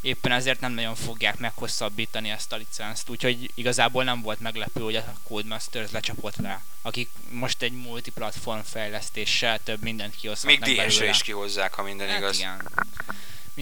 [0.00, 4.96] éppen ezért nem nagyon fogják meghosszabbítani ezt a licenzt, úgyhogy igazából nem volt meglepő, hogy
[4.96, 11.22] a Codemasters lecsapott rá, akik most egy multiplatform fejlesztéssel több mindent kihozhatnak Még DS-re is
[11.22, 12.36] kihozzák, ha minden Hát igaz.
[12.38, 12.68] igen.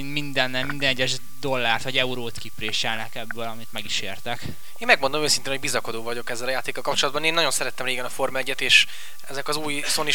[0.03, 4.43] Mind minden, minden egyes dollárt vagy eurót kipréselnek ebből, amit meg is értek.
[4.79, 7.25] Én megmondom őszintén, hogy bizakodó vagyok ezzel a játékkal kapcsolatban.
[7.25, 8.87] Én nagyon szerettem régen a Forma 1 és
[9.29, 10.11] ezek az új sony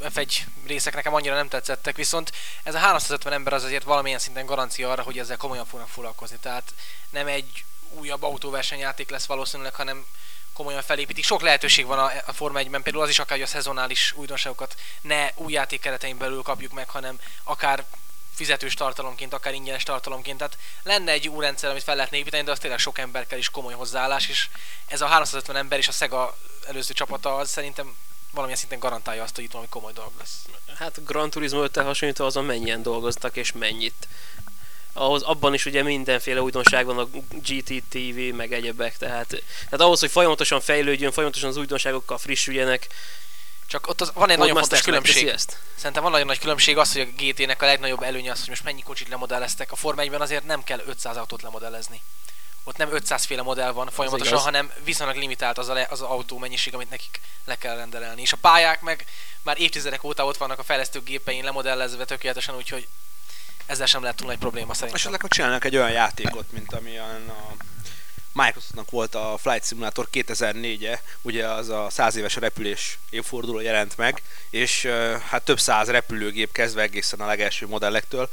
[0.00, 2.32] F1 részek nekem annyira nem tetszettek, viszont
[2.62, 6.36] ez a 350 ember az azért valamilyen szinten garancia arra, hogy ezzel komolyan fognak foglalkozni.
[6.40, 6.74] Tehát
[7.10, 10.04] nem egy újabb autóversenyjáték lesz valószínűleg, hanem
[10.52, 11.24] komolyan felépítik.
[11.24, 14.76] Sok lehetőség van a, a Forma 1-ben, például az is akár, hogy a szezonális újdonságokat
[15.00, 17.84] ne új játék keretein belül kapjuk meg, hanem akár
[18.34, 20.38] fizetős tartalomként, akár ingyenes tartalomként.
[20.38, 23.38] Tehát lenne egy új rendszer, amit fel lehetne építeni, de az tényleg sok ember kell
[23.38, 24.48] is komoly hozzáállás, és
[24.86, 27.96] ez a 350 ember és a Sega előző csapata az szerintem
[28.30, 30.46] valamilyen szinten garantálja azt, hogy itt valami komoly dolog lesz.
[30.78, 34.08] Hát Gran Turismo 5 hasonlítva azon mennyien dolgoztak és mennyit.
[34.92, 39.28] Ahhoz, abban is ugye mindenféle újdonság van a GT-TV, meg egyebek, tehát,
[39.64, 42.86] tehát ahhoz, hogy folyamatosan fejlődjön, folyamatosan az újdonságokkal frissüljenek,
[43.72, 45.28] csak ott az, van egy nagyon fontos különbség.
[45.28, 45.58] Ezt.
[45.76, 48.64] Szerintem van nagyon nagy különbség az, hogy a GT-nek a legnagyobb előnye az, hogy most
[48.64, 49.72] mennyi kocsit lemodelleztek.
[49.72, 52.02] A Forma 1-ben azért nem kell 500 autót lemodellezni.
[52.64, 56.10] Ott nem 500 féle modell van folyamatosan, hanem viszonylag limitált az, a le, az a
[56.10, 58.20] autó mennyiség, amit nekik le kell rendelni.
[58.20, 59.06] És a pályák meg
[59.42, 62.88] már évtizedek óta ott vannak a fejlesztő gépein lemodellezve tökéletesen, úgyhogy
[63.66, 64.96] ezzel sem lehet túl nagy probléma szerintem.
[64.96, 67.56] És ezek csinálnak egy olyan játékot, mint amilyen a
[68.32, 74.22] Microsoftnak volt a Flight Simulator 2004-e, ugye az a száz éves repülés évforduló jelent meg,
[74.50, 74.88] és
[75.28, 78.28] hát több száz repülőgép kezdve egészen a legelső modellektől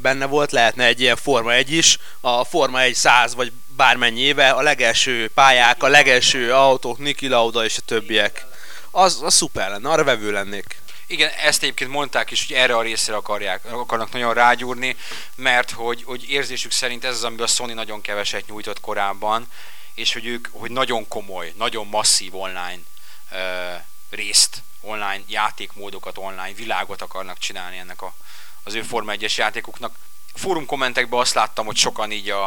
[0.00, 4.50] benne volt, lehetne egy ilyen Forma 1 is, a Forma 1 100 vagy bármennyi éve,
[4.50, 8.46] a legelső pályák, a legelső autók, Niki Lauda és a többiek.
[8.90, 10.82] Az, az szuper lenne, arra vevő lennék.
[11.14, 14.96] Igen, ezt egyébként mondták is, hogy erre a részre akarják, akarnak nagyon rágyúrni,
[15.34, 19.46] mert hogy, hogy érzésük szerint ez az, amiben a Sony nagyon keveset nyújtott korábban,
[19.94, 22.78] és hogy ők hogy nagyon komoly, nagyon masszív online
[23.30, 23.38] uh,
[24.10, 28.14] részt, online játékmódokat, online világot akarnak csinálni ennek a,
[28.62, 29.96] az ő Forma 1-es játékuknak.
[30.34, 32.44] Fórum kommentekben azt láttam, hogy sokan így a,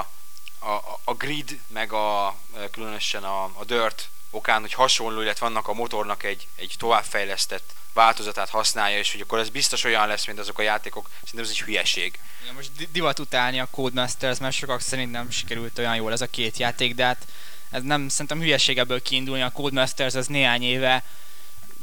[0.59, 2.35] a, a grid, meg a,
[2.71, 8.49] különösen a, a dirt okán, hogy hasonló, illetve vannak a motornak egy, egy továbbfejlesztett változatát
[8.49, 11.61] használja, és hogy akkor ez biztos olyan lesz, mint azok a játékok, szerintem ez egy
[11.61, 12.19] hülyeség.
[12.45, 16.29] Ja, most divat utálni a Codemasters, mert sokak szerint nem sikerült olyan jól ez a
[16.29, 17.27] két játék, de hát
[17.71, 21.03] ez nem szerintem hülyeség ebből kiindulni, a Codemasters az néhány éve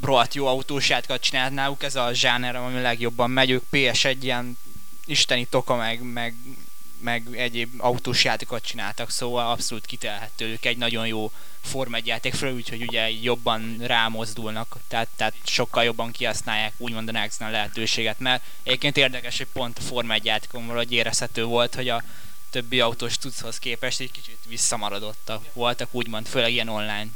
[0.01, 4.57] rohadt jó autós játékokat csinált náluk, ez a zsáner, ami legjobban megy, ők PS1 ilyen
[5.05, 6.35] isteni toka meg, meg
[7.05, 11.31] meg egyéb autós játékot csináltak, szóval abszolút kitelhetők egy nagyon jó
[11.63, 17.11] Form 1 játék föl, úgyhogy ugye jobban rámozdulnak, tehát, tehát sokkal jobban kihasználják úgymond a
[17.11, 21.89] next lehetőséget, mert egyébként érdekes, hogy pont a Form 1 játékon valahogy érezhető volt, hogy
[21.89, 22.03] a
[22.49, 27.07] többi autós tudszhoz képest egy kicsit visszamaradottak voltak, úgymond, főleg ilyen online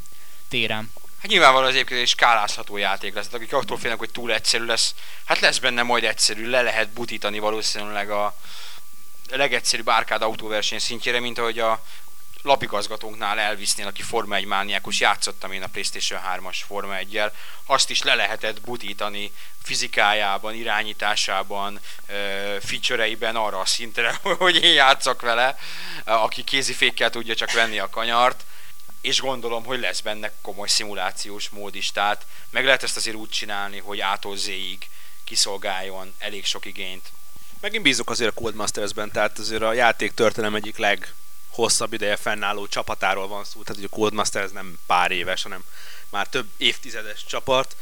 [0.48, 0.90] téren.
[1.20, 3.32] Hát nyilvánvalóan az egyébként egy skálázható játék lesz.
[3.32, 7.38] Akik attól félnek, hogy túl egyszerű lesz, hát lesz benne majd egyszerű, le lehet butítani
[7.38, 8.36] valószínűleg a,
[9.36, 11.82] legegyszerűbb árkád autóverseny szintjére, mint ahogy a
[12.42, 17.22] lapigazgatónknál elvisznél, aki Forma 1 mániákus, játszottam én a PlayStation 3-as Forma 1
[17.66, 21.80] azt is le lehetett butítani fizikájában, irányításában,
[22.60, 25.58] featureiben arra a szintre, hogy én játszok vele,
[26.04, 28.44] aki kézifékkel tudja csak venni a kanyart,
[29.00, 33.28] és gondolom, hogy lesz benne komoly szimulációs mód is, tehát meg lehet ezt azért úgy
[33.28, 34.36] csinálni, hogy ától
[35.24, 37.10] kiszolgáljon elég sok igényt,
[37.60, 43.28] Megint bízok azért a Codemasters-ben, tehát azért a játék történelem egyik leghosszabb ideje fennálló csapatáról
[43.28, 45.64] van szó, tehát hogy a Codemasters nem pár éves, hanem
[46.08, 47.76] már több évtizedes csapat.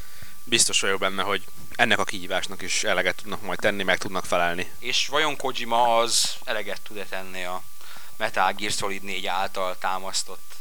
[0.45, 4.70] Biztos vagyok benne, hogy ennek a kihívásnak is eleget tudnak majd tenni, meg tudnak felelni.
[4.79, 7.62] És vajon Kojima az eleget tud-e tenni a
[8.16, 10.53] Metal Gear Solid 4 által támasztott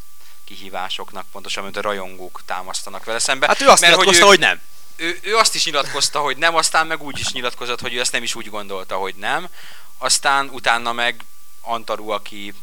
[0.43, 3.47] kihívásoknak, pontosan, mint a rajongók támasztanak vele szembe.
[3.47, 4.61] Hát ő azt mert hogy, ő, hogy nem
[4.97, 8.11] ő, ő azt is nyilatkozta, hogy nem, aztán meg úgy is nyilatkozott, hogy ő ezt
[8.11, 9.49] nem is úgy gondolta, hogy nem.
[9.97, 11.23] Aztán utána meg
[11.61, 12.53] Antaru, aki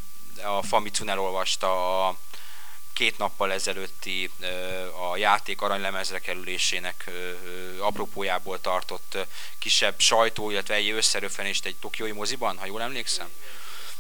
[0.43, 2.17] a Famitsun elolvasta a
[2.93, 4.31] két nappal ezelőtti
[5.11, 7.11] a játék aranylemezre kerülésének
[7.79, 9.17] apropójából tartott
[9.59, 13.29] kisebb sajtó, illetve egy összeröfenést egy tokiói moziban, ha jól emlékszem.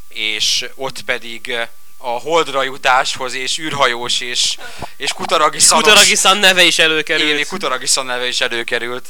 [0.09, 1.69] És ott pedig
[2.05, 4.57] a holdra jutáshoz, és űrhajós, és,
[4.97, 5.85] és Kutaragi-szanos...
[5.85, 7.31] Kutaragi-san neve is előkerült.
[7.31, 9.07] Igen, Kutaragi-san neve is előkerült.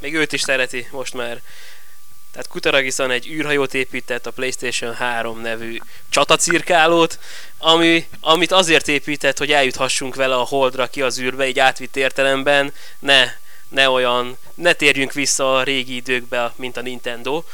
[0.00, 1.40] Még őt is szereti most már.
[2.32, 7.18] Tehát Kutaragi-san egy űrhajót épített, a PlayStation 3 nevű csatacirkálót,
[7.58, 12.72] ami, amit azért épített, hogy eljuthassunk vele a Holdra ki az űrbe, egy átvitt értelemben,
[12.98, 13.32] ne,
[13.68, 17.44] ne olyan, ne térjünk vissza a régi időkbe, mint a Nintendo,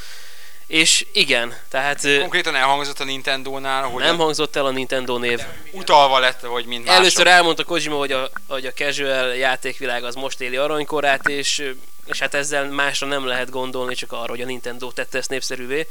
[0.71, 2.01] és igen, tehát...
[2.19, 4.03] Konkrétan elhangzott a Nintendo-nál, hogy...
[4.03, 4.23] Nem a...
[4.23, 5.41] hangzott el a Nintendo név.
[5.73, 10.41] Utalva lett, hogy mint Először elmondta Kojima, hogy a, hogy a casual játékvilág az most
[10.41, 11.73] éli aranykorát, és
[12.07, 15.87] és hát ezzel másra nem lehet gondolni, csak arra, hogy a Nintendo tette ezt népszerűvé.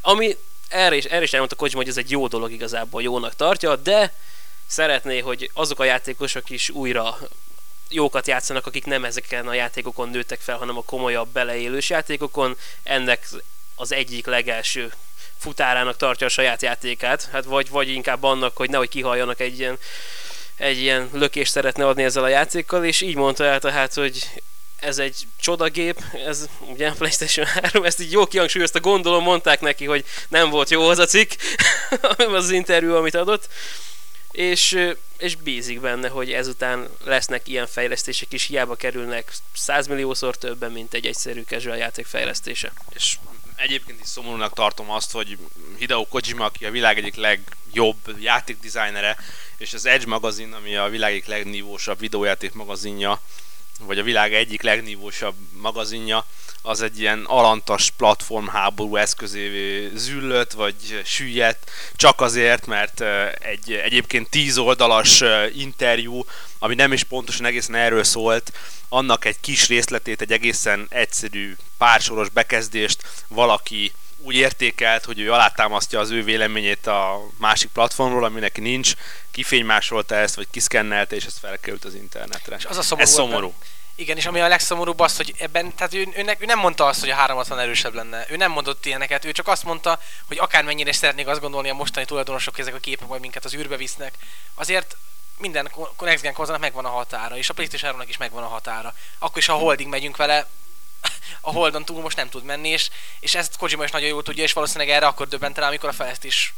[0.00, 0.36] Ami
[0.68, 4.14] erre is, erre is elmondta Kojima, hogy ez egy jó dolog igazából, jónak tartja, de
[4.66, 7.18] szeretné, hogy azok a játékosok is újra
[7.88, 12.56] jókat játszanak, akik nem ezeken a játékokon nőttek fel, hanem a komolyabb beleélős játékokon.
[12.82, 13.28] Ennek
[13.74, 14.92] az egyik legelső
[15.38, 19.78] futárának tartja a saját játékát, hát vagy, vagy inkább annak, hogy nehogy kihalljanak egy ilyen,
[20.56, 24.42] egy ilyen lökést szeretne adni ezzel a játékkal, és így mondta el tehát, hogy
[24.80, 30.04] ez egy csodagép, ez ugye PlayStation 3, ezt így jó kihangsúlyozta, gondolom mondták neki, hogy
[30.28, 31.32] nem volt jó az a cikk,
[32.16, 33.48] az interjú, amit adott,
[34.30, 40.72] és, és bízik benne, hogy ezután lesznek ilyen fejlesztések is, hiába kerülnek 100 milliószor többen,
[40.72, 42.72] mint egy egyszerű casual játék fejlesztése.
[42.94, 43.16] És
[43.56, 45.38] egyébként is szomorúnak tartom azt, hogy
[45.78, 49.16] Hideo Kojima, aki a világ egyik legjobb játékdesignere,
[49.56, 53.20] és az Edge magazin, ami a világ egyik legnívósabb videójáték magazinja,
[53.80, 56.26] vagy a világ egyik legnívósabb magazinja,
[56.62, 63.00] az egy ilyen alantas platformháború eszközévé züllött, vagy süllyedt, csak azért, mert
[63.40, 65.22] egy egyébként tíz oldalas
[65.54, 66.24] interjú,
[66.58, 68.52] ami nem is pontosan egészen erről szólt,
[68.88, 73.92] annak egy kis részletét, egy egészen egyszerű pársoros bekezdést valaki
[74.24, 78.92] úgy értékelt, hogy ő alátámasztja az ő véleményét a másik platformról, ami neki nincs,
[79.30, 82.56] kifénymásolta ezt, vagy kiszkennelte, és ez felkerült az internetre.
[82.56, 83.46] És az a szomorú ez szomorú.
[83.46, 83.58] Ebben,
[83.96, 87.00] igen, és ami a legszomorúbb az, hogy ebben, tehát ő, ő, ő nem mondta azt,
[87.00, 88.26] hogy a 360 erősebb lenne.
[88.28, 91.74] Ő nem mondott ilyeneket, ő csak azt mondta, hogy akármennyire is szeretnék azt gondolni a
[91.74, 94.14] mostani tulajdonosok, ezek a képek majd minket az űrbe visznek,
[94.54, 94.96] azért
[95.38, 98.94] minden Next Gen konzolnak megvan a határa, és a PlayStation 3 is megvan a határa.
[99.18, 100.46] Akkor is, ha holding megyünk vele,
[101.40, 102.88] a Holdon túl most nem tud menni, és,
[103.20, 105.92] és ezt Kojima is nagyon jól tudja, és valószínűleg erre akkor döbbent rá, amikor a
[105.92, 106.54] fejlesztés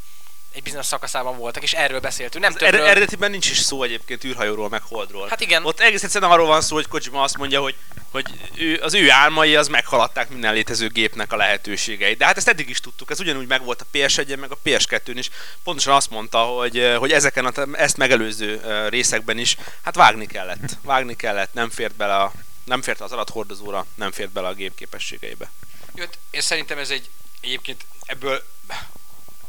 [0.56, 2.44] egy bizonyos szakaszában voltak, és erről beszéltünk.
[2.44, 2.80] Nem többről...
[2.80, 5.28] Er- eredetiben nincs is szó egyébként űrhajóról, meg holdról.
[5.28, 5.64] Hát igen.
[5.64, 7.74] Ott egész egyszerűen arról van szó, hogy Kojima azt mondja, hogy,
[8.10, 8.24] hogy
[8.54, 12.18] ő, az ő álmai az meghaladták minden létező gépnek a lehetőségeit.
[12.18, 15.30] De hát ezt eddig is tudtuk, ez ugyanúgy megvolt a PS1-en, meg a PS2-n is.
[15.64, 20.76] Pontosan azt mondta, hogy, hogy ezeken a, ezt megelőző részekben is, hát vágni kellett.
[20.82, 22.32] Vágni kellett, nem fért bele a
[22.66, 25.50] nem fért az adathordozóra, nem fért bele a gép képességeibe.
[25.94, 27.10] Jó, én szerintem ez egy
[27.40, 28.46] egyébként ebből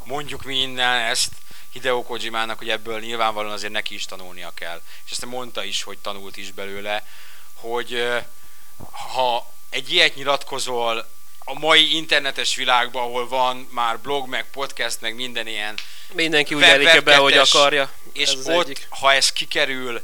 [0.04, 1.32] mondjuk mi innen ezt
[1.72, 4.82] Hideo Kojimának, hogy ebből nyilvánvalóan azért neki is tanulnia kell.
[5.06, 7.08] És ezt mondta is, hogy tanult is belőle,
[7.54, 8.08] hogy
[9.14, 11.10] ha egy ilyet nyilatkozol
[11.40, 15.76] a mai internetes világban, ahol van már blog, meg podcast, meg minden ilyen
[16.14, 17.92] Mindenki úgy elik be, hogy akarja.
[18.14, 18.88] És ez ott, egyik.
[18.90, 20.02] ha ez kikerül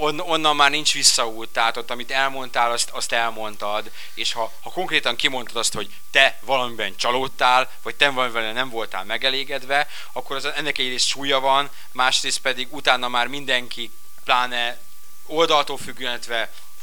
[0.00, 4.70] on, onnan már nincs visszaút, tehát ott, amit elmondtál, azt, azt elmondtad, és ha, ha
[4.70, 10.44] konkrétan kimondtad azt, hogy te valamiben csalódtál, vagy te valamivel nem voltál megelégedve, akkor az,
[10.44, 13.90] ennek egyrészt súlya van, másrészt pedig utána már mindenki,
[14.24, 14.78] pláne
[15.26, 16.20] oldaltól függően,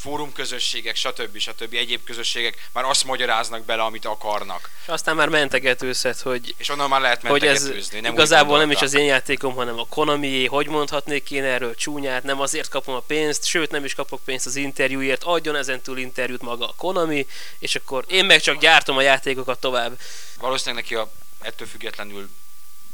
[0.05, 1.37] fórumközösségek, stb.
[1.37, 1.73] stb.
[1.73, 4.69] egyéb közösségek már azt magyaráznak bele, amit akarnak.
[4.81, 8.93] És aztán már mentegetőzhet, hogy, és onnan már lehet ez nem igazából nem is az
[8.93, 13.45] én játékom, hanem a konami hogy mondhatnék én erről csúnyát, nem azért kapom a pénzt,
[13.45, 17.27] sőt nem is kapok pénzt az interjúért, adjon ezentúl interjút maga a Konami,
[17.59, 19.99] és akkor én meg csak gyártom a játékokat tovább.
[20.39, 22.29] Valószínűleg neki a, ettől függetlenül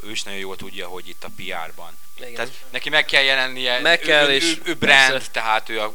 [0.04, 1.98] ő is nagyon jól tudja, hogy itt a PR-ban.
[2.18, 2.34] Igen.
[2.34, 5.32] Tehát neki meg kell jelennie, meg kell, ő, és ő, ő brand, persze.
[5.32, 5.94] tehát ő a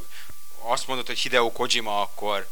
[0.71, 2.49] azt mondod, hogy Hideo Kojima, akkor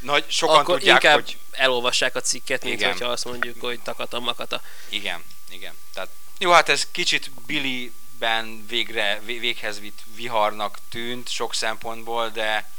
[0.00, 1.38] nagy, sokan akkor tudják, inkább hogy...
[1.50, 2.92] elolvassák a cikket, mint igen.
[2.92, 4.62] hogyha azt mondjuk, hogy takata makata.
[4.88, 5.74] Igen, igen.
[5.94, 12.70] Tehát, jó, hát ez kicsit Billy-ben végre, véghez vitt viharnak tűnt sok szempontból, de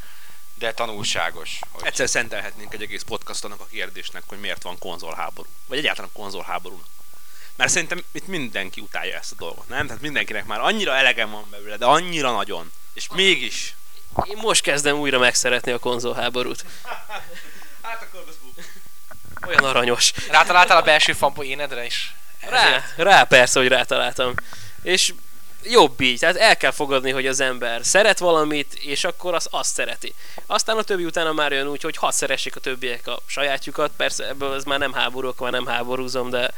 [0.60, 1.60] de tanulságos.
[1.72, 1.86] Hogy...
[1.86, 5.50] Egyszer szentelhetnénk egy egész podcast annak a kérdésnek, hogy miért van konzolháború.
[5.68, 6.82] Vagy egyáltalán konzolháború.
[7.56, 9.86] Mert szerintem itt mindenki utálja ezt a dolgot, nem?
[9.86, 12.72] Tehát mindenkinek már annyira elegem van belőle, de annyira nagyon.
[12.94, 13.76] És mégis
[14.24, 16.66] én most kezdem újra megszeretni a konzolháborút.
[17.82, 18.24] hát akkor
[19.48, 20.14] Olyan aranyos.
[20.30, 22.16] Rátaláltál a belső fanpoénedre is?
[22.40, 24.34] Rá, rá persze, hogy rátaláltam.
[24.82, 25.14] És
[25.64, 29.74] jobb így, tehát el kell fogadni, hogy az ember szeret valamit, és akkor az azt
[29.74, 30.14] szereti.
[30.46, 34.28] Aztán a többi utána már jön úgy, hogy hadd szeressék a többiek a sajátjukat, persze
[34.28, 36.52] ebből ez már nem háború, akkor már nem háborúzom, de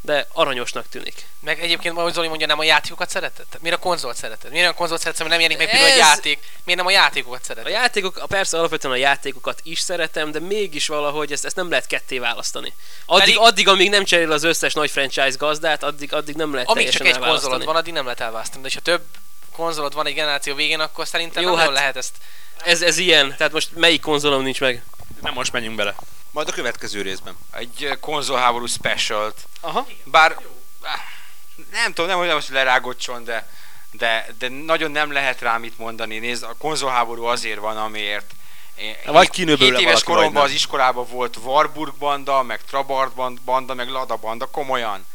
[0.00, 1.26] de aranyosnak tűnik.
[1.40, 3.46] Meg egyébként, ahogy Zoli mondja, nem a játékokat szereted?
[3.60, 4.50] Miért a konzolt szereted?
[4.50, 5.92] Miért a konzolt szereted, mert nem jelenik meg Ez...
[5.92, 6.38] a játék?
[6.64, 7.72] Miért nem a játékokat szereted?
[7.72, 11.86] A játékok, persze alapvetően a játékokat is szeretem, de mégis valahogy ezt, ezt nem lehet
[11.86, 12.74] ketté választani.
[13.06, 13.38] Addig, Pedig...
[13.38, 17.06] addig, amíg nem cserél az összes nagy franchise gazdát, addig, addig nem lehet Amíg csak
[17.06, 18.62] egy konzolod van, addig nem lehet elválasztani.
[18.62, 19.02] De ha több
[19.52, 22.12] konzolod van egy generáció végén, akkor szerintem Jó, nem hát lehet ezt.
[22.64, 24.82] Ez, ez ilyen, tehát most melyik konzolom nincs meg?
[25.22, 25.94] Nem most menjünk bele.
[26.38, 27.36] Majd a következő részben.
[27.52, 29.36] Egy eh, konzolháború specialt.
[29.60, 29.86] Aha.
[30.04, 30.36] Bár
[31.72, 33.48] nem tudom, nem, hogy most lerágocson, de,
[33.90, 36.18] de, de nagyon nem lehet rá mit mondani.
[36.18, 38.30] Nézd, a konzolháború azért van, amiért
[39.06, 42.60] Vagy hét- kinő belőle hét éves valaki, vagy koromban az iskolában volt Warburg banda, meg
[42.64, 45.06] Trabant ban- banda, meg Lada banda, komolyan.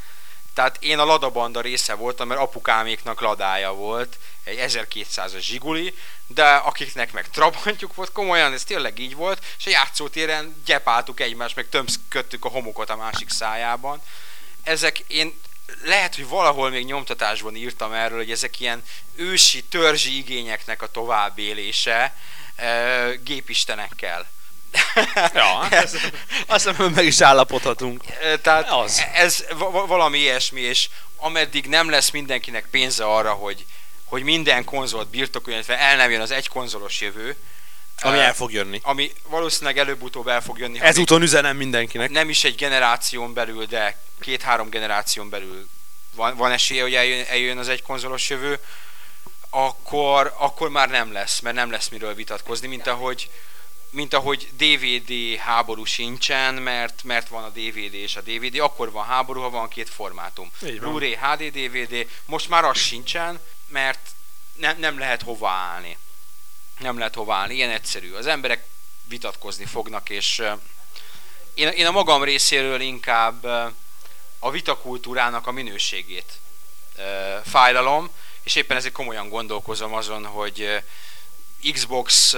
[0.54, 5.94] Tehát én a Lada banda része voltam, mert apukáméknak ladája volt, egy 1200-as zsiguli,
[6.28, 11.56] de akiknek meg trabantjuk volt, komolyan ez tényleg így volt, és a játszótéren gyepáltuk egymást,
[11.56, 14.02] meg tömszködtük a homokot a másik szájában.
[14.64, 15.40] Ezek én
[15.84, 18.84] lehet, hogy valahol még nyomtatásban írtam erről, hogy ezek ilyen
[19.16, 22.16] ősi, törzsi igényeknek a továbbélése
[22.56, 24.32] e, gépistenekkel.
[25.34, 25.94] Ja, ez,
[26.48, 28.04] azt hiszem, meg is állapodhatunk.
[28.42, 29.04] Tehát Az.
[29.14, 33.66] ez va- va- valami ilyesmi, és ameddig nem lesz mindenkinek pénze arra, hogy,
[34.04, 37.36] hogy minden konzolt birtokoljon, illetve el nem jön az egy konzolos jövő,
[38.02, 38.80] Ami el fog jönni.
[38.84, 40.78] ami valószínűleg előbb-utóbb el fog jönni.
[40.78, 42.10] ha Ezúton üzenem mindenkinek.
[42.10, 45.70] nem is egy generáción belül, de két-három generáción belül
[46.16, 48.60] van, van esélye, hogy eljön, eljön az egy konzolos jövő,
[49.50, 53.30] akkor, akkor már nem lesz, mert nem lesz miről vitatkozni, mint ahogy,
[53.94, 59.06] mint ahogy DVD háború sincsen, mert, mert van a DVD és a DVD, akkor van
[59.06, 60.52] háború, ha van két formátum.
[60.60, 64.10] Blu-ray, HD, DVD, most már az sincsen, mert
[64.54, 65.98] nem, nem lehet hova állni.
[66.80, 68.14] Nem lehet hova állni, ilyen egyszerű.
[68.14, 68.66] Az emberek
[69.04, 70.44] vitatkozni fognak, és
[71.54, 73.66] én, én a magam részéről inkább ö,
[74.40, 76.40] a vitakultúrának a minőségét
[76.96, 78.10] ö, fájlalom,
[78.44, 80.84] és éppen ezért komolyan gondolkozom azon, hogy
[81.72, 82.36] Xbox,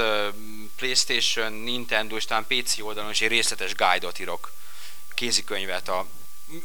[0.76, 4.52] Playstation, Nintendo és talán PC oldalon is egy részletes guide-ot írok,
[5.14, 6.06] kézikönyvet, a,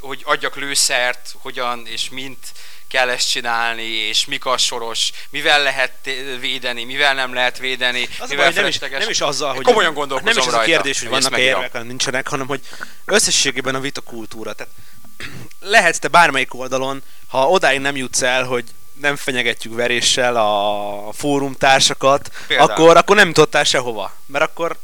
[0.01, 2.53] hogy adjak lőszert, hogyan és mint
[2.89, 5.93] kell ezt csinálni, és mik a soros, mivel lehet
[6.41, 9.65] védeni, mivel nem lehet védeni, Az a mivel baj, nem, is, nem is azzal, hogy
[9.65, 12.61] Komolyan gondolkozom Nem is az a rajta, kérdés, hogy vannak érvek, hanem nincsenek, hanem hogy
[13.05, 14.53] összességében a vitakultúra.
[14.53, 14.73] Tehát
[15.61, 18.65] lehetsz te bármelyik oldalon, ha odáig nem jutsz el, hogy
[19.01, 22.71] nem fenyegetjük veréssel a fórumtársakat, Például.
[22.71, 24.13] akkor, akkor nem jutottál sehova.
[24.27, 24.79] Mert akkor,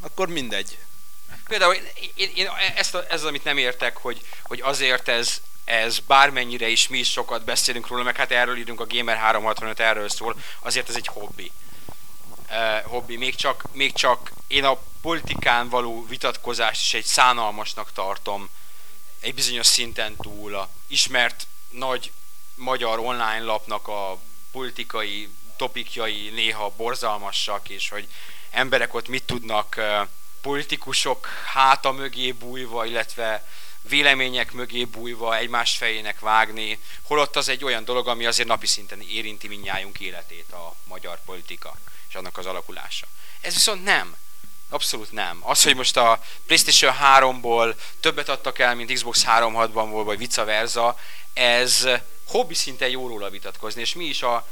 [0.00, 0.78] akkor mindegy.
[1.48, 1.82] Például én,
[2.14, 6.68] én, én ezt, a, ez az, amit nem értek, hogy, hogy azért ez, ez bármennyire
[6.68, 10.36] is mi is sokat beszélünk róla, meg hát erről írunk a Gamer 365 erről szól,
[10.60, 11.50] azért ez egy hobbi.
[12.50, 13.16] Uh, hobbi.
[13.16, 18.50] Még csak, még csak én a politikán való vitatkozást is egy szánalmasnak tartom
[19.20, 22.12] egy bizonyos szinten túl a ismert nagy
[22.56, 24.18] magyar online lapnak a
[24.50, 28.08] politikai topikjai néha borzalmasak, és hogy
[28.50, 29.80] emberek ott mit tudnak
[30.40, 33.46] politikusok háta mögé bújva, illetve
[33.82, 39.00] vélemények mögé bújva egymás fejének vágni, holott az egy olyan dolog, ami azért napi szinten
[39.00, 41.76] érinti mindnyájunk életét a magyar politika
[42.08, 43.06] és annak az alakulása.
[43.40, 44.16] Ez viszont nem.
[44.68, 45.38] Abszolút nem.
[45.40, 50.98] Az, hogy most a PlayStation 3-ból többet adtak el, mint Xbox 360-ból, vagy vice versa,
[51.32, 51.88] ez
[52.26, 54.46] hobbi szinten jó róla vitatkozni, és mi is a...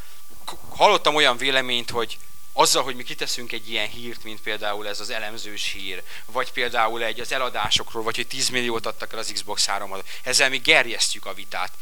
[0.68, 2.18] Hallottam olyan véleményt, hogy
[2.52, 7.02] azzal, hogy mi kiteszünk egy ilyen hírt, mint például ez az elemzős hír, vagy például
[7.02, 11.26] egy az eladásokról, vagy hogy 10 milliót adtak el az Xbox 3 ezzel mi gerjesztjük
[11.26, 11.72] a vitát.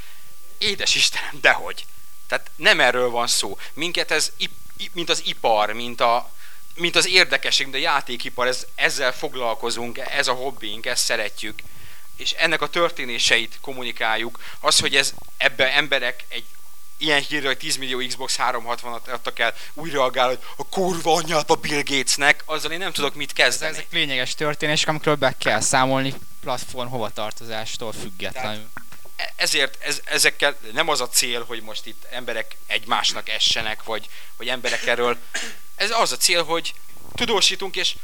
[0.58, 1.86] Édes Istenem, dehogy!
[2.26, 3.58] Tehát nem erről van szó.
[3.72, 4.32] Minket ez,
[4.92, 6.30] mint az ipar, mint a,
[6.74, 11.62] mint az érdekesség, mint a játékipar, ez, ezzel foglalkozunk, ez a hobbink, ezt szeretjük,
[12.16, 14.38] és ennek a történéseit kommunikáljuk.
[14.60, 16.44] Az, hogy ez ebbe emberek egy
[17.02, 21.50] ilyen hírre, hogy 10 millió Xbox 360-at adtak el, úgy reagál, hogy a kurva anyját
[21.50, 23.72] a Bill Gatesnek, azzal én nem tudok mit kezdeni.
[23.72, 28.68] Ezek lényeges történések, amikről be kell számolni platform hovatartozástól függetlenül.
[29.16, 34.08] E- ezért ez, ezekkel nem az a cél, hogy most itt emberek egymásnak essenek, vagy,
[34.36, 35.16] vagy emberek erről.
[35.74, 36.74] Ez az a cél, hogy
[37.14, 37.94] tudósítunk, és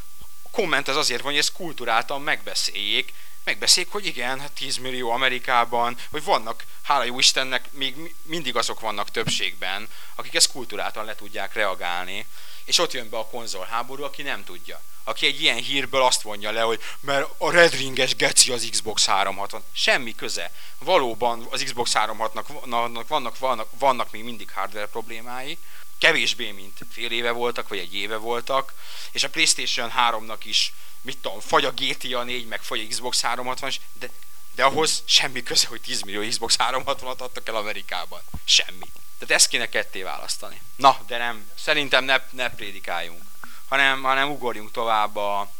[0.50, 3.12] komment az azért van, hogy ezt kulturáltan megbeszéljék,
[3.44, 8.56] megbeszéljék, hogy igen, hát 10 millió Amerikában, hogy vannak, hála jó Istennek, még mi- mindig
[8.56, 12.26] azok vannak többségben, akik ezt kulturáltan le tudják reagálni,
[12.64, 14.80] és ott jön be a konzolháború, aki nem tudja.
[15.04, 19.06] Aki egy ilyen hírből azt vonja le, hogy mert a Red Ringes geci az Xbox
[19.06, 19.64] 360.
[19.72, 20.52] Semmi köze.
[20.78, 25.58] Valóban az Xbox 360-nak vannak, vannak, vannak még mindig hardware problémái,
[25.98, 28.74] kevésbé, mint fél éve voltak, vagy egy éve voltak,
[29.12, 33.20] és a Playstation 3-nak is, mit tudom, fagy a GTA 4, meg fagy a Xbox
[33.20, 34.10] 360, de,
[34.54, 38.20] de ahhoz semmi köze, hogy 10 millió Xbox 360-at adtak el Amerikában.
[38.44, 38.90] Semmi.
[39.18, 40.60] Tehát ezt kéne ketté választani.
[40.76, 43.22] Na, de nem, szerintem ne, ne prédikáljunk,
[43.68, 45.50] hanem, hanem ugorjunk tovább a,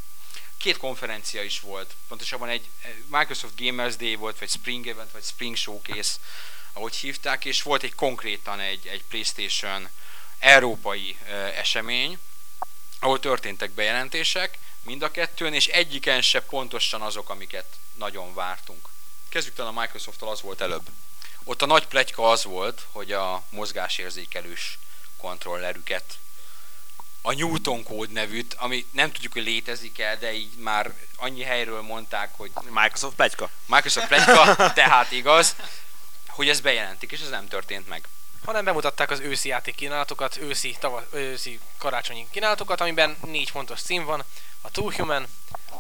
[0.59, 2.69] két konferencia is volt, pontosabban egy
[3.07, 6.13] Microsoft Gamers Day volt, vagy Spring Event, vagy Spring Showcase,
[6.73, 9.89] ahogy hívták, és volt egy konkrétan egy, egy PlayStation
[10.39, 11.19] európai
[11.57, 12.19] esemény,
[13.01, 18.89] ahol történtek bejelentések, mind a kettőn, és egyiken se pontosan azok, amiket nagyon vártunk.
[19.29, 20.89] Kezdjük talán a Microsoft-tól, az volt előbb.
[21.45, 24.79] Ott a nagy pletyka az volt, hogy a mozgásérzékelős
[25.17, 26.19] kontrollerüket
[27.23, 32.35] a Newton kód nevűt, ami nem tudjuk, hogy létezik-e, de így már annyi helyről mondták,
[32.37, 33.51] hogy Microsoft plegyka.
[33.67, 35.57] Microsoft pletyka, tehát igaz,
[36.29, 38.09] hogy ez bejelentik, és ez nem történt meg.
[38.45, 44.05] Hanem bemutatták az őszi játék kínálatokat, őszi, tava, őszi karácsonyi kínálatokat, amiben négy fontos cím
[44.05, 44.25] van,
[44.61, 45.27] a Two Human,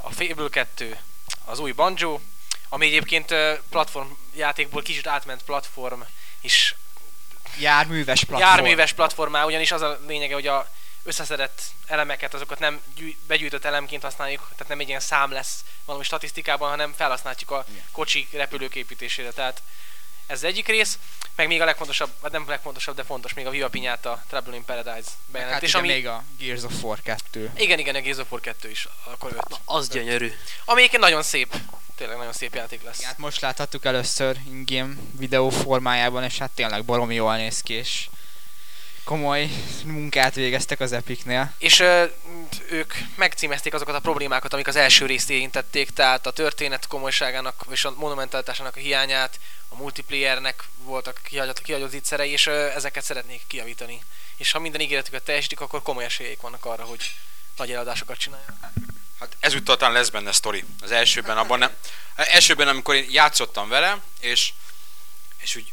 [0.02, 0.98] a Fable 2,
[1.44, 2.20] az új Banjo,
[2.68, 6.00] ami egyébként ö, platform játékból kicsit átment platform,
[6.40, 6.74] és
[7.58, 8.50] Járműves platform.
[8.50, 10.68] járműves platformá, ugyanis az a lényege, hogy a
[11.02, 16.04] összeszedett elemeket, azokat nem gyű, begyűjtött elemként használjuk, tehát nem egy ilyen szám lesz valami
[16.04, 19.30] statisztikában, hanem felhasználjuk a kocsi repülők építésére.
[19.30, 19.62] Tehát
[20.28, 20.98] ez az egyik rész,
[21.36, 24.64] meg még a legfontosabb, vagy nem legfontosabb, de fontos, még a Viva Pinyata Trouble in
[24.64, 25.92] Paradise Hát bejelentés, igen, ami...
[25.92, 27.50] még a Gears of War 2.
[27.56, 29.60] Igen, igen, a Gears of War 2 is, akkor 5.
[29.64, 30.32] Az gyönyörű.
[30.64, 31.54] Ami egyébként nagyon szép,
[31.96, 33.02] tényleg nagyon szép játék lesz.
[33.02, 38.08] Hát most láthattuk először in-game videó formájában, és hát tényleg baromi jól néz ki, és
[39.08, 39.48] komoly
[39.84, 41.52] munkát végeztek az Epicnél.
[41.58, 42.04] És ö,
[42.70, 47.84] ők megcímezték azokat a problémákat, amik az első részt érintették, tehát a történet komolyságának és
[47.84, 49.38] a monumentalitásának a hiányát,
[49.68, 54.00] a multiplayernek voltak kihagyott, kihagyott zicserei, és ö, ezeket szeretnék kijavítani.
[54.36, 57.14] És ha minden ígéretüket teljesítik, akkor komoly esélyeik vannak arra, hogy
[57.56, 58.72] nagy eladásokat csináljanak.
[59.20, 60.64] Hát ezúttal talán lesz benne sztori.
[60.80, 61.70] Az elsőben abban nem.
[62.14, 64.52] Elsőben, amikor én játszottam vele, és,
[65.38, 65.72] és úgy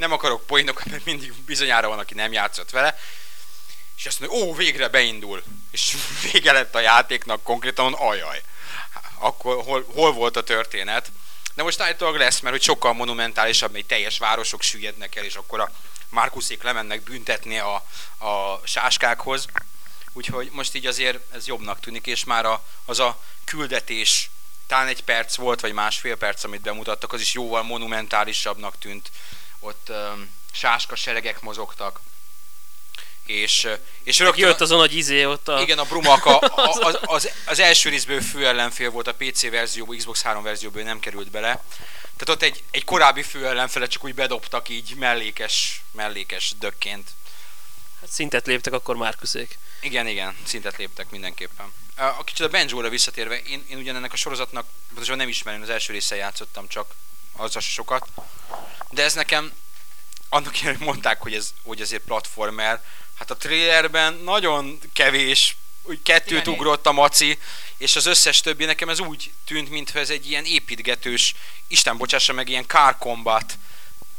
[0.00, 2.98] nem akarok poénokat, mert mindig bizonyára van, aki nem játszott vele,
[3.96, 5.42] és azt mondja, ó, végre beindul.
[5.70, 5.96] És
[6.32, 8.42] vége lett a játéknak konkrétan, ajaj.
[9.18, 11.12] Akkor hol, hol volt a történet?
[11.54, 15.60] De most állítólag lesz, mert hogy sokkal monumentálisabb, még teljes városok süllyednek el, és akkor
[15.60, 15.70] a
[16.08, 17.74] Markuszék lemennek büntetni a,
[18.18, 19.46] a sáskákhoz.
[20.12, 24.30] Úgyhogy most így azért ez jobbnak tűnik, és már a, az a küldetés,
[24.66, 29.10] talán egy perc volt, vagy másfél perc, amit bemutattak, az is jóval monumentálisabbnak tűnt.
[29.60, 32.00] Ott um, sáska seregek mozogtak.
[33.26, 33.68] És,
[34.02, 34.46] és rögtön...
[34.46, 35.60] Jött az a nagy izé ott a...
[35.60, 39.96] Igen, a Brumaka a, az, az, az, első részből fő ellenfél volt a PC verzióból,
[39.96, 41.62] Xbox 3 verzióból nem került bele.
[42.16, 47.10] Tehát ott egy, egy korábbi fő ellenfele csak úgy bedobtak így mellékes, mellékes dökként.
[48.00, 49.58] Hát szintet léptek akkor Márkuszék.
[49.80, 51.72] Igen, igen, szintet léptek mindenképpen.
[51.96, 55.68] A kicsit a Benjo-ra visszatérve, én, én ugyan ennek a sorozatnak, pontosan nem ismerem, az
[55.68, 56.94] első része játszottam csak,
[57.36, 58.08] az sokat,
[58.90, 59.52] de ez nekem,
[60.28, 62.84] annak ilyen, hogy mondták, hogy ez hogy azért platformer,
[63.18, 67.38] hát a trailerben nagyon kevés, úgy kettőt Igen, ugrott a maci,
[67.76, 68.64] és az összes többi.
[68.64, 71.34] Nekem ez úgy tűnt, mintha ez egy ilyen építgetős,
[71.66, 73.58] Isten bocsássa meg, ilyen car combat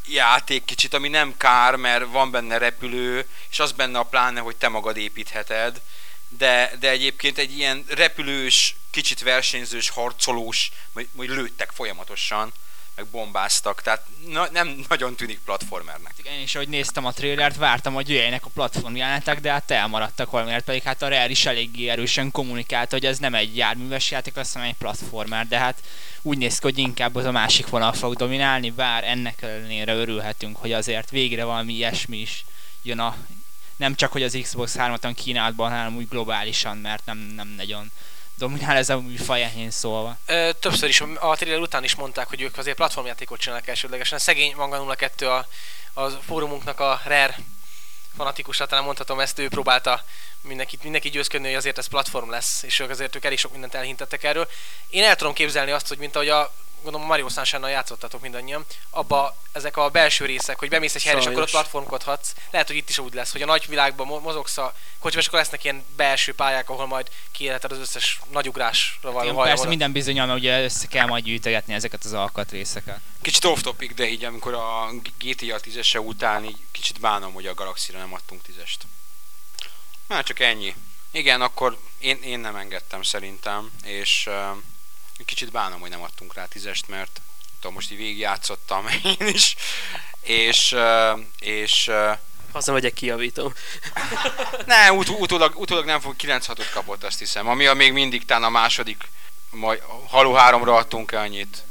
[0.08, 4.56] játék kicsit, ami nem kár, mert van benne repülő, és az benne a pláne, hogy
[4.56, 5.82] te magad építheted,
[6.30, 12.54] de, de egyébként egy ilyen repülős, kicsit versenyzős, harcolós, vagy, vagy lőttek folyamatosan,
[13.02, 16.14] meg bombáztak, tehát na, nem nagyon tűnik platformernek.
[16.18, 20.32] Igen, és ahogy néztem a trailert, vártam, hogy jöjjenek a platform jelenetek, de hát elmaradtak
[20.32, 24.36] valamiért, pedig hát a Rare is eléggé erősen kommunikált, hogy ez nem egy járműves játék
[24.36, 25.84] lesz, hanem egy platformer, de hát
[26.22, 30.58] úgy néz ki, hogy inkább az a másik vonal fog dominálni, bár ennek ellenére örülhetünk,
[30.58, 32.46] hogy azért végre valami ilyesmi is
[32.82, 33.16] jön a
[33.76, 37.92] nem csak, hogy az Xbox 3-on kínálatban, hanem úgy globálisan, mert nem, nem nagyon
[38.42, 40.18] dominál ez a műfaj enyhén szólva.
[40.26, 44.20] Ö, többször is, a trailer után is mondták, hogy ők azért platformjátékot csinálnak elsődlegesen.
[44.20, 45.48] Szegény Manga 02 a,
[45.94, 47.38] a fórumunknak a Rare
[48.18, 50.04] fanatikusa, talán mondhatom ezt, ő próbálta
[50.42, 53.76] mindenkit, mindenki győzködni, hogy azért ez platform lesz, és ők azért ők elég sok mindent
[53.76, 54.48] elhintettek erről.
[54.90, 56.54] Én el tudom képzelni azt, hogy mint ahogy a
[56.84, 61.20] gondolom a Mario sunshine játszottatok mindannyian, abba ezek a belső részek, hogy bemész egy helyre,
[61.20, 62.34] és akkor ott platformkodhatsz.
[62.52, 65.28] Lehet, hogy itt is úgy lesz, hogy a nagy világban mo- mozogsz a kocsiba, és
[65.28, 69.48] akkor lesznek ilyen belső pályák, ahol majd kiélheted az összes nagyugrásra való Igen, hajlamot.
[69.48, 73.00] persze minden bizonyal, ugye össze kell majd gyűjtögetni ezeket az alkatrészeket.
[73.22, 77.54] Kicsit off topic, de így amikor a GTA 10-ese után így kicsit bánom, hogy a
[77.54, 78.80] Galaxy-ra nem adtunk 10-est.
[80.08, 80.76] Már csak ennyi.
[81.12, 84.58] Igen, akkor én, én nem engedtem szerintem, és uh,
[85.26, 87.22] kicsit bánom, hogy nem adtunk rá 10-est, mert
[87.60, 88.88] tudom, most így végigjátszottam
[89.20, 89.56] én is,
[90.22, 90.76] és,
[91.40, 91.92] és
[92.52, 93.54] Haza megyek, kijavítom.
[94.66, 98.44] ne, ut- utólag, utólag nem fog 9-6-ot kapott, azt hiszem, ami a még mindig talán
[98.44, 99.04] a második,
[99.50, 101.64] majd Halo 3-ra adtunk annyit.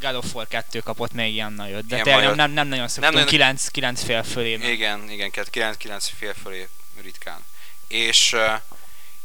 [0.00, 3.12] God of War 2 kapott még ilyen nagyot, de tényleg nem, nem, nem nagyon szoktunk,
[3.12, 4.52] nagyon- 9, 9 fél fölé.
[4.52, 6.68] Igen, igen, 9-9 fél fölé
[7.02, 7.44] ritkán.
[7.88, 8.36] És,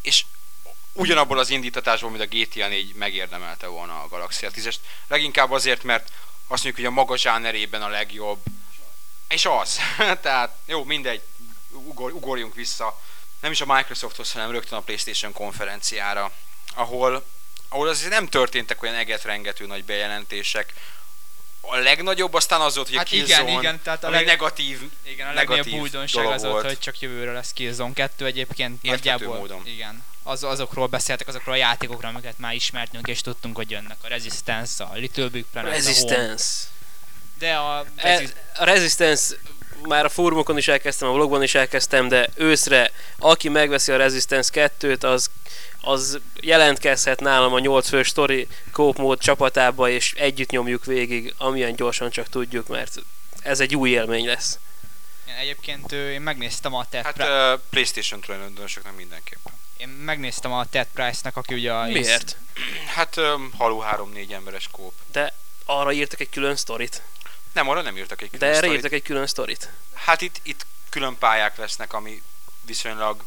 [0.01, 0.25] és
[0.93, 4.75] ugyanabból az indítatásból, mint a GTA 4 megérdemelte volna a Galaxy 10-est.
[5.07, 6.11] Leginkább azért, mert
[6.47, 8.39] azt mondjuk, hogy a maga zsánerében a legjobb.
[9.27, 9.79] És az.
[10.21, 11.21] Tehát jó, mindegy,
[11.71, 13.01] ugor, ugorjunk vissza.
[13.39, 16.31] Nem is a Microsofthoz, hanem rögtön a Playstation konferenciára,
[16.75, 17.25] ahol,
[17.69, 20.73] ahol azért nem történtek olyan egetrengető nagy bejelentések.
[21.61, 24.91] a legnagyobb aztán az volt, hogy Hát a igen, Killzone, igen, tehát a leg- negatív,
[25.03, 29.37] Igen, a legnagyobb újdonság az volt, hogy csak jövőre lesz Killzone 2 egyébként Érthető nagyjából.
[29.37, 29.67] módon.
[29.67, 30.03] Igen.
[30.29, 34.83] Az, azokról beszéltek, azokról a játékokról, amiket már ismertünk, és tudtunk, hogy jönnek a Resistance,
[34.83, 35.87] a Little Big Planet, a Home.
[35.87, 36.45] Resistance.
[37.39, 39.35] De a E, Resist- a Resistance
[39.87, 44.71] már a fórumokon is elkezdtem, a vlogban is elkezdtem, de őszre, aki megveszi a Resistance
[44.79, 45.29] 2-t, az,
[45.81, 51.75] az jelentkezhet nálam a 8 fő story coop mód csapatába, és együtt nyomjuk végig, amilyen
[51.75, 52.95] gyorsan csak tudjuk, mert
[53.41, 54.59] ez egy új élmény lesz.
[55.27, 59.48] Én Egyébként én megnéztem a Ted, hát Pri- uh, Playstation tulajdonosoknak mindenképpen.
[59.79, 62.37] Én megnéztem a Ted Price-nak, aki ugye a Miért?
[62.95, 64.93] Hát um, haló 3-4 emberes kóp.
[65.11, 65.33] De
[65.65, 67.01] arra írtak egy külön sztorit.
[67.53, 68.75] Nem, arra nem írtak egy De külön erre sztorit.
[68.77, 69.69] írtak egy külön sztorit.
[69.93, 72.21] Hát itt, itt külön pályák lesznek, ami
[72.65, 73.23] viszonylag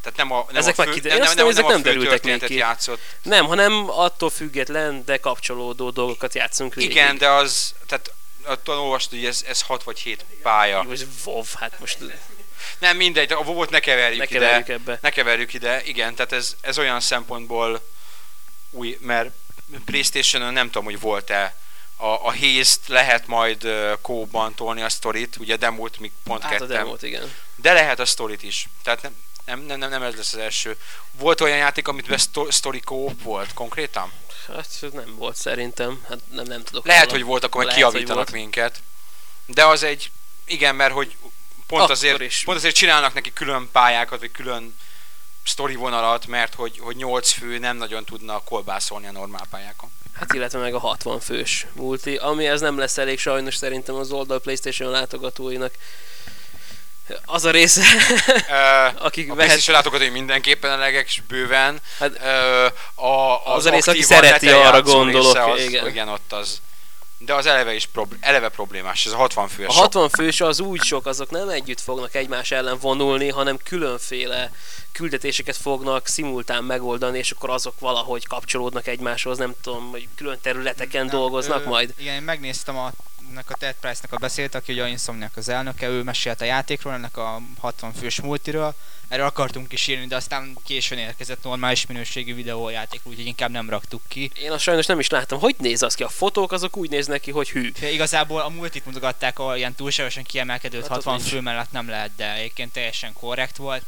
[0.00, 2.22] tehát nem a, nem Ezek a már fő, kide- nem, nem, nem, ezek nem derültek
[2.24, 2.54] még ki.
[2.54, 3.00] játszott.
[3.22, 6.90] Nem, hanem attól független, de kapcsolódó dolgokat játszunk végig.
[6.90, 8.12] Igen, de az, tehát
[8.44, 10.82] attól olvastad, hogy ez, ez 6 vagy 7 pálya.
[10.84, 11.98] Jó, ez WoW, hát most
[12.78, 14.38] Nem mindegy, a WoW-ot ne keverjük, ne ide.
[14.38, 14.98] keverjük ebbe.
[15.02, 17.88] Ne keverjük ide, igen, tehát ez, ez olyan szempontból
[18.70, 19.30] új, mert
[19.84, 21.56] Playstation-ön nem tudom, hogy volt-e
[21.96, 26.60] a, a haze lehet majd uh, kóban tolni a sztorit, ugye demót még pont Hát
[26.60, 27.34] a demót, igen.
[27.56, 28.68] de lehet a sztorit is.
[28.82, 30.76] Tehát nem, nem, nem, nem, nem ez lesz az első.
[31.10, 34.12] Volt olyan játék, amit be sto- story co volt konkrétan?
[34.46, 36.86] Hát nem volt szerintem, hát nem, nem tudok.
[36.86, 37.16] Lehet, róla.
[37.16, 38.30] hogy volt, akkor meg kiavítanak volt.
[38.30, 38.82] minket.
[39.46, 40.10] De az egy,
[40.44, 41.16] igen, mert hogy
[41.72, 42.42] pont Akkor azért, is.
[42.44, 44.76] pont azért csinálnak neki külön pályákat, vagy külön
[45.44, 49.90] sztori vonalat, mert hogy, hogy 8 fő nem nagyon tudna kolbászolni a normál pályákon.
[50.12, 54.10] Hát illetve meg a 60 fős multi, ami ez nem lesz elég sajnos szerintem az
[54.10, 55.74] oldal Playstation látogatóinak.
[57.24, 57.82] Az a része,
[58.48, 61.80] Uh, akik a vehet, PlayStation látogatói mindenképpen elegek, és bőven.
[61.98, 62.22] Hát-
[62.94, 65.88] a, Az a rész, aki szereti, arra gondolok, része, az, igen.
[65.88, 66.60] igen, ott az.
[67.24, 69.62] De az eleve is probl- eleve problémás, ez a 60 fő.
[69.64, 73.58] a ez 60 fős az úgy sok, azok nem együtt fognak egymás ellen vonulni, hanem
[73.64, 74.52] különféle
[74.92, 81.04] küldetéseket fognak szimultán megoldani, és akkor azok valahogy kapcsolódnak egymáshoz, nem tudom, hogy külön területeken
[81.06, 81.94] Nem, dolgoznak ö, majd.
[81.98, 82.92] Igen, én megnéztem a
[83.32, 86.44] ennek a Ted Price-nak a beszélt, aki ugye a Insomniac az elnöke, ő mesélt a
[86.44, 88.74] játékról, ennek a 60 fős multiről.
[89.08, 94.02] Erről akartunk is írni, de aztán későn érkezett normális minőségű videójáték, úgyhogy inkább nem raktuk
[94.08, 94.30] ki.
[94.34, 96.02] Én azt sajnos nem is láttam, hogy néz az ki.
[96.02, 97.72] A fotók azok úgy néznek ki, hogy hű.
[97.80, 101.32] De igazából a multit mutogatták, ahol ilyen túlságosan kiemelkedő Hát 60 az nincs.
[101.32, 103.84] fő mellett nem lehet, de egyébként teljesen korrekt volt.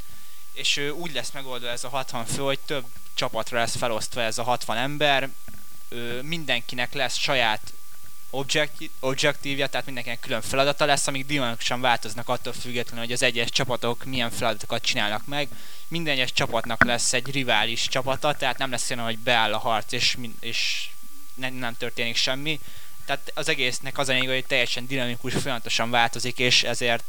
[0.52, 2.84] És úgy lesz megoldva ez a 60 fő, hogy több
[3.14, 5.28] csapatra lesz felosztva ez a 60 ember.
[6.22, 7.72] Mindenkinek lesz saját
[8.34, 13.50] objekti- objektívja, tehát mindenkinek külön feladata lesz, amik dinamikusan változnak attól függetlenül, hogy az egyes
[13.50, 15.48] csapatok milyen feladatokat csinálnak meg.
[15.88, 19.92] Minden egyes csapatnak lesz egy rivális csapata, tehát nem lesz olyan, hogy beáll a harc
[19.92, 20.88] és, és
[21.34, 22.60] nem, nem történik semmi.
[23.06, 27.04] Tehát az egésznek az a lényeg, hogy teljesen dinamikus, folyamatosan változik, és ezért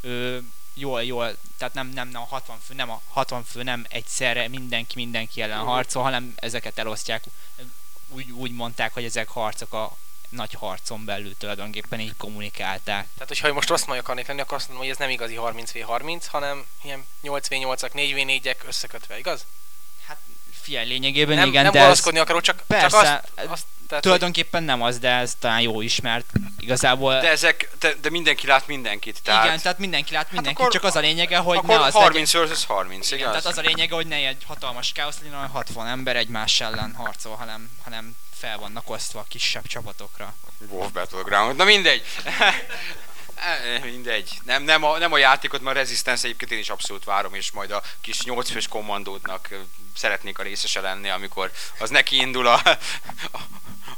[0.00, 0.38] ö,
[0.74, 4.48] jól, jól, tehát nem, nem, nem a 60 fő, nem a 60 fő nem egyszerre
[4.48, 7.24] mindenki mindenki ellen harcol, hanem ezeket elosztják.
[8.08, 9.96] Úgy, úgy mondták, hogy ezek harcok a
[10.32, 13.06] nagy harcon belül tulajdonképpen így kommunikálták.
[13.14, 16.22] Tehát, hogyha most rossz majd akarnék lenni, akkor azt mondom, hogy ez nem igazi 30v30,
[16.28, 19.46] hanem ilyen 8v8-ak, 4v4-ek összekötve, igaz?
[20.06, 20.18] Hát
[20.60, 24.06] figyelj, lényegében nem, igen, nem de ez gonoszkodni akarok, csak, Persze, csak azt, azt tehát,
[24.06, 27.20] hogy tulajdonképpen nem az, de ez talán jó is, mert igazából...
[27.20, 29.44] De ezek, de, de mindenki lát mindenkit, tehát...
[29.44, 32.32] igen, tehát mindenki lát mindenkit, akkor- csak az a lényege, hogy akkor ne az 30
[32.32, 33.42] versus 30, legyen, igaz?
[33.42, 36.94] tehát az a lényege, hogy ne egy hatalmas káosz legyen, hanem 60 ember egymás ellen
[36.94, 40.34] harcol, hanem, hanem fel vannak osztva a kisebb csapatokra.
[40.68, 42.02] Wolf Battleground, na mindegy.
[43.44, 44.30] Eh, mindegy.
[44.44, 47.50] Nem, nem, a, nem a játékot, mert a Resistance egyébként én is abszolút várom, és
[47.50, 49.56] majd a kis 8 fős kommandódnak ö,
[49.96, 52.62] szeretnék a részese lenni, amikor az neki indul a,
[53.30, 53.38] a,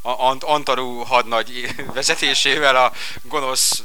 [0.03, 2.92] a Ant- Antaru hadnagy vezetésével a
[3.22, 3.82] gonosz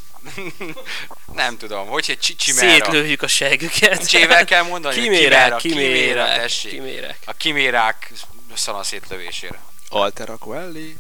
[1.41, 2.69] nem tudom, hogy egy csimera.
[2.69, 4.07] Szétlőjük a següket.
[4.07, 5.01] Csével kell mondani?
[5.01, 6.71] Kimérák, Kimera, kimérák, tessék.
[6.71, 7.17] kimérák.
[7.25, 8.11] A kimérák
[8.53, 9.59] szana szétlövésére.
[9.89, 10.97] Altera Quelli.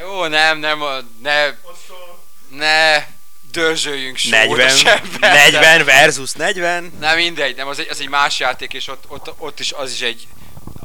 [0.00, 0.82] Jó, nem, nem,
[1.22, 1.54] ne,
[2.48, 3.06] ne
[3.50, 5.30] dörzsöljünk sót 40, a sebben.
[5.32, 6.92] 40 versus 40.
[7.00, 9.92] Nem mindegy, nem, az egy, az egy más játék, és ott, ott, ott is az
[9.92, 10.26] is egy,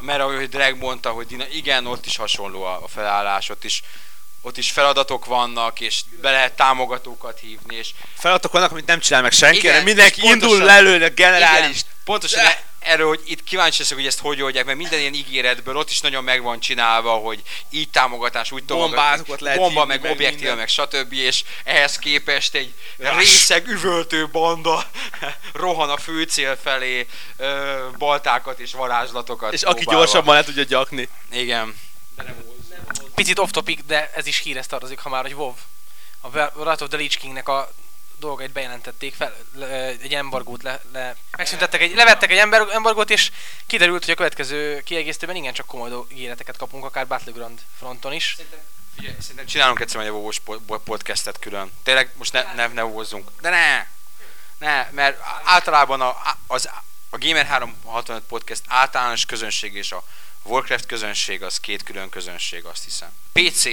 [0.01, 3.81] mert ahogy Drag mondta, hogy Dina, igen, ott is hasonló a, a felállás, ott is,
[4.41, 9.21] ott is feladatok vannak, és be lehet támogatókat hívni, és Feladatok vannak, amit nem csinál
[9.21, 11.79] meg senki, Igen, hanem mindenki indul lelőni a generális.
[11.79, 15.13] Igen, pontosan e- erről, hogy itt kíváncsi leszek, hogy ezt hogy oldják, mert minden ilyen
[15.13, 20.01] ígéretből ott is nagyon meg van csinálva, hogy így támogatás, úgy Bombázokat lehet bomba, meg,
[20.01, 20.57] meg objektíva, minden.
[20.57, 21.13] meg stb.
[21.13, 24.85] És ehhez képest egy részeg üvöltő banda
[25.53, 27.07] rohan a főcél felé,
[27.37, 30.05] ö, baltákat és varázslatokat És aki próbálva.
[30.05, 31.09] gyorsabban le tudja gyakni.
[31.31, 31.75] Igen.
[33.15, 35.53] picit off topic, de ez is hírhez tartozik, ha már, hogy WoW.
[36.21, 37.71] A Wrath of the Lich Kingnek a
[38.21, 43.31] dolgait bejelentették, fel, le, egy embargót le, le, megszüntettek egy, levettek egy embargót, és
[43.67, 48.37] kiderült, hogy a következő kiegészítőben igen csak komoly ígéreteket kapunk, akár Battleground fronton is.
[48.95, 51.71] Figyelj, szerintem csinálunk egyszer a vovós po- podcastet külön.
[51.83, 53.31] Tényleg most ne, ne, ne vózzunk.
[53.41, 53.85] De ne!
[54.57, 56.69] Ne, mert általában a, az,
[57.09, 60.03] a Gamer 365 podcast általános közönség és a
[60.43, 63.09] Warcraft közönség az két külön közönség, azt hiszem.
[63.31, 63.63] PC,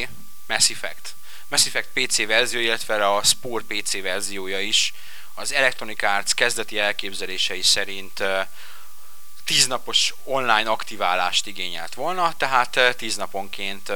[0.47, 1.15] Mass Effect.
[1.49, 4.95] Mass Effect PC verzió, illetve a Spore PC verziója is
[5.35, 8.23] az Electronic Arts kezdeti elképzelései szerint
[9.45, 13.93] tíznapos online aktiválást igényelt volna, tehát tíz naponként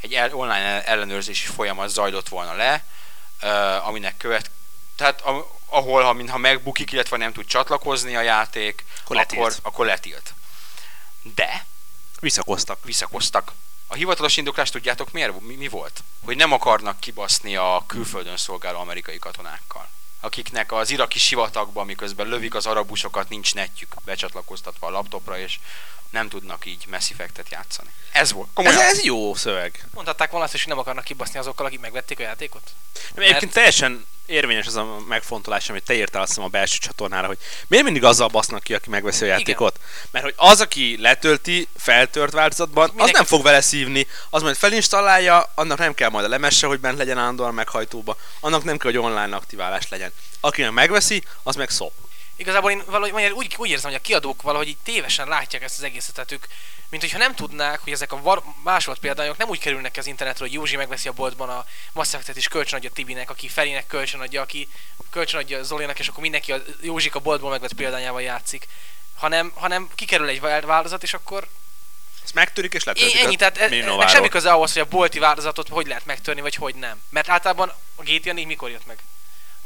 [0.00, 2.84] egy online ellenőrzési folyamat zajlott volna le,
[3.78, 4.50] aminek követ,
[4.96, 5.22] tehát
[5.66, 9.16] ahol, ha, mintha megbukik, illetve nem tud csatlakozni a játék, Akkor
[9.62, 10.34] akkor letilt.
[11.34, 11.66] De
[12.20, 12.84] Visszakoztak.
[12.84, 13.52] visszakoztak.
[13.90, 15.40] A hivatalos indoklás tudjátok miért?
[15.40, 16.02] Mi, mi volt?
[16.24, 19.88] Hogy nem akarnak kibaszni a külföldön szolgáló amerikai katonákkal.
[20.20, 25.58] Akiknek az iraki sivatagban, miközben lövik az arabusokat, nincs netjük becsatlakoztatva a laptopra, és
[26.10, 27.88] nem tudnak így Mass Effect-et játszani.
[28.12, 28.48] Ez volt.
[28.48, 28.80] Ez, Komolyan.
[28.80, 29.86] ez jó szöveg.
[29.94, 32.70] Mondhatták volna azt is, hogy nem akarnak kibaszni azokkal, akik megvették a játékot?
[33.14, 37.26] Nem, egyébként teljesen érvényes az a megfontolás, amit te írtál azt hiszem a belső csatornára,
[37.26, 39.80] hogy miért mindig azzal basznak ki, aki megveszi a játékot?
[40.10, 44.56] Mert hogy az, aki letölti feltört változatban, az Mindenki- nem fog vele szívni, az majd
[44.56, 48.90] felinstallálja, annak nem kell majd a lemesse, hogy bent legyen állandóan meghajtóba, annak nem kell,
[48.90, 50.12] hogy online aktiválás legyen.
[50.40, 51.92] Aki meg megveszi, az meg szop.
[52.38, 55.78] Igazából én valahogy magyar úgy, úgy érzem, hogy a kiadók valahogy így tévesen látják ezt
[55.78, 56.44] az egészet, ők,
[56.88, 60.48] mint hogyha nem tudnák, hogy ezek a var- másolt példányok nem úgy kerülnek az internetről,
[60.48, 64.68] hogy Józsi megveszi a boltban a Mass Effect-et és kölcsönadja Tibinek, aki Ferinek kölcsönadja, aki
[65.10, 68.68] kölcsönadja Zolinak, és akkor mindenki a Józsik a boltból megvett példányával játszik.
[69.16, 71.48] Hanem, hanem kikerül egy változat, és akkor
[72.24, 75.86] Ezt megtörik és letöltik ennyi, tehát ennek semmi köze ahhoz, hogy a bolti változatot hogy
[75.86, 77.02] lehet megtörni, vagy hogy nem.
[77.10, 78.98] Mert általában a GTA 4 mikor jött meg?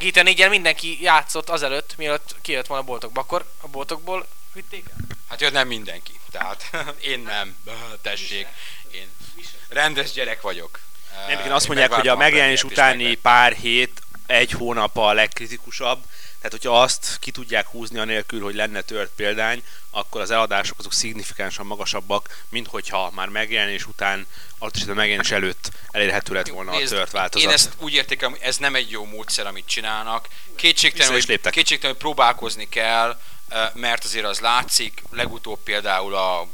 [0.03, 3.21] GTA 4 mindenki játszott azelőtt, mielőtt kijött volna a boltokba.
[3.21, 4.97] Akkor a boltokból vitték el?
[5.29, 6.21] Hát jött nem mindenki.
[6.31, 6.71] Tehát
[7.13, 7.57] én nem.
[8.03, 8.47] Tessék.
[8.91, 9.09] Én
[9.69, 10.81] rendes gyerek vagyok.
[11.25, 16.05] Egyébként Én azt mondják, hogy a megjelenés utáni pár hét, egy hónap a legkritikusabb.
[16.43, 20.93] Tehát, hogyha azt ki tudják húzni anélkül, hogy lenne tört példány, akkor az eladások azok
[20.93, 24.27] szignifikánsan magasabbak, mint hogyha már megjelenés után,
[24.59, 27.49] ott is a megjelenés előtt elérhető lett volna a Nézd, tört változat.
[27.49, 30.29] Én ezt úgy értékelem, hogy ez nem egy jó módszer, amit csinálnak.
[30.57, 31.53] Kétségtelen, Vissza is hogy, léptek.
[31.53, 33.21] kétségtelen, hogy próbálkozni kell,
[33.73, 35.03] mert azért az látszik.
[35.11, 36.49] Legutóbb például a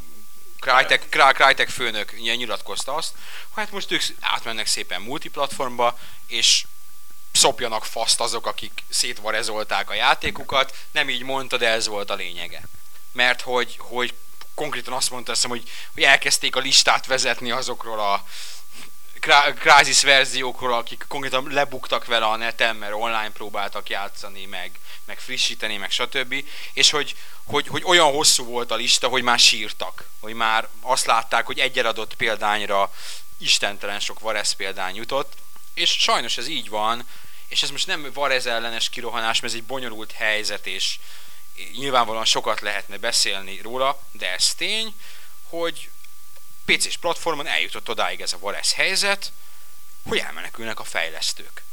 [0.60, 3.12] Crytek, Cry- Crytek főnök ilyen nyilatkozta azt,
[3.48, 6.64] hogy hát most ők átmennek szépen multiplatformba, és
[7.38, 10.74] szopjanak faszt azok, akik szétvarezolták a játékukat.
[10.90, 12.62] Nem így mondta, de ez volt a lényege.
[13.12, 14.14] Mert hogy, hogy
[14.54, 18.24] konkrétan azt mondta, hiszem, hogy, hogy elkezdték a listát vezetni azokról a
[19.20, 24.70] Cry- Crysis verziókról, akik konkrétan lebuktak vele a neten, mert online próbáltak játszani, meg,
[25.04, 26.44] meg frissíteni, meg stb.
[26.72, 30.04] És hogy, hogy, hogy olyan hosszú volt a lista, hogy már sírtak.
[30.20, 32.92] Hogy már azt látták, hogy egy adott példányra
[33.38, 35.32] istentelen sok Varez példány jutott.
[35.74, 37.06] És sajnos ez így van,
[37.48, 40.98] és ez most nem Varez ellenes kirohanás, mert ez egy bonyolult helyzet, és
[41.72, 44.94] nyilvánvalóan sokat lehetne beszélni róla, de ez tény,
[45.42, 45.90] hogy
[46.64, 49.32] PC-s platformon eljutott odáig ez a Varez helyzet,
[50.08, 51.64] hogy elmenekülnek a fejlesztők.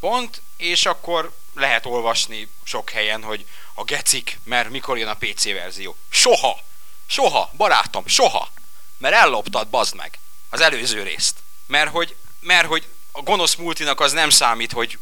[0.00, 5.44] Pont, és akkor lehet olvasni sok helyen, hogy a gecik, mert mikor jön a PC
[5.44, 5.96] verzió.
[6.08, 6.60] Soha!
[7.06, 8.52] Soha, barátom, soha!
[8.98, 10.18] Mert elloptad, bazd meg,
[10.48, 11.36] az előző részt.
[11.66, 14.98] Mert hogy, mert hogy a gonosz multinak az nem számít, hogy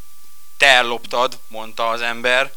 [0.56, 2.52] te elloptad, mondta az ember,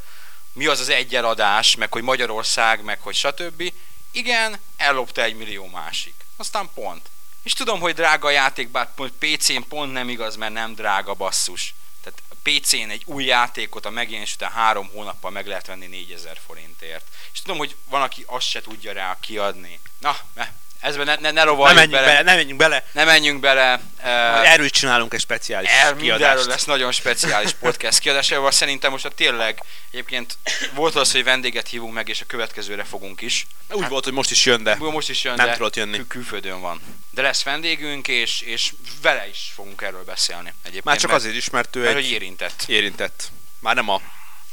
[0.53, 3.73] mi az az egy eladás, meg hogy Magyarország, meg hogy stb.
[4.11, 6.25] Igen, ellopta egy millió másik.
[6.37, 7.09] Aztán pont.
[7.43, 8.89] És tudom, hogy drága a játék, bár
[9.19, 11.75] PC-n pont nem igaz, mert nem drága basszus.
[12.03, 16.39] Tehát a PC-n egy új játékot a megjelenés után három hónappal meg lehet venni 4000
[16.45, 17.07] forintért.
[17.33, 19.79] És tudom, hogy van, aki azt se tudja rá kiadni.
[19.99, 22.05] Na, ne, ezben ne, ne, ne nem rovaljuk menjünk bele.
[22.05, 22.85] bele, nem menjünk bele.
[22.91, 23.81] Ne menjünk bele.
[23.99, 26.45] Uh, Erről csinálunk egy speciális mindenről kiadást.
[26.45, 28.51] lesz nagyon speciális podcast kiadásával.
[28.51, 30.37] Szerintem most a tényleg, egyébként
[30.73, 33.47] volt az, hogy vendéget hívunk meg, és a következőre fogunk is.
[33.71, 35.95] Úgy volt, hogy most is jön, de Most is jön, nem de tudott jönni.
[35.95, 36.81] kül- külföldön van.
[37.11, 40.53] De lesz vendégünk, és, és vele is fogunk erről beszélni.
[40.61, 42.63] Egyébként, már csak mert, azért is, mert ő mert egy hogy érintett.
[42.67, 43.31] érintett.
[43.59, 44.01] Már nem a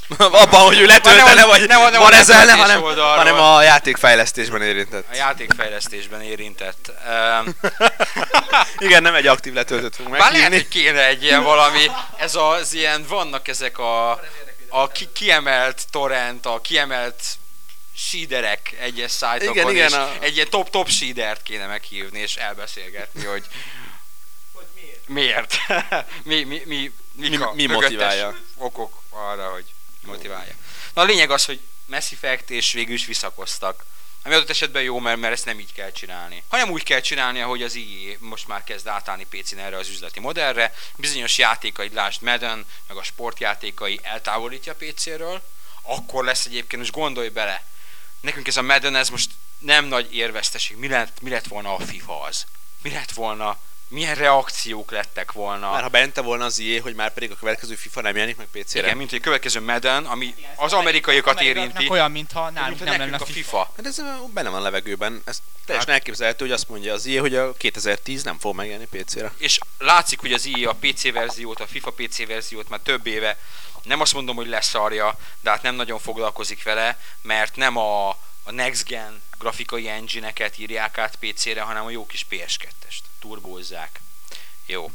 [0.19, 4.63] Abban, hogy ő letöltele, vagy nem, nem, van nem ezzel, nem, hanem, hanem a játékfejlesztésben
[4.63, 5.07] érintett.
[5.13, 6.93] A játékfejlesztésben érintett.
[8.79, 10.21] Igen, nem egy aktív letöltött meg.
[10.21, 14.11] Bár lehet, hogy kéne egy ilyen valami, ez az ilyen, vannak ezek a,
[14.69, 17.23] a ki, kiemelt torrent, a kiemelt
[17.95, 20.13] síderek egyes szájtokon, igen, igen, a...
[20.21, 23.45] egy ilyen top-top sídert kéne meghívni, és elbeszélgetni, hogy,
[24.53, 25.59] hogy miért, miért?
[26.25, 28.35] mi, mi, mi, mik mi, a mi motiválja?
[28.57, 29.65] okok arra, hogy
[30.07, 30.55] motiválja?
[30.95, 33.85] Na a lényeg az, hogy Mass Effect és végül is visszakoztak.
[34.23, 36.43] Ami adott esetben jó, mert, mert ezt nem így kell csinálni.
[36.49, 40.21] Hanem úgy kell csinálni, ahogy az EA most már kezd átállni PC-n erre az üzleti
[40.21, 40.75] modellre.
[40.97, 45.43] Bizonyos játékai, lásd Madden, meg a sportjátékai eltávolítja a PC-ről.
[45.83, 47.65] Akkor lesz egyébként, most gondolj bele,
[48.21, 50.77] nekünk ez a Madden, ez most nem nagy érveszteség.
[50.77, 52.47] Mi lett, mi lett volna a FIFA az?
[52.83, 53.59] Mi lett volna?
[53.89, 55.71] Milyen reakciók lettek volna?
[55.71, 58.47] Már ha bente volna az IE, hogy már pedig a következő FIFA nem jelenik meg
[58.47, 58.81] PC-re.
[58.81, 61.89] Igen, mint hogy a következő Madden, ami az amerikaiakat érinti.
[61.89, 63.33] Olyan, mintha nálunk mint nem lenne a FIFA.
[63.33, 63.73] FIFA.
[63.77, 64.03] Hát ez
[64.33, 65.23] benne van a levegőben.
[65.25, 68.87] Ez teljesen Hát- elképzelhető, hogy azt mondja az IE, hogy a 2010 nem fog megjelenni
[68.91, 69.33] PC-re.
[69.39, 73.39] És látszik, hogy az EA a PC verziót, a FIFA PC verziót már több éve,
[73.83, 78.09] nem azt mondom, hogy leszarja, de hát nem nagyon foglalkozik vele, mert nem a,
[78.43, 83.06] a Next Gen grafikai engine-eket írják át PC-re, hanem a jó kis PS2-est.
[83.27, 84.01] Turbózzák.
[84.67, 84.91] Jó.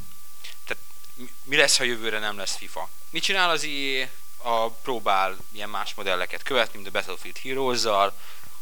[0.65, 0.83] Tehát
[1.43, 2.89] mi- lesz, ha jövőre nem lesz FIFA?
[3.09, 4.07] Mit csinál az EA?
[4.37, 8.17] A próbál ilyen más modelleket követni, mint a Battlefield Heroes-zal,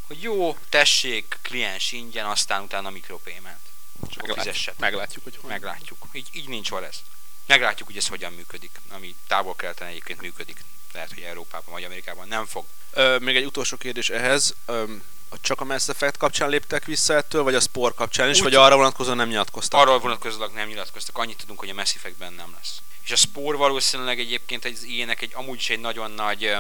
[0.07, 3.59] hogy jó, tessék, kliens ingyen, aztán utána micropayment.
[4.09, 4.79] Csak akkor fizessetek.
[4.79, 5.49] meglátjuk, hogy hogy.
[5.49, 6.05] Meglátjuk.
[6.11, 6.95] Így, így nincs van ez.
[7.45, 10.63] Meglátjuk, hogy ez hogyan működik, ami távol keleten egyébként működik.
[10.93, 12.65] Lehet, hogy Európában vagy Amerikában nem fog.
[12.91, 14.55] Ö, még egy utolsó kérdés ehhez.
[14.65, 14.95] Ö,
[15.41, 18.55] csak a Mass Effect kapcsán léptek vissza ettől, vagy a Spore kapcsán is, Úgy- vagy
[18.55, 19.79] arra vonatkozóan nem nyilatkoztak?
[19.79, 22.77] Arról vonatkozólag nem nyilatkoztak, annyit tudunk, hogy a Mass Effectben nem lesz.
[23.03, 26.55] És a Spore valószínűleg egyébként egy ilyenek egy amúgy is egy nagyon nagy,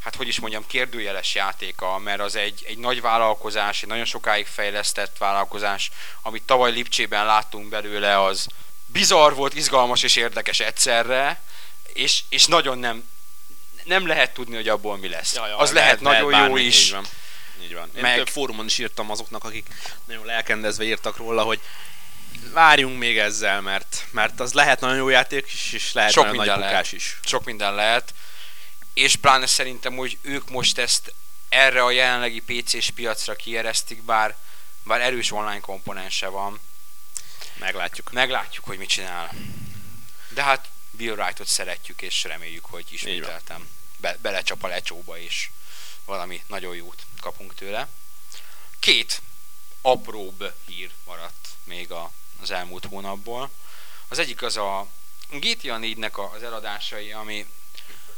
[0.00, 4.46] hát hogy is mondjam, kérdőjeles játéka, mert az egy, egy nagy vállalkozás, egy nagyon sokáig
[4.46, 5.90] fejlesztett vállalkozás,
[6.22, 8.46] amit tavaly Lipcsében láttunk belőle, az
[8.86, 11.40] bizarr volt, izgalmas és érdekes egyszerre,
[11.92, 13.08] és, és nagyon nem,
[13.84, 15.34] nem lehet tudni, hogy abból mi lesz.
[15.34, 16.94] Ja, ja, az lehet, nagyon jó bármi, is.
[17.64, 17.90] Így van.
[17.96, 19.66] Én Meg- több fórumon is írtam azoknak, akik
[20.04, 21.60] nagyon lelkendezve írtak róla, hogy
[22.52, 26.36] várjunk még ezzel, mert, mert az lehet nagyon jó játék is, és lehet Sok nagyon
[26.36, 26.92] nagy minden bukás lehet.
[26.92, 27.18] is.
[27.24, 28.14] sok minden lehet,
[28.94, 31.14] és pláne szerintem, hogy ők most ezt
[31.48, 34.36] erre a jelenlegi PC-s piacra kieresztik, bár,
[34.82, 36.60] bár erős online komponense van.
[37.58, 38.12] Meglátjuk.
[38.12, 39.30] Meglátjuk, hogy mit csinál.
[40.28, 43.68] De hát Bill Wright-ot szeretjük, és reméljük, hogy ismételtem.
[43.96, 45.48] Be, belecsap a lecsóba, és
[46.04, 47.88] valami nagyon jót kapunk tőle.
[48.78, 49.22] Két
[49.82, 52.10] apróbb hír maradt még a,
[52.42, 53.50] az elmúlt hónapból.
[54.08, 54.86] Az egyik az a
[55.30, 57.46] GTA 4-nek az eladásai, ami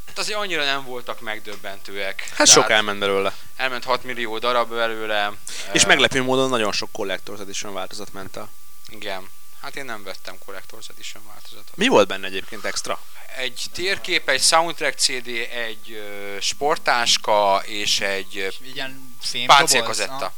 [0.06, 2.20] hát azért annyira nem voltak megdöbbentőek.
[2.20, 3.36] Hát Tehát sok elment belőle.
[3.56, 5.32] elment 6 millió darab belőle.
[5.72, 8.50] És Eh, meglepő módon nagyon sok Collector's Edition változat ment el.
[8.88, 9.28] Igen.
[9.66, 11.76] Hát én nem vettem Collector's Edition változatot.
[11.76, 13.00] Mi volt benne egyébként extra?
[13.36, 18.56] Egy térkép, egy soundtrack CD, egy ö, sportáska és egy
[19.20, 19.56] fémdoboz.
[19.56, 20.32] páncélkazetta.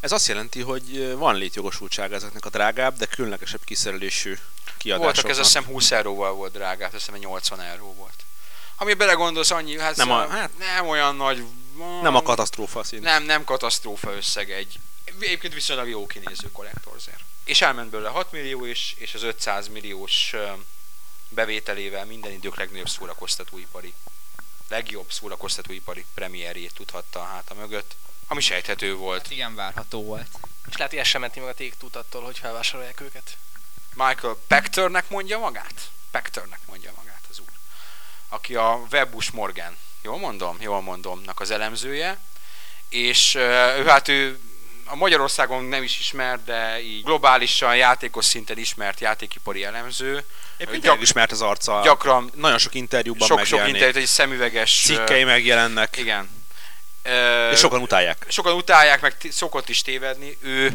[0.00, 4.38] Ez azt jelenti, hogy van létjogosultság ezeknek a drágább, de különlegesebb kiszerelésű
[4.76, 5.14] kiadásoknak.
[5.14, 8.24] Voltak, ez azt hiszem 20 euróval volt drágább, azt hiszem 80 euró volt.
[8.76, 11.44] Ami belegondolsz annyi, hát, Nem a- hát- hát, nem olyan nagy...
[12.02, 13.02] Nem a katasztrófa szint.
[13.02, 14.78] Nem, nem katasztrófa összeg egy
[15.20, 17.16] egyébként viszonylag jó kinéző kollektorzér.
[17.44, 20.34] És elment belőle 6 millió is, és az 500 milliós
[21.28, 23.94] bevételével minden idők legnagyobb szórakoztatóipari,
[24.68, 27.96] legjobb szórakoztatóipari premierjét tudhatta a háta mögött,
[28.26, 29.22] ami sejthető volt.
[29.22, 30.28] Hát igen, várható volt.
[30.68, 33.36] És lehet, hogy ez sem menti meg a take attól, hogy felvásárolják őket.
[33.94, 35.90] Michael Pectornek mondja magát?
[36.10, 37.52] Pectornek mondja magát az úr.
[38.28, 40.56] Aki a Webbus Morgan, jól mondom?
[40.60, 42.18] Jól mondomnak az elemzője.
[42.88, 44.40] És ő hát ő
[44.84, 50.24] a Magyarországon nem is ismert, de így globálisan játékos szinten ismert játékipari elemző.
[50.56, 51.80] Egyébként Gyak- megismert az arca.
[51.84, 53.74] Gyakran Nagyon sok interjúban sok-sok megjelenik.
[53.74, 54.82] interjút, egy szemüveges...
[54.84, 56.28] Cikkei megjelennek, Igen.
[57.02, 58.26] Ö, és sokan utálják.
[58.28, 60.38] sokan utálják, meg t- szokott is tévedni.
[60.40, 60.72] Ő,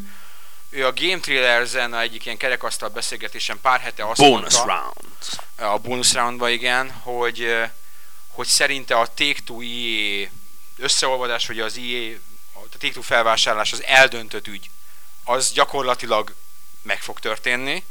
[0.69, 5.73] ő a Game Trailers-en a egyik ilyen kerekasztal beszélgetésen pár hete azt Bonus mondta, round.
[5.73, 7.55] a bonus roundba igen, hogy,
[8.27, 10.27] hogy szerinte a Take-Two EA
[10.77, 12.11] összeolvadás, vagy az EA,
[12.73, 14.69] a Take-Two felvásárlás az eldöntött ügy,
[15.23, 16.35] az gyakorlatilag
[16.81, 17.83] meg fog történni.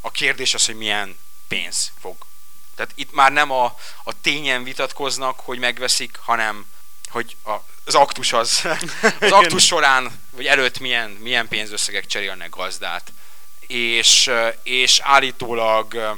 [0.00, 2.16] A kérdés az, hogy milyen pénz fog.
[2.74, 3.64] Tehát itt már nem a,
[4.04, 6.66] a tényen vitatkoznak, hogy megveszik, hanem
[7.08, 7.54] hogy a,
[7.84, 8.64] az aktus az,
[9.20, 13.12] az aktus során, vagy előtt milyen, milyen pénzösszegek cserélnek gazdát.
[13.66, 14.30] És,
[14.62, 16.10] és állítólag eh,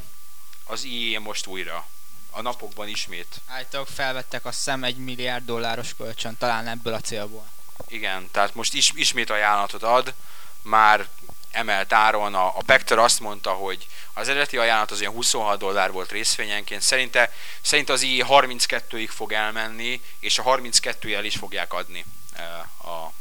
[0.65, 1.87] az IE most újra
[2.31, 3.41] a napokban ismét.
[3.47, 7.49] Állítólag felvettek azt hiszem egy milliárd dolláros kölcsön, talán ebből a célból.
[7.89, 10.15] Igen, tehát most is, ismét ajánlatot ad,
[10.63, 11.09] már
[11.51, 12.35] emelt áron.
[12.35, 16.83] A, a Pector azt mondta, hogy az eredeti ajánlat az olyan 26 dollár volt részvényenként.
[16.83, 22.61] Szerinte, szerint az IE 32-ig fog elmenni, és a 32 el is fogják adni eh,
[22.91, 23.13] a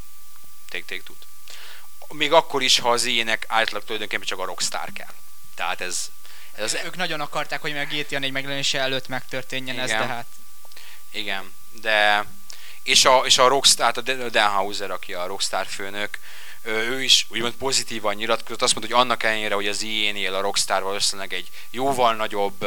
[0.70, 1.12] take take
[2.08, 5.14] Még akkor is, ha az IE-nek általában tulajdonképpen csak a Rockstar kell.
[5.56, 6.12] Tehát ez,
[6.56, 10.02] ez az, Ők nagyon akarták, hogy meg a GTA 4 megjelenése előtt megtörténjen ez, Igen.
[10.02, 10.26] de hát
[11.12, 12.26] igen, de
[12.88, 16.20] és a, és a Rockstar, a Dan Hauser, aki a Rockstar főnök,
[16.64, 20.82] ő is úgymond pozitívan nyilatkozott, azt mondta, hogy annak ellenére, hogy az EA-nél a Rockstar
[20.82, 22.66] valószínűleg egy jóval nagyobb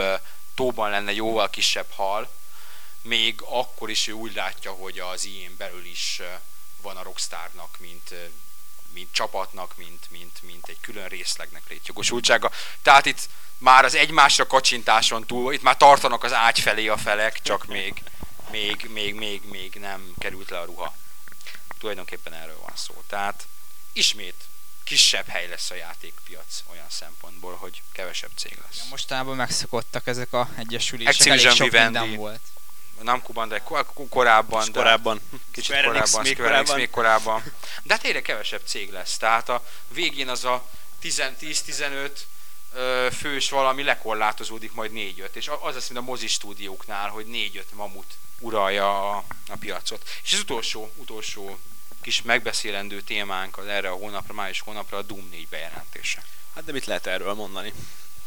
[0.54, 2.30] tóban lenne, jóval kisebb hal,
[3.02, 6.20] még akkor is ő úgy látja, hogy az EA-n belül is
[6.82, 8.14] van a Rockstarnak, mint,
[8.92, 12.50] mint csapatnak, mint, mint, mint egy külön részlegnek létjogosultsága.
[12.82, 13.28] Tehát itt
[13.58, 18.02] már az egymásra kacsintáson túl, itt már tartanak az ágy felé a felek, csak még,
[18.50, 20.94] még, még, még, még nem került le a ruha.
[21.78, 23.02] Tulajdonképpen erről van szó.
[23.06, 23.46] Tehát
[23.92, 24.34] ismét
[24.84, 28.88] kisebb hely lesz a játékpiac olyan szempontból, hogy kevesebb cég lesz.
[28.90, 31.98] mostanában megszokottak ezek a egyesülések, Activision elég sok Vivendi.
[31.98, 32.40] minden volt.
[33.02, 35.20] Namco Bandai ko- korábban, de korábban.
[35.50, 36.76] kicsit Square Enix korábban, még Square Enix korábban.
[36.76, 37.52] még korábban.
[37.82, 39.16] De hát egyre kevesebb cég lesz.
[39.16, 40.68] Tehát a végén az a
[40.98, 42.10] 10 10-15
[42.74, 45.34] ö, fős valami lekorlátozódik majd 4-5.
[45.34, 50.08] És az lesz, mint a mozi stúdióknál, hogy 4-5 mamut uralja a, a piacot.
[50.22, 51.58] És az utolsó, utolsó
[52.02, 56.22] kis megbeszélendő témánk az erre a hónapra, május hónapra a Doom 4 bejelentése.
[56.54, 57.72] Hát de mit lehet erről mondani?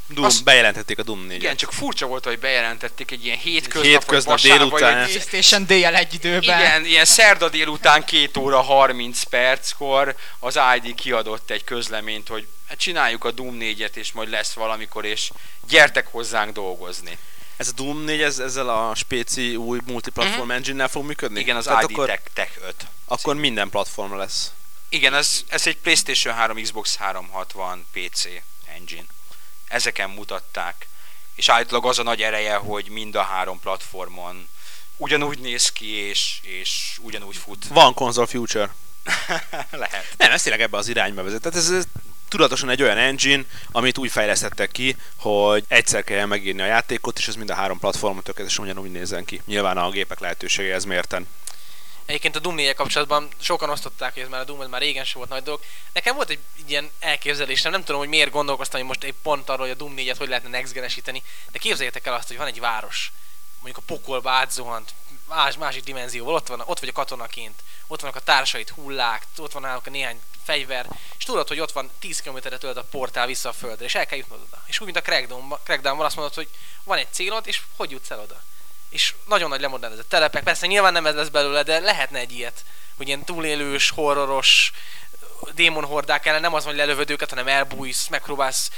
[0.08, 3.84] Doom, Azt- bejelentették a Doom 4 Igen, csak furcsa volt, hogy bejelentették egy ilyen hétköznap,
[3.84, 4.70] hétköznap vagy délután.
[4.70, 6.60] vagy egy PlayStation dél egy időben.
[6.60, 12.78] Igen, ilyen szerda délután 2 óra 30 perckor az ID kiadott egy közleményt, hogy hát
[12.78, 15.32] csináljuk a Doom 4-et, és majd lesz valamikor, és
[15.68, 17.18] gyertek hozzánk dolgozni.
[17.58, 21.40] Ez a Doom 4 ez, ezzel a spéci új multiplatform engine-nel fog működni?
[21.40, 22.88] Igen, az Tehát ID akkor, Tech, Tech 5.
[23.06, 24.52] akkor minden platformra lesz.
[24.90, 28.26] Igen, ez, ez egy PlayStation 3, Xbox 360, PC
[28.76, 29.06] engine.
[29.68, 30.88] Ezeken mutatták.
[31.36, 34.48] És állítólag az a nagy ereje, hogy mind a három platformon
[34.98, 37.68] ugyanúgy néz ki, és, és ugyanúgy fut.
[37.68, 38.74] Van console future.
[39.72, 40.14] Lehet.
[40.18, 41.42] Nem, ez tényleg ebbe az irányba vezet.
[41.42, 41.84] Tehát ez, ez
[42.34, 47.28] tudatosan egy olyan engine, amit úgy fejlesztettek ki, hogy egyszer kell megírni a játékot, és
[47.28, 49.42] ez mind a három platformon tökéletesen ugyanúgy nézzen ki.
[49.46, 51.28] Nyilván a gépek lehetőségéhez mérten.
[52.06, 55.06] Egyébként a Doom 4 kapcsolatban sokan osztották, hogy ez már a Doom ez már régen
[55.06, 55.60] sem volt nagy dolog.
[55.94, 59.66] Nekem volt egy ilyen elképzelésem, nem tudom, hogy miért gondolkoztam, hogy most egy pont arról,
[59.66, 60.74] hogy a Doom 4-et hogy lehetne next
[61.52, 63.12] de képzeljétek el azt, hogy van egy város,
[63.62, 64.94] mondjuk a pokolba átzuhant,
[65.30, 69.52] más, másik dimenzióval, ott, van, ott vagy a katonaként, ott vannak a társait, hullák, ott
[69.52, 70.88] van náluk a néhány fegyver,
[71.18, 74.06] és tudod, hogy ott van 10 km-re tőled a portál vissza a földre, és el
[74.06, 74.64] kell jutnod oda.
[74.66, 76.50] És úgy, mint a Crackdown-ban, Crackdown-ban azt mondod, hogy
[76.84, 78.42] van egy célod, és hogy jutsz el oda.
[78.90, 82.64] És nagyon nagy lemodernizett telepek, persze nyilván nem ez lesz belőle, de lehetne egy ilyet,
[82.98, 84.72] hogy ilyen túlélős, horroros
[85.52, 88.72] démonhordák ellen nem az, hogy lelövöd őket, hanem elbújsz, megpróbálsz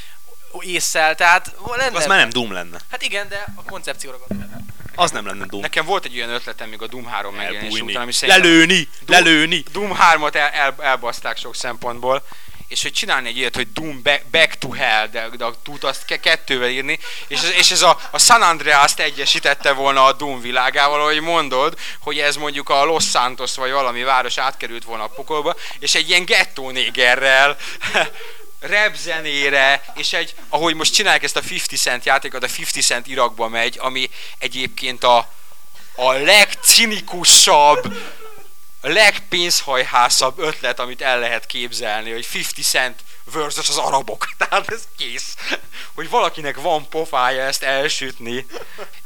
[0.59, 1.97] észszel, tehát lenne...
[1.97, 2.79] Az már nem Doom lenne.
[2.91, 4.53] Hát igen, de a koncepcióra gondolok.
[4.95, 5.61] Az nem lenne Doom.
[5.61, 8.87] Nekem volt egy olyan ötletem még a Doom 3 megjelenése után, ami szerintem Lelőni!
[9.07, 9.63] Lelőni!
[9.71, 12.23] Doom 3-at el, el, elbaszták sok szempontból,
[12.67, 15.83] és hogy csinálni egy ilyet, hogy Doom back, back to Hell, de, de a tud
[15.83, 20.13] azt ke- kettővel írni, és ez, és ez a, a San Andreas-t egyesítette volna a
[20.13, 25.03] Doom világával, ahogy mondod, hogy ez mondjuk a Los Santos vagy valami város átkerült volna
[25.03, 27.57] a pokolba, és egy ilyen gettó négerrel
[28.67, 33.07] rap zenére, és egy, ahogy most csinálják ezt a 50 Cent játékot, a 50 Cent
[33.07, 35.31] Irakba megy, ami egyébként a,
[35.95, 37.97] a legcinikusabb,
[38.81, 42.99] a legpénzhajhásabb ötlet, amit el lehet képzelni, hogy 50 Cent
[43.31, 44.29] versus az arabok.
[44.37, 45.35] Tehát ez kész.
[45.93, 48.45] Hogy valakinek van pofája ezt elsütni,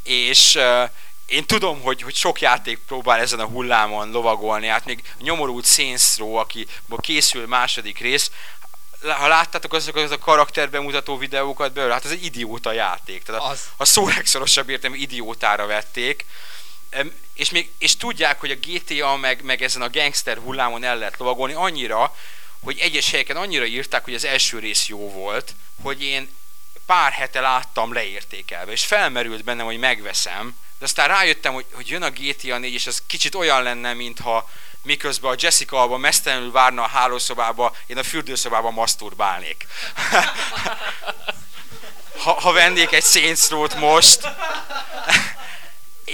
[0.04, 0.90] és uh,
[1.30, 6.18] én tudom, hogy, hogy sok játék próbál ezen a hullámon lovagolni, hát még nyomorult Saints
[6.18, 8.32] Row, akiből készül második rész,
[9.02, 13.24] ha láttátok azokat az a karakterbemutató videókat belőle, hát ez egy idióta játék.
[13.24, 13.70] Tehát a, Az.
[13.78, 16.26] a szó legszorosabb értelmű idiótára vették.
[17.34, 21.18] És, még, és tudják, hogy a GTA meg, meg ezen a gangster hullámon el lehet
[21.18, 22.16] lovagolni annyira,
[22.64, 26.30] hogy egyes helyeken annyira írták, hogy az első rész jó volt, hogy én
[26.86, 32.02] pár hete láttam leértékelve, és felmerült bennem, hogy megveszem, de aztán rájöttem, hogy, hogy jön
[32.02, 34.50] a GTA 4, és az kicsit olyan lenne, mintha
[34.90, 39.68] miközben a Jessica Alba mesztelenül várna a hálószobába, én a fürdőszobában maszturbálnék.
[42.24, 44.30] ha, ha vennék egy Saints most,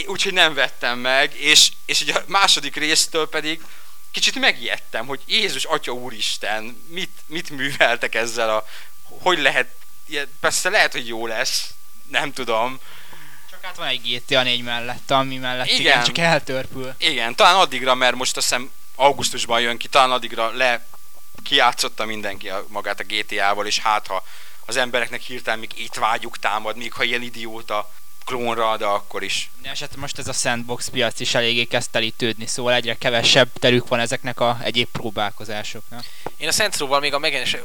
[0.07, 3.61] úgyhogy nem vettem meg, és, és ugye a második résztől pedig
[4.11, 8.65] kicsit megijedtem, hogy Jézus Atya Úristen, mit, mit műveltek ezzel a...
[9.03, 9.67] Hogy lehet...
[10.39, 11.69] Persze lehet, hogy jó lesz,
[12.09, 12.79] nem tudom.
[13.65, 16.03] Hát van egy GTA 4 mellett, ami mellett igen, Igen.
[16.03, 16.93] csak eltörpül.
[16.97, 20.85] Igen, talán addigra, mert most azt hiszem augusztusban jön ki, talán addigra le
[21.43, 24.23] kiátszotta mindenki a, magát a GTA-val, és hát ha
[24.65, 27.91] az embereknek hirtelen még itt vágyuk támad, még ha ilyen idióta
[28.25, 29.49] klónra, de akkor is.
[29.61, 33.87] De esetleg most ez a sandbox piac is eléggé kezd telítődni, szóval egyre kevesebb terük
[33.87, 36.03] van ezeknek a egyéb próbálkozásoknak.
[36.37, 37.57] Én a Saints Row-val még a megjelenés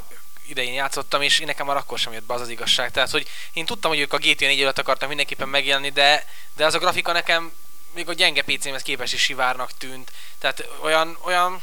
[0.51, 2.90] idején játszottam, és én nekem már akkor sem jött be az az igazság.
[2.90, 6.64] Tehát, hogy én tudtam, hogy ők a GTA 4 előtt akartak mindenképpen megjelenni, de, de
[6.64, 7.52] az a grafika nekem
[7.94, 10.12] még a gyenge PC-mhez képest is sivárnak tűnt.
[10.39, 11.62] Tehát olyan, olyan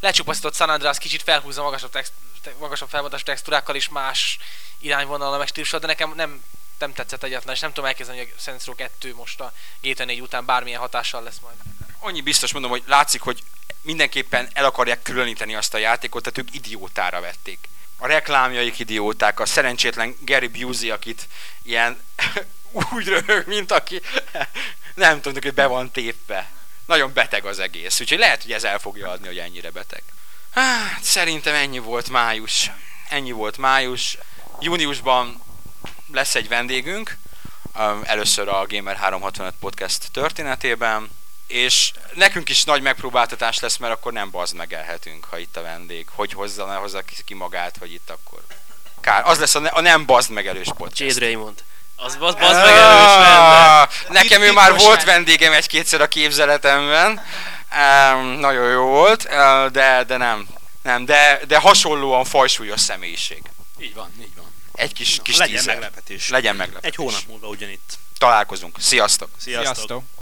[0.00, 2.12] lecsupaszított San Andreas kicsit felhúzza magasabb, text,
[2.42, 4.38] te- magasabb felbontású textúrákkal is más
[4.78, 6.42] irányvonalra meg stílusra, de nekem nem,
[6.78, 10.04] nem tetszett egyáltalán, és nem tudom elképzelni, hogy a Saints Row 2 most a GTA
[10.04, 11.56] 4 után bármilyen hatással lesz majd.
[11.98, 13.42] Annyi biztos mondom, hogy látszik, hogy
[13.80, 17.68] mindenképpen el akarják különíteni azt a játékot, tehát ők idiótára vették.
[18.02, 21.28] A reklámjaik idióták, a szerencsétlen Gary Busey, akit
[21.62, 22.02] ilyen
[22.94, 24.00] úgy röhög, mint aki
[24.94, 26.50] nem tudom, hogy be van tépve.
[26.86, 30.02] Nagyon beteg az egész, úgyhogy lehet, hogy ez el fogja adni, hogy ennyire beteg.
[30.50, 32.70] Hát, szerintem ennyi volt május.
[33.08, 34.18] Ennyi volt május.
[34.60, 35.42] Júniusban
[36.12, 37.16] lesz egy vendégünk,
[38.02, 41.10] először a Gamer 365 podcast történetében,
[41.52, 46.06] és nekünk is nagy megpróbáltatás lesz, mert akkor nem bazd megelhetünk, ha itt a vendég.
[46.14, 48.40] Hogy hozza, ne hozza ki- magát, hogy itt akkor.
[49.00, 51.00] Kár, az lesz a, ne, a nem bazd megelős podcast.
[51.00, 51.64] Jade Raymond.
[51.96, 53.80] Az, az, az meg erős lenne.
[53.80, 57.20] Ah, Nekem ő már volt vendégem egy-kétszer a képzeletemben.
[57.72, 60.46] Um, nagyon jó volt, uh, de, de nem.
[60.82, 63.42] Nem, de, de hasonlóan fajsúlyos személyiség.
[63.80, 64.52] Így van, így van.
[64.72, 65.74] Egy kis, kis Legyen teaser.
[65.74, 66.28] meglepetés.
[66.28, 66.90] Legyen meglepetés.
[66.90, 67.98] Egy hónap múlva ugyanitt.
[68.18, 68.76] Találkozunk.
[68.80, 69.28] Sziasztok!
[69.38, 69.74] Sziasztok.
[69.74, 70.02] Sziasztok!